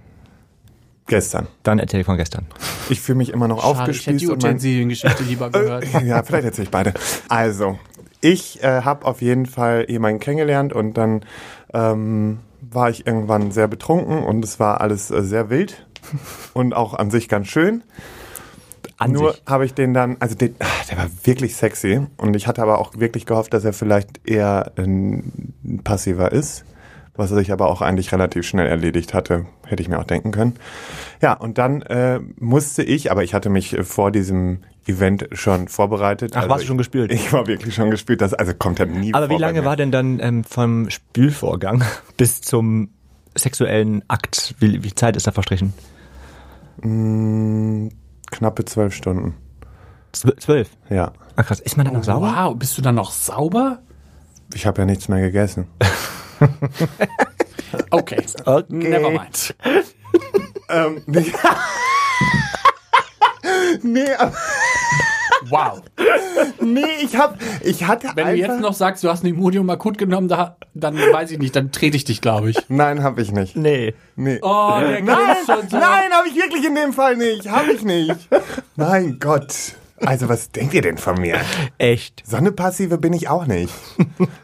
gestern. 1.07 1.47
Dann 1.63 1.77
erzähl 1.77 2.03
von 2.03 2.17
gestern. 2.17 2.47
Ich 2.89 2.99
fühle 2.99 3.17
mich 3.17 3.29
immer 3.31 3.47
noch 3.47 3.61
Schade, 3.61 3.91
ich 3.91 4.07
hätte 4.07 4.15
aufgespießt. 4.15 4.21
die 4.21 4.27
Utensiliengeschichte 4.29 5.23
lieber 5.23 5.51
gehört. 5.51 5.85
ja, 6.03 6.23
vielleicht 6.23 6.45
erzähle 6.45 6.63
ich 6.65 6.71
beide. 6.71 6.93
Also, 7.29 7.77
ich 8.25 8.63
äh, 8.63 8.81
habe 8.81 9.05
auf 9.05 9.21
jeden 9.21 9.45
Fall 9.45 9.85
jemanden 9.87 10.19
kennengelernt 10.19 10.73
und 10.73 10.95
dann 10.95 11.21
ähm, 11.73 12.39
war 12.59 12.89
ich 12.89 13.05
irgendwann 13.05 13.51
sehr 13.51 13.67
betrunken 13.67 14.23
und 14.23 14.43
es 14.43 14.59
war 14.59 14.81
alles 14.81 15.11
äh, 15.11 15.21
sehr 15.21 15.51
wild 15.51 15.85
und 16.53 16.73
auch 16.73 16.95
an 16.95 17.11
sich 17.11 17.29
ganz 17.29 17.47
schön. 17.47 17.83
An 18.97 19.11
Nur 19.11 19.35
habe 19.45 19.65
ich 19.65 19.75
den 19.75 19.93
dann, 19.93 20.17
also 20.19 20.35
den, 20.35 20.55
ah, 20.59 20.65
der 20.89 20.97
war 20.97 21.07
wirklich 21.23 21.55
sexy 21.55 22.07
und 22.17 22.35
ich 22.35 22.47
hatte 22.47 22.63
aber 22.63 22.79
auch 22.79 22.97
wirklich 22.97 23.27
gehofft, 23.27 23.53
dass 23.53 23.63
er 23.63 23.73
vielleicht 23.73 24.27
eher 24.27 24.71
ein 24.77 25.53
passiver 25.83 26.31
ist, 26.31 26.65
was 27.15 27.29
er 27.29 27.37
sich 27.37 27.51
aber 27.51 27.67
auch 27.67 27.81
eigentlich 27.81 28.11
relativ 28.11 28.47
schnell 28.47 28.67
erledigt 28.67 29.13
hatte, 29.13 29.45
hätte 29.67 29.83
ich 29.83 29.89
mir 29.89 29.99
auch 29.99 30.05
denken 30.05 30.31
können. 30.31 30.55
Ja, 31.21 31.33
und 31.33 31.59
dann 31.59 31.83
äh, 31.83 32.21
musste 32.39 32.81
ich, 32.81 33.11
aber 33.11 33.23
ich 33.23 33.35
hatte 33.35 33.49
mich 33.49 33.77
äh, 33.77 33.83
vor 33.83 34.11
diesem 34.11 34.61
Event 34.87 35.27
schon 35.31 35.67
vorbereitet. 35.67 36.35
Ach, 36.35 36.47
warst 36.49 36.63
du 36.63 36.67
schon 36.67 36.77
gespült? 36.77 37.11
Ich 37.11 37.31
war 37.33 37.47
wirklich 37.47 37.73
schon 37.75 37.89
gespült, 37.91 38.21
das 38.21 38.33
also 38.33 38.53
kommt 38.53 38.79
ja 38.79 38.85
nie 38.85 39.13
Aber 39.13 39.29
wie 39.29 39.37
lange 39.37 39.61
mir. 39.61 39.65
war 39.65 39.75
denn 39.75 39.91
dann 39.91 40.19
ähm, 40.19 40.43
vom 40.43 40.89
Spülvorgang 40.89 41.83
bis 42.17 42.41
zum 42.41 42.89
sexuellen 43.35 44.03
Akt? 44.07 44.55
Wie, 44.59 44.83
wie 44.83 44.93
Zeit 44.93 45.15
ist 45.15 45.27
da 45.27 45.31
verstrichen? 45.31 45.73
Mm, 46.81 47.89
knappe 48.31 48.65
zwölf 48.65 48.93
Stunden. 48.93 49.35
Zw- 50.13 50.37
Zwölf. 50.39 50.69
Ja, 50.89 51.13
Ah, 51.37 51.43
krass. 51.43 51.59
Ist 51.59 51.75
man 51.75 51.85
dann 51.85 51.95
noch 51.95 52.03
sauber? 52.03 52.33
Wow, 52.35 52.55
bist 52.55 52.77
du 52.77 52.81
dann 52.81 52.95
noch 52.95 53.11
sauber? 53.11 53.79
ich 54.53 54.65
habe 54.65 54.81
ja 54.81 54.85
nichts 54.85 55.07
mehr 55.09 55.21
gegessen. 55.21 55.67
Okay. 57.89 58.23
Okay. 58.45 58.65
Never 58.69 59.09
mind. 59.09 59.53
ähm, 60.69 61.01
nee, 63.83 64.13
aber 64.17 64.33
Wow. 65.49 65.81
Nee, 66.61 66.81
ich 67.01 67.15
hab, 67.15 67.37
ich 67.61 67.85
hatte 67.85 68.09
Wenn 68.15 68.25
einfach... 68.25 68.47
du 68.47 68.53
jetzt 68.53 68.61
noch 68.61 68.73
sagst, 68.73 69.03
du 69.03 69.09
hast 69.09 69.23
ein 69.23 69.27
Imodium 69.27 69.69
akut 69.69 69.97
genommen, 69.97 70.27
da, 70.27 70.57
dann 70.73 70.95
weiß 70.95 71.31
ich 71.31 71.39
nicht, 71.39 71.55
dann 71.55 71.71
trete 71.71 71.95
ich 71.97 72.05
dich, 72.05 72.21
glaube 72.21 72.49
ich. 72.49 72.57
Nein, 72.69 73.03
habe 73.03 73.21
ich 73.21 73.31
nicht. 73.31 73.55
Nee. 73.55 73.93
Nee. 74.15 74.39
Oh, 74.41 74.77
der 74.79 75.01
nein, 75.01 75.35
schon 75.45 75.69
so. 75.69 75.77
nein, 75.77 76.11
habe 76.11 76.27
ich 76.27 76.35
wirklich 76.35 76.65
in 76.65 76.75
dem 76.75 76.93
Fall 76.93 77.17
nicht. 77.17 77.49
Habe 77.49 77.71
ich 77.73 77.83
nicht. 77.83 78.29
mein 78.75 79.19
Gott. 79.19 79.75
Also, 79.97 80.27
was 80.27 80.51
denkt 80.51 80.73
ihr 80.73 80.81
denn 80.81 80.97
von 80.97 81.19
mir? 81.19 81.39
Echt? 81.77 82.23
So 82.25 82.37
eine 82.37 82.51
Passive 82.51 82.97
bin 82.97 83.13
ich 83.13 83.29
auch 83.29 83.45
nicht. 83.45 83.73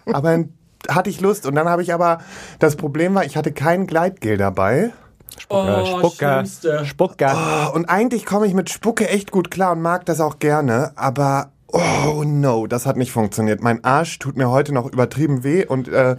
aber 0.05 0.31
dann 0.31 0.53
hatte 0.89 1.09
ich 1.09 1.21
Lust 1.21 1.45
und 1.45 1.55
dann 1.55 1.69
habe 1.69 1.81
ich 1.81 1.93
aber, 1.93 2.19
das 2.59 2.75
Problem 2.75 3.13
war, 3.15 3.25
ich 3.25 3.37
hatte 3.37 3.51
kein 3.51 3.87
Gleitgel 3.87 4.37
dabei. 4.37 4.91
Oh, 5.49 5.85
Spucker. 5.85 6.33
Schlimmste. 6.33 6.85
Spucker. 6.85 7.71
Und 7.73 7.85
eigentlich 7.85 8.25
komme 8.25 8.47
ich 8.47 8.53
mit 8.53 8.69
Spucke 8.69 9.09
echt 9.09 9.31
gut 9.31 9.51
klar 9.51 9.73
und 9.73 9.81
mag 9.81 10.05
das 10.05 10.19
auch 10.21 10.39
gerne, 10.39 10.91
aber 10.95 11.51
oh 11.67 12.23
no, 12.25 12.67
das 12.67 12.85
hat 12.85 12.97
nicht 12.97 13.11
funktioniert. 13.11 13.61
Mein 13.61 13.83
Arsch 13.83 14.19
tut 14.19 14.37
mir 14.37 14.49
heute 14.49 14.73
noch 14.73 14.91
übertrieben 14.91 15.43
weh 15.43 15.65
und 15.65 15.87
äh, 15.87 16.17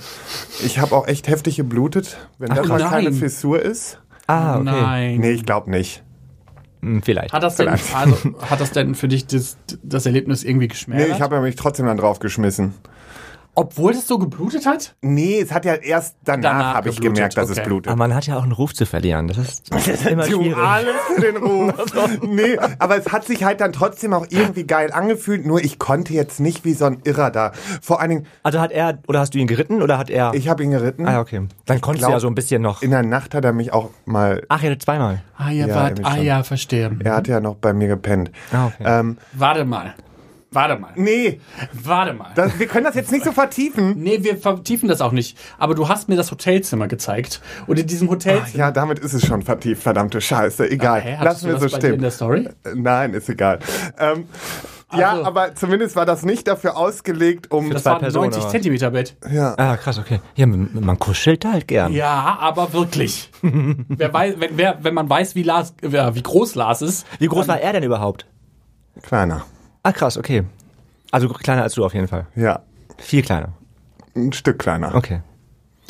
ich 0.65 0.79
habe 0.79 0.95
auch 0.95 1.07
echt 1.07 1.29
heftig 1.29 1.57
geblutet, 1.57 2.17
wenn 2.39 2.55
das 2.55 2.67
mal 2.67 2.79
nein. 2.79 2.91
keine 2.91 3.13
Fissur 3.13 3.61
ist. 3.61 3.99
Ah, 4.27 4.57
okay. 4.57 4.65
Nein. 4.65 5.21
Nee, 5.21 5.33
ich 5.33 5.45
glaube 5.45 5.71
nicht. 5.71 6.03
Hm, 6.81 7.03
vielleicht. 7.03 7.33
Hat 7.33 7.43
das 7.43 7.57
denn, 7.57 7.69
also, 7.69 8.17
hat 8.51 8.61
das 8.61 8.73
denn 8.73 8.95
für 8.95 9.09
dich 9.09 9.27
das, 9.27 9.57
das 9.83 10.07
Erlebnis 10.07 10.43
irgendwie 10.43 10.65
Nee, 10.67 10.69
geschmälert? 10.69 11.11
ich 11.17 11.21
habe 11.21 11.41
mich 11.41 11.57
trotzdem 11.57 11.87
dann 11.87 11.97
draufgeschmissen. 11.97 12.75
Obwohl 13.55 13.93
das 13.93 14.07
so 14.07 14.19
geblutet 14.19 14.65
hat? 14.65 14.95
Nee, 15.03 15.41
es 15.41 15.53
hat 15.53 15.67
ja 15.67 15.75
erst 15.75 16.17
danach, 16.25 16.53
Danach 16.53 16.75
habe 16.77 16.89
ich 16.89 16.99
gemerkt, 17.01 17.37
dass 17.37 17.51
es 17.51 17.59
okay. 17.59 17.67
blutet. 17.67 17.89
Aber 17.93 17.99
man 17.99 18.15
hat 18.15 18.27
ja 18.27 18.39
auch 18.39 18.45
einen 18.45 18.53
Ruf 18.53 18.73
zu 18.73 18.87
verlieren. 18.87 19.29
Das 19.29 19.37
ist, 19.37 19.71
das 19.75 19.89
ist 19.89 20.07
immer 20.07 20.27
Du 20.27 20.41
schwierig. 20.41 20.57
alles 20.57 20.95
für 21.15 21.21
den 21.21 21.37
Ruf. 21.37 21.73
nee, 22.23 22.57
aber 22.79 22.97
es 22.97 23.13
hat 23.13 23.25
sich 23.27 23.45
halt 23.45 23.61
dann 23.61 23.75
trotzdem 23.75 24.15
auch 24.15 24.27
irgendwie 24.31 24.65
geil 24.65 24.91
angefühlt, 24.91 25.45
nur 25.45 25.63
ich 25.63 25.79
konnte 25.79 26.15
jetzt 26.15 26.41
nicht 26.41 26.65
wie 26.65 26.73
so 26.73 26.87
ein 26.87 27.01
Irrer 27.05 27.31
da. 27.31 27.53
Vor 27.83 28.01
allen 28.01 28.09
Dingen, 28.11 28.27
Also 28.43 28.59
hat 28.59 28.73
er, 28.73 28.99
oder 29.07 29.21
hast 29.21 29.35
du 29.35 29.39
ihn 29.39 29.47
geritten, 29.47 29.83
oder 29.83 29.99
hat 29.99 30.09
er... 30.09 30.33
ich 30.33 30.49
habe 30.49 30.63
ihn 30.65 30.71
geritten. 30.71 31.07
ah, 31.07 31.21
okay. 31.21 31.47
Dann 31.67 31.81
konntest 31.83 32.05
du 32.05 32.07
glaub- 32.07 32.13
ja 32.17 32.21
so 32.21 32.29
ein 32.29 32.35
bisschen 32.35 32.63
noch... 32.63 32.81
In 32.81 32.91
der 32.91 33.03
Nacht 33.03 33.35
hat 33.35 33.45
er 33.45 33.53
mich 33.53 33.73
auch 33.75 33.91
mal, 34.07 34.43
Ach, 34.49 34.63
ja, 34.63 34.79
zweimal. 34.79 35.23
Ah 35.37 35.51
ja, 35.51 35.67
Ja, 35.67 35.75
wart, 35.75 36.01
ah 36.05 36.17
ja, 36.17 36.43
verstehe. 36.43 36.91
er 37.05 37.17
hat 37.17 37.29
ja 37.29 37.41
noch 37.41 37.57
bei 37.57 37.75
mir 37.75 37.89
gepennt. 37.89 38.31
Ah, 38.51 38.67
okay. 38.69 38.83
Ähm, 38.87 39.19
Warte 39.35 39.65
mal. 39.67 39.95
Warte 40.53 40.79
mal. 40.79 40.91
nee, 40.97 41.41
Warte 41.73 42.13
mal. 42.13 42.31
das, 42.35 42.59
wir 42.59 42.67
können 42.67 42.85
das 42.85 42.95
jetzt 42.95 43.11
nicht 43.11 43.25
so 43.25 43.33
vertiefen. 43.33 43.95
nee, 44.03 44.19
wir 44.23 44.37
vertiefen 44.37 44.89
das 44.89 45.01
auch 45.01 45.13
nicht. 45.13 45.37
Aber 45.59 45.75
du 45.75 45.89
hast 45.89 46.09
mir 46.09 46.17
das 46.17 46.31
Hotelzimmer 46.31 46.89
gezeigt. 46.89 47.41
Und 47.67 47.79
in 47.79 47.87
diesem 47.87 48.09
Hotelzimmer. 48.11 48.59
Ja, 48.59 48.71
damit 48.71 48.99
ist 48.99 49.15
es 49.15 49.27
schon 49.27 49.43
vertieft, 49.43 49.83
verdammte 49.83 50.21
Scheiße. 50.21 50.71
Egal, 50.71 51.03
hattest 51.03 51.25
lassen 51.25 51.49
wir 51.49 51.55
so 51.59 51.61
bei 51.61 51.79
dir 51.81 51.87
in 51.89 51.93
stehen. 51.95 52.01
der 52.03 52.11
Story? 52.11 52.49
Nein, 52.75 53.15
ist 53.15 53.29
egal. 53.29 53.59
Ähm, 53.99 54.27
Ja, 54.95 55.13
Also- 55.13 55.25
aber 55.25 55.55
zumindest 55.55 55.97
war 55.97 56.05
das 56.05 56.23
nicht 56.23 56.47
dafür 56.47 56.77
ausgelegt, 56.77 57.51
um. 57.51 57.71
Das 57.71 57.83
zwei 57.83 57.91
war 57.93 57.97
ein 57.97 58.01
Personen, 58.03 58.25
90 58.25 58.43
aber- 58.43 58.51
Zentimeter 58.53 58.91
Bett. 58.91 59.17
Ja. 59.33 59.55
Ah, 59.57 59.79
krass, 59.79 59.99
okay. 59.99 60.21
Ja, 60.35 60.45
man, 60.47 60.69
man 60.83 60.99
kuschelt 60.99 61.47
halt 61.47 61.67
gern. 61.67 61.95
Ja, 61.95 62.37
aber 62.39 62.75
wirklich. 62.75 63.31
wer 63.43 64.13
weiß, 64.13 64.35
wenn, 64.37 64.59
wer, 64.59 64.81
wenn 64.83 64.93
man 64.93 65.09
weiß, 65.09 65.35
wie, 65.35 65.45
Lars, 65.45 65.73
äh, 65.81 66.15
wie 66.15 66.23
groß 66.23 66.57
Lars 66.57 66.83
ist. 66.83 67.07
Wie 67.19 67.27
groß 67.27 67.49
war 67.49 67.59
er 67.59 67.73
denn 67.73 67.83
überhaupt? 67.85 68.27
Kleiner. 69.01 69.47
Ah, 69.83 69.93
krass, 69.93 70.17
okay. 70.17 70.45
Also 71.11 71.29
kleiner 71.29 71.63
als 71.63 71.75
du 71.75 71.85
auf 71.85 71.95
jeden 71.95 72.09
Fall. 72.09 72.27
Ja. 72.37 72.61
Viel 72.99 73.23
kleiner. 73.23 73.51
Ein 74.15 74.33
Stück 74.33 74.59
kleiner. 74.59 74.95
Okay. 74.95 75.21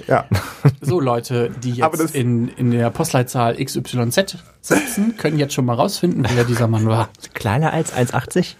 Ja. 0.06 0.26
So, 0.80 1.00
Leute, 1.00 1.50
die 1.62 1.74
jetzt 1.74 2.14
in, 2.14 2.48
in 2.48 2.72
der 2.72 2.90
Postleitzahl 2.90 3.56
XYZ 3.56 4.36
sitzen, 4.60 5.16
können 5.16 5.38
jetzt 5.38 5.54
schon 5.54 5.64
mal 5.64 5.74
rausfinden, 5.74 6.26
wer 6.34 6.44
dieser 6.44 6.66
Mann 6.66 6.86
war. 6.86 7.08
Kleiner 7.34 7.72
als 7.72 7.94
1,80? 7.94 8.56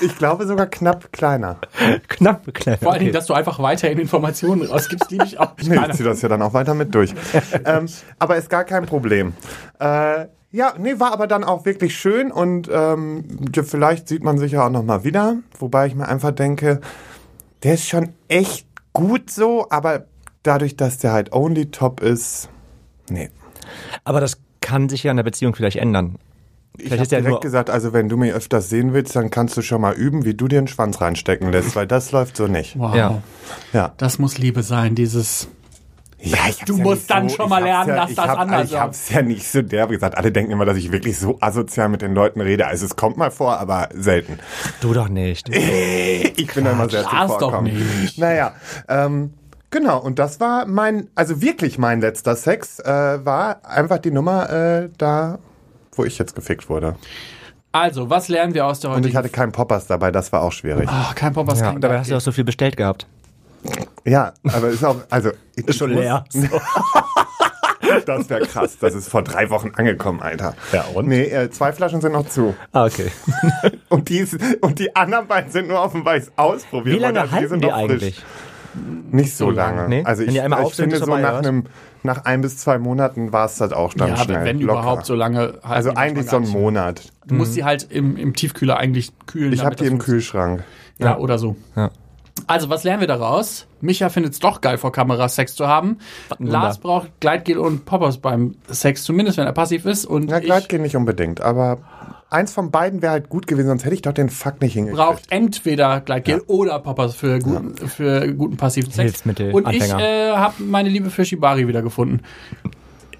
Ich 0.00 0.16
glaube 0.16 0.46
sogar 0.46 0.66
knapp 0.66 1.12
kleiner. 1.12 1.58
Knapp 2.08 2.44
geklärt. 2.44 2.80
Vor 2.80 2.92
allen 2.92 3.00
Dingen, 3.00 3.12
dass 3.12 3.26
du 3.26 3.34
einfach 3.34 3.58
weiterhin 3.58 3.98
Informationen 3.98 4.62
rausgibst, 4.62 5.10
liebe 5.10 5.24
ich 5.26 5.38
auch. 5.40 5.52
Ich 5.58 5.68
Nee, 5.68 5.80
ich 5.88 5.96
ziehe 5.96 6.08
das 6.08 6.22
ja 6.22 6.28
dann 6.28 6.42
auch 6.42 6.52
weiter 6.54 6.74
mit 6.74 6.94
durch. 6.94 7.14
ähm, 7.64 7.86
aber 8.18 8.36
ist 8.36 8.50
gar 8.50 8.64
kein 8.64 8.86
Problem. 8.86 9.32
Äh, 9.78 10.26
ja, 10.54 10.72
nee, 10.78 11.00
war 11.00 11.12
aber 11.12 11.26
dann 11.26 11.42
auch 11.42 11.64
wirklich 11.64 11.96
schön 11.96 12.30
und 12.30 12.70
ähm, 12.72 13.24
vielleicht 13.64 14.06
sieht 14.06 14.22
man 14.22 14.38
sich 14.38 14.52
ja 14.52 14.64
auch 14.64 14.70
nochmal 14.70 15.02
wieder. 15.02 15.38
Wobei 15.58 15.88
ich 15.88 15.96
mir 15.96 16.06
einfach 16.06 16.30
denke, 16.30 16.80
der 17.64 17.74
ist 17.74 17.88
schon 17.88 18.10
echt 18.28 18.68
gut 18.92 19.30
so, 19.30 19.66
aber 19.70 20.04
dadurch, 20.44 20.76
dass 20.76 20.98
der 20.98 21.10
halt 21.10 21.32
only 21.32 21.72
top 21.72 22.00
ist, 22.00 22.50
nee. 23.10 23.30
Aber 24.04 24.20
das 24.20 24.38
kann 24.60 24.88
sich 24.88 25.02
ja 25.02 25.10
in 25.10 25.16
der 25.16 25.24
Beziehung 25.24 25.56
vielleicht 25.56 25.78
ändern. 25.78 26.18
Ich 26.76 26.84
Vielleicht 26.84 26.92
habe 26.92 27.02
ist 27.02 27.10
ja 27.10 27.18
direkt 27.18 27.32
nur, 27.32 27.40
gesagt, 27.40 27.68
also 27.68 27.92
wenn 27.92 28.08
du 28.08 28.16
mich 28.16 28.32
öfters 28.32 28.68
sehen 28.68 28.92
willst, 28.92 29.16
dann 29.16 29.30
kannst 29.30 29.56
du 29.56 29.62
schon 29.62 29.80
mal 29.80 29.94
üben, 29.94 30.24
wie 30.24 30.34
du 30.34 30.46
dir 30.46 30.58
einen 30.58 30.68
Schwanz 30.68 31.00
reinstecken 31.00 31.50
lässt, 31.50 31.74
weil 31.74 31.88
das 31.88 32.12
läuft 32.12 32.36
so 32.36 32.46
nicht. 32.46 32.78
wow. 32.78 32.94
Ja. 32.94 33.22
Ja. 33.72 33.92
Das 33.96 34.20
muss 34.20 34.38
Liebe 34.38 34.62
sein, 34.62 34.94
dieses. 34.94 35.48
Ja, 36.24 36.38
Du 36.66 36.76
ja 36.76 36.82
musst 36.82 37.00
nicht 37.02 37.10
dann 37.10 37.30
schon 37.30 37.48
mal 37.48 37.62
lernen, 37.62 37.94
dass 37.96 38.10
ich 38.10 38.16
das 38.16 38.26
hab, 38.26 38.38
anders 38.38 38.70
Ich 38.70 38.78
hab's 38.78 39.10
ja 39.10 39.22
nicht 39.22 39.46
so 39.46 39.62
derb 39.62 39.90
gesagt. 39.90 40.16
Alle 40.16 40.32
denken 40.32 40.52
immer, 40.52 40.64
dass 40.64 40.76
ich 40.76 40.90
wirklich 40.92 41.18
so 41.18 41.38
asozial 41.40 41.88
mit 41.88 42.02
den 42.02 42.14
Leuten 42.14 42.40
rede. 42.40 42.66
Also 42.66 42.86
es 42.86 42.96
kommt 42.96 43.16
mal 43.16 43.30
vor, 43.30 43.58
aber 43.58 43.88
selten. 43.94 44.38
du 44.80 44.92
doch 44.92 45.08
nicht. 45.08 45.48
Ich 46.36 46.52
bin 46.54 46.64
da 46.64 46.72
immer 46.72 46.88
sehr 46.88 47.02
Spaß 47.02 47.28
doch 47.28 47.38
zuvorkommend. 47.38 47.74
nicht. 48.02 48.18
Naja, 48.18 48.54
ähm, 48.88 49.34
genau. 49.70 49.98
Und 50.00 50.18
das 50.18 50.40
war 50.40 50.66
mein, 50.66 51.08
also 51.14 51.40
wirklich 51.40 51.78
mein 51.78 52.00
letzter 52.00 52.36
Sex, 52.36 52.78
äh, 52.80 53.24
war 53.24 53.64
einfach 53.64 53.98
die 53.98 54.10
Nummer 54.10 54.50
äh, 54.50 54.88
da, 54.98 55.38
wo 55.94 56.04
ich 56.04 56.18
jetzt 56.18 56.34
gefickt 56.34 56.68
wurde. 56.68 56.96
Also, 57.72 58.08
was 58.08 58.28
lernen 58.28 58.54
wir 58.54 58.66
aus 58.66 58.80
der 58.80 58.90
Und 58.90 58.96
heutigen 58.96 59.10
ich 59.10 59.16
hatte 59.16 59.28
keinen 59.30 59.50
Poppers 59.52 59.86
dabei, 59.88 60.12
das 60.12 60.30
war 60.32 60.42
auch 60.42 60.52
schwierig. 60.52 60.88
Ah, 60.88 61.12
kein 61.14 61.32
Pop, 61.32 61.48
was 61.48 61.58
Ja, 61.60 61.72
dabei 61.72 61.98
hast 61.98 62.10
du 62.10 62.16
auch 62.16 62.20
so 62.20 62.30
viel 62.30 62.44
bestellt 62.44 62.76
gehabt. 62.76 63.06
Ja, 64.04 64.32
aber 64.44 64.68
ist 64.68 64.84
auch, 64.84 64.96
also. 65.10 65.30
Ist 65.56 65.78
schon 65.78 65.90
leer. 65.92 66.24
Das 68.06 68.28
wäre 68.30 68.40
krass. 68.46 68.78
Das 68.80 68.94
ist 68.94 69.08
vor 69.08 69.22
drei 69.22 69.50
Wochen 69.50 69.70
angekommen, 69.76 70.20
Alter. 70.20 70.54
Ja, 70.72 70.84
und? 70.94 71.06
Nee, 71.06 71.24
äh, 71.24 71.50
zwei 71.50 71.72
Flaschen 71.72 72.00
sind 72.00 72.12
noch 72.12 72.26
zu. 72.28 72.54
Ah, 72.72 72.86
okay. 72.86 73.10
Und 73.88 74.08
die, 74.08 74.26
und 74.62 74.78
die 74.78 74.96
anderen 74.96 75.26
beiden 75.28 75.52
sind 75.52 75.68
nur 75.68 75.80
auf 75.80 75.92
dem 75.92 76.04
Weiß 76.04 76.32
ausprobiert. 76.36 76.96
Wie 76.96 77.00
lange. 77.00 77.20
Also 77.20 77.32
halten 77.32 77.48
sind 77.50 77.62
die 77.64 77.68
noch 77.68 77.80
frisch. 77.84 77.92
eigentlich? 77.92 78.24
Nicht 79.12 79.36
so 79.36 79.50
lange. 79.50 79.88
Nee? 79.88 80.02
Also 80.04 80.22
ich, 80.24 80.30
die 80.30 80.40
einmal 80.40 80.64
ich 80.66 80.74
finde 80.74 80.96
so 80.96 81.14
nach 81.16 81.38
einem, 81.38 81.66
nach 82.02 82.24
ein 82.24 82.40
bis 82.40 82.56
zwei 82.56 82.78
Monaten 82.78 83.32
war 83.32 83.46
es 83.46 83.56
das 83.56 83.72
auch 83.72 83.94
dann 83.94 84.08
Ja, 84.08 84.16
schnell. 84.16 84.44
wenn 84.44 84.60
locker. 84.60 84.80
überhaupt 84.80 85.06
so 85.06 85.14
lange. 85.14 85.38
halten 85.40 85.58
Also 85.62 85.90
die 85.90 85.96
eigentlich 85.96 86.26
so 86.28 86.40
nicht. 86.40 86.52
Monat. 86.52 87.02
Du 87.26 87.34
musst 87.34 87.54
die 87.54 87.64
halt 87.64 87.86
im, 87.90 88.16
im 88.16 88.34
Tiefkühler 88.34 88.78
eigentlich 88.78 89.12
kühlen. 89.26 89.52
Ich 89.52 89.64
habe 89.64 89.76
die 89.76 89.86
im. 89.86 89.98
Kühlschrank. 89.98 90.64
Ja, 90.98 91.18
oder 91.18 91.38
so. 91.38 91.54
Ja. 91.76 91.90
Also, 92.46 92.68
was 92.68 92.84
lernen 92.84 93.00
wir 93.00 93.06
daraus? 93.06 93.66
Micha 93.80 94.08
findet 94.08 94.32
es 94.32 94.38
doch 94.38 94.60
geil, 94.60 94.76
vor 94.76 94.92
Kamera 94.92 95.28
Sex 95.28 95.54
zu 95.54 95.68
haben. 95.68 95.98
Lars 96.38 96.78
braucht 96.78 97.20
Gleitgel 97.20 97.58
und 97.58 97.84
Poppers 97.84 98.18
beim 98.18 98.56
Sex, 98.68 99.04
zumindest 99.04 99.38
wenn 99.38 99.46
er 99.46 99.52
passiv 99.52 99.86
ist. 99.86 100.04
Und 100.04 100.30
Ja, 100.30 100.38
ich 100.38 100.44
Gleitgel 100.44 100.80
nicht 100.80 100.96
unbedingt, 100.96 101.40
aber 101.40 101.78
eins 102.30 102.52
von 102.52 102.70
beiden 102.70 103.02
wäre 103.02 103.12
halt 103.12 103.28
gut 103.28 103.46
gewesen, 103.46 103.68
sonst 103.68 103.84
hätte 103.84 103.94
ich 103.94 104.02
doch 104.02 104.12
den 104.12 104.28
Fuck 104.28 104.60
nicht 104.60 104.72
hingekriegt. 104.74 105.02
braucht 105.02 105.22
entweder 105.30 106.00
Gleitgel 106.00 106.40
oder 106.46 106.78
Poppers 106.80 107.14
für 107.14 107.38
guten, 107.38 107.76
für 107.76 108.32
guten 108.34 108.56
passiven 108.56 108.90
Sex. 108.90 109.12
Hilfsmittel, 109.12 109.52
Und 109.52 109.72
ich 109.72 109.82
äh, 109.82 110.32
habe 110.32 110.62
meine 110.62 110.88
Liebe 110.88 111.10
für 111.10 111.24
Shibari 111.24 111.68
wiedergefunden. 111.68 112.22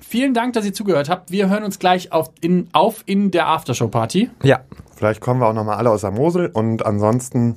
Vielen 0.01 0.35
Dank, 0.35 0.53
dass 0.53 0.65
ihr 0.65 0.73
zugehört 0.73 1.09
habt. 1.09 1.31
Wir 1.31 1.49
hören 1.49 1.65
uns 1.65 1.79
gleich 1.79 2.13
auf 2.13 2.31
in, 2.41 2.69
auf 2.73 3.03
in 3.07 3.31
der 3.31 3.49
Aftershow-Party. 3.49 4.31
Ja, 4.43 4.61
Vielleicht 4.97 5.21
kommen 5.21 5.41
wir 5.41 5.47
auch 5.49 5.53
nochmal 5.53 5.77
alle 5.77 5.91
aus 5.91 6.03
der 6.03 6.11
Mosel 6.11 6.47
und 6.53 6.85
ansonsten 6.87 7.57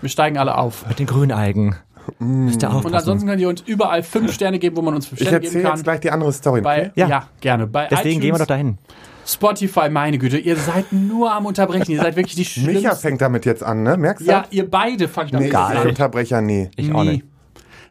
Wir 0.00 0.10
steigen 0.10 0.38
alle 0.38 0.56
auf. 0.58 0.86
mit 0.88 0.98
den 0.98 1.06
Grünalgen. 1.06 1.76
Müsst 2.18 2.62
ihr 2.62 2.68
aufpassen. 2.68 2.86
Und 2.88 2.94
ansonsten 2.94 3.28
könnt 3.28 3.40
ihr 3.40 3.48
uns 3.48 3.62
überall 3.62 4.02
fünf 4.02 4.32
Sterne 4.32 4.58
geben, 4.58 4.76
wo 4.76 4.82
man 4.82 4.94
uns 4.94 5.06
fünf 5.06 5.20
ich 5.20 5.26
Sterne 5.26 5.40
geben 5.40 5.46
erzähle 5.54 5.64
kann. 5.64 5.76
jetzt 5.76 5.84
gleich 5.84 6.00
die 6.00 6.10
andere 6.10 6.32
Story. 6.32 6.60
Bei, 6.60 6.92
ja. 6.94 7.08
Ja. 7.08 7.28
gerne. 7.40 7.66
Bei 7.66 7.86
Deswegen 7.90 8.08
iTunes, 8.10 8.22
gehen 8.22 8.34
wir 8.34 8.38
doch 8.40 8.46
dahin. 8.46 8.78
Spotify, 9.26 9.88
meine 9.88 10.18
Güte, 10.18 10.36
ihr 10.36 10.56
seid 10.56 10.92
nur 10.92 11.32
am 11.32 11.46
Unterbrechen. 11.46 11.90
Ihr 11.92 12.00
seid 12.02 12.16
wirklich 12.16 12.34
die 12.34 12.60
Micha 12.60 12.72
schlimmsten. 12.80 12.96
fängt 13.00 13.20
damit 13.22 13.46
jetzt 13.46 13.62
an, 13.62 13.82
ne? 13.82 13.96
Merkst 13.96 14.26
du? 14.26 14.30
Ja, 14.30 14.44
ihr 14.50 14.70
beide 14.70 15.08
fangt 15.08 15.32
nee, 15.32 15.48
damit 15.48 15.72
ich 15.72 15.78
an. 15.80 15.88
Unterbrecher 15.88 16.42
nie. 16.42 16.70
Ich 16.76 16.92
auch 16.92 17.02
Nie. 17.04 17.08
nicht. 17.10 17.24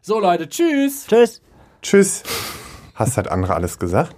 So, 0.00 0.20
Leute, 0.20 0.48
tschüss. 0.48 1.06
Tschüss. 1.08 1.42
Tschüss. 1.82 2.22
Hast 2.94 3.16
halt 3.16 3.26
andere 3.28 3.54
alles 3.54 3.80
gesagt? 3.80 4.14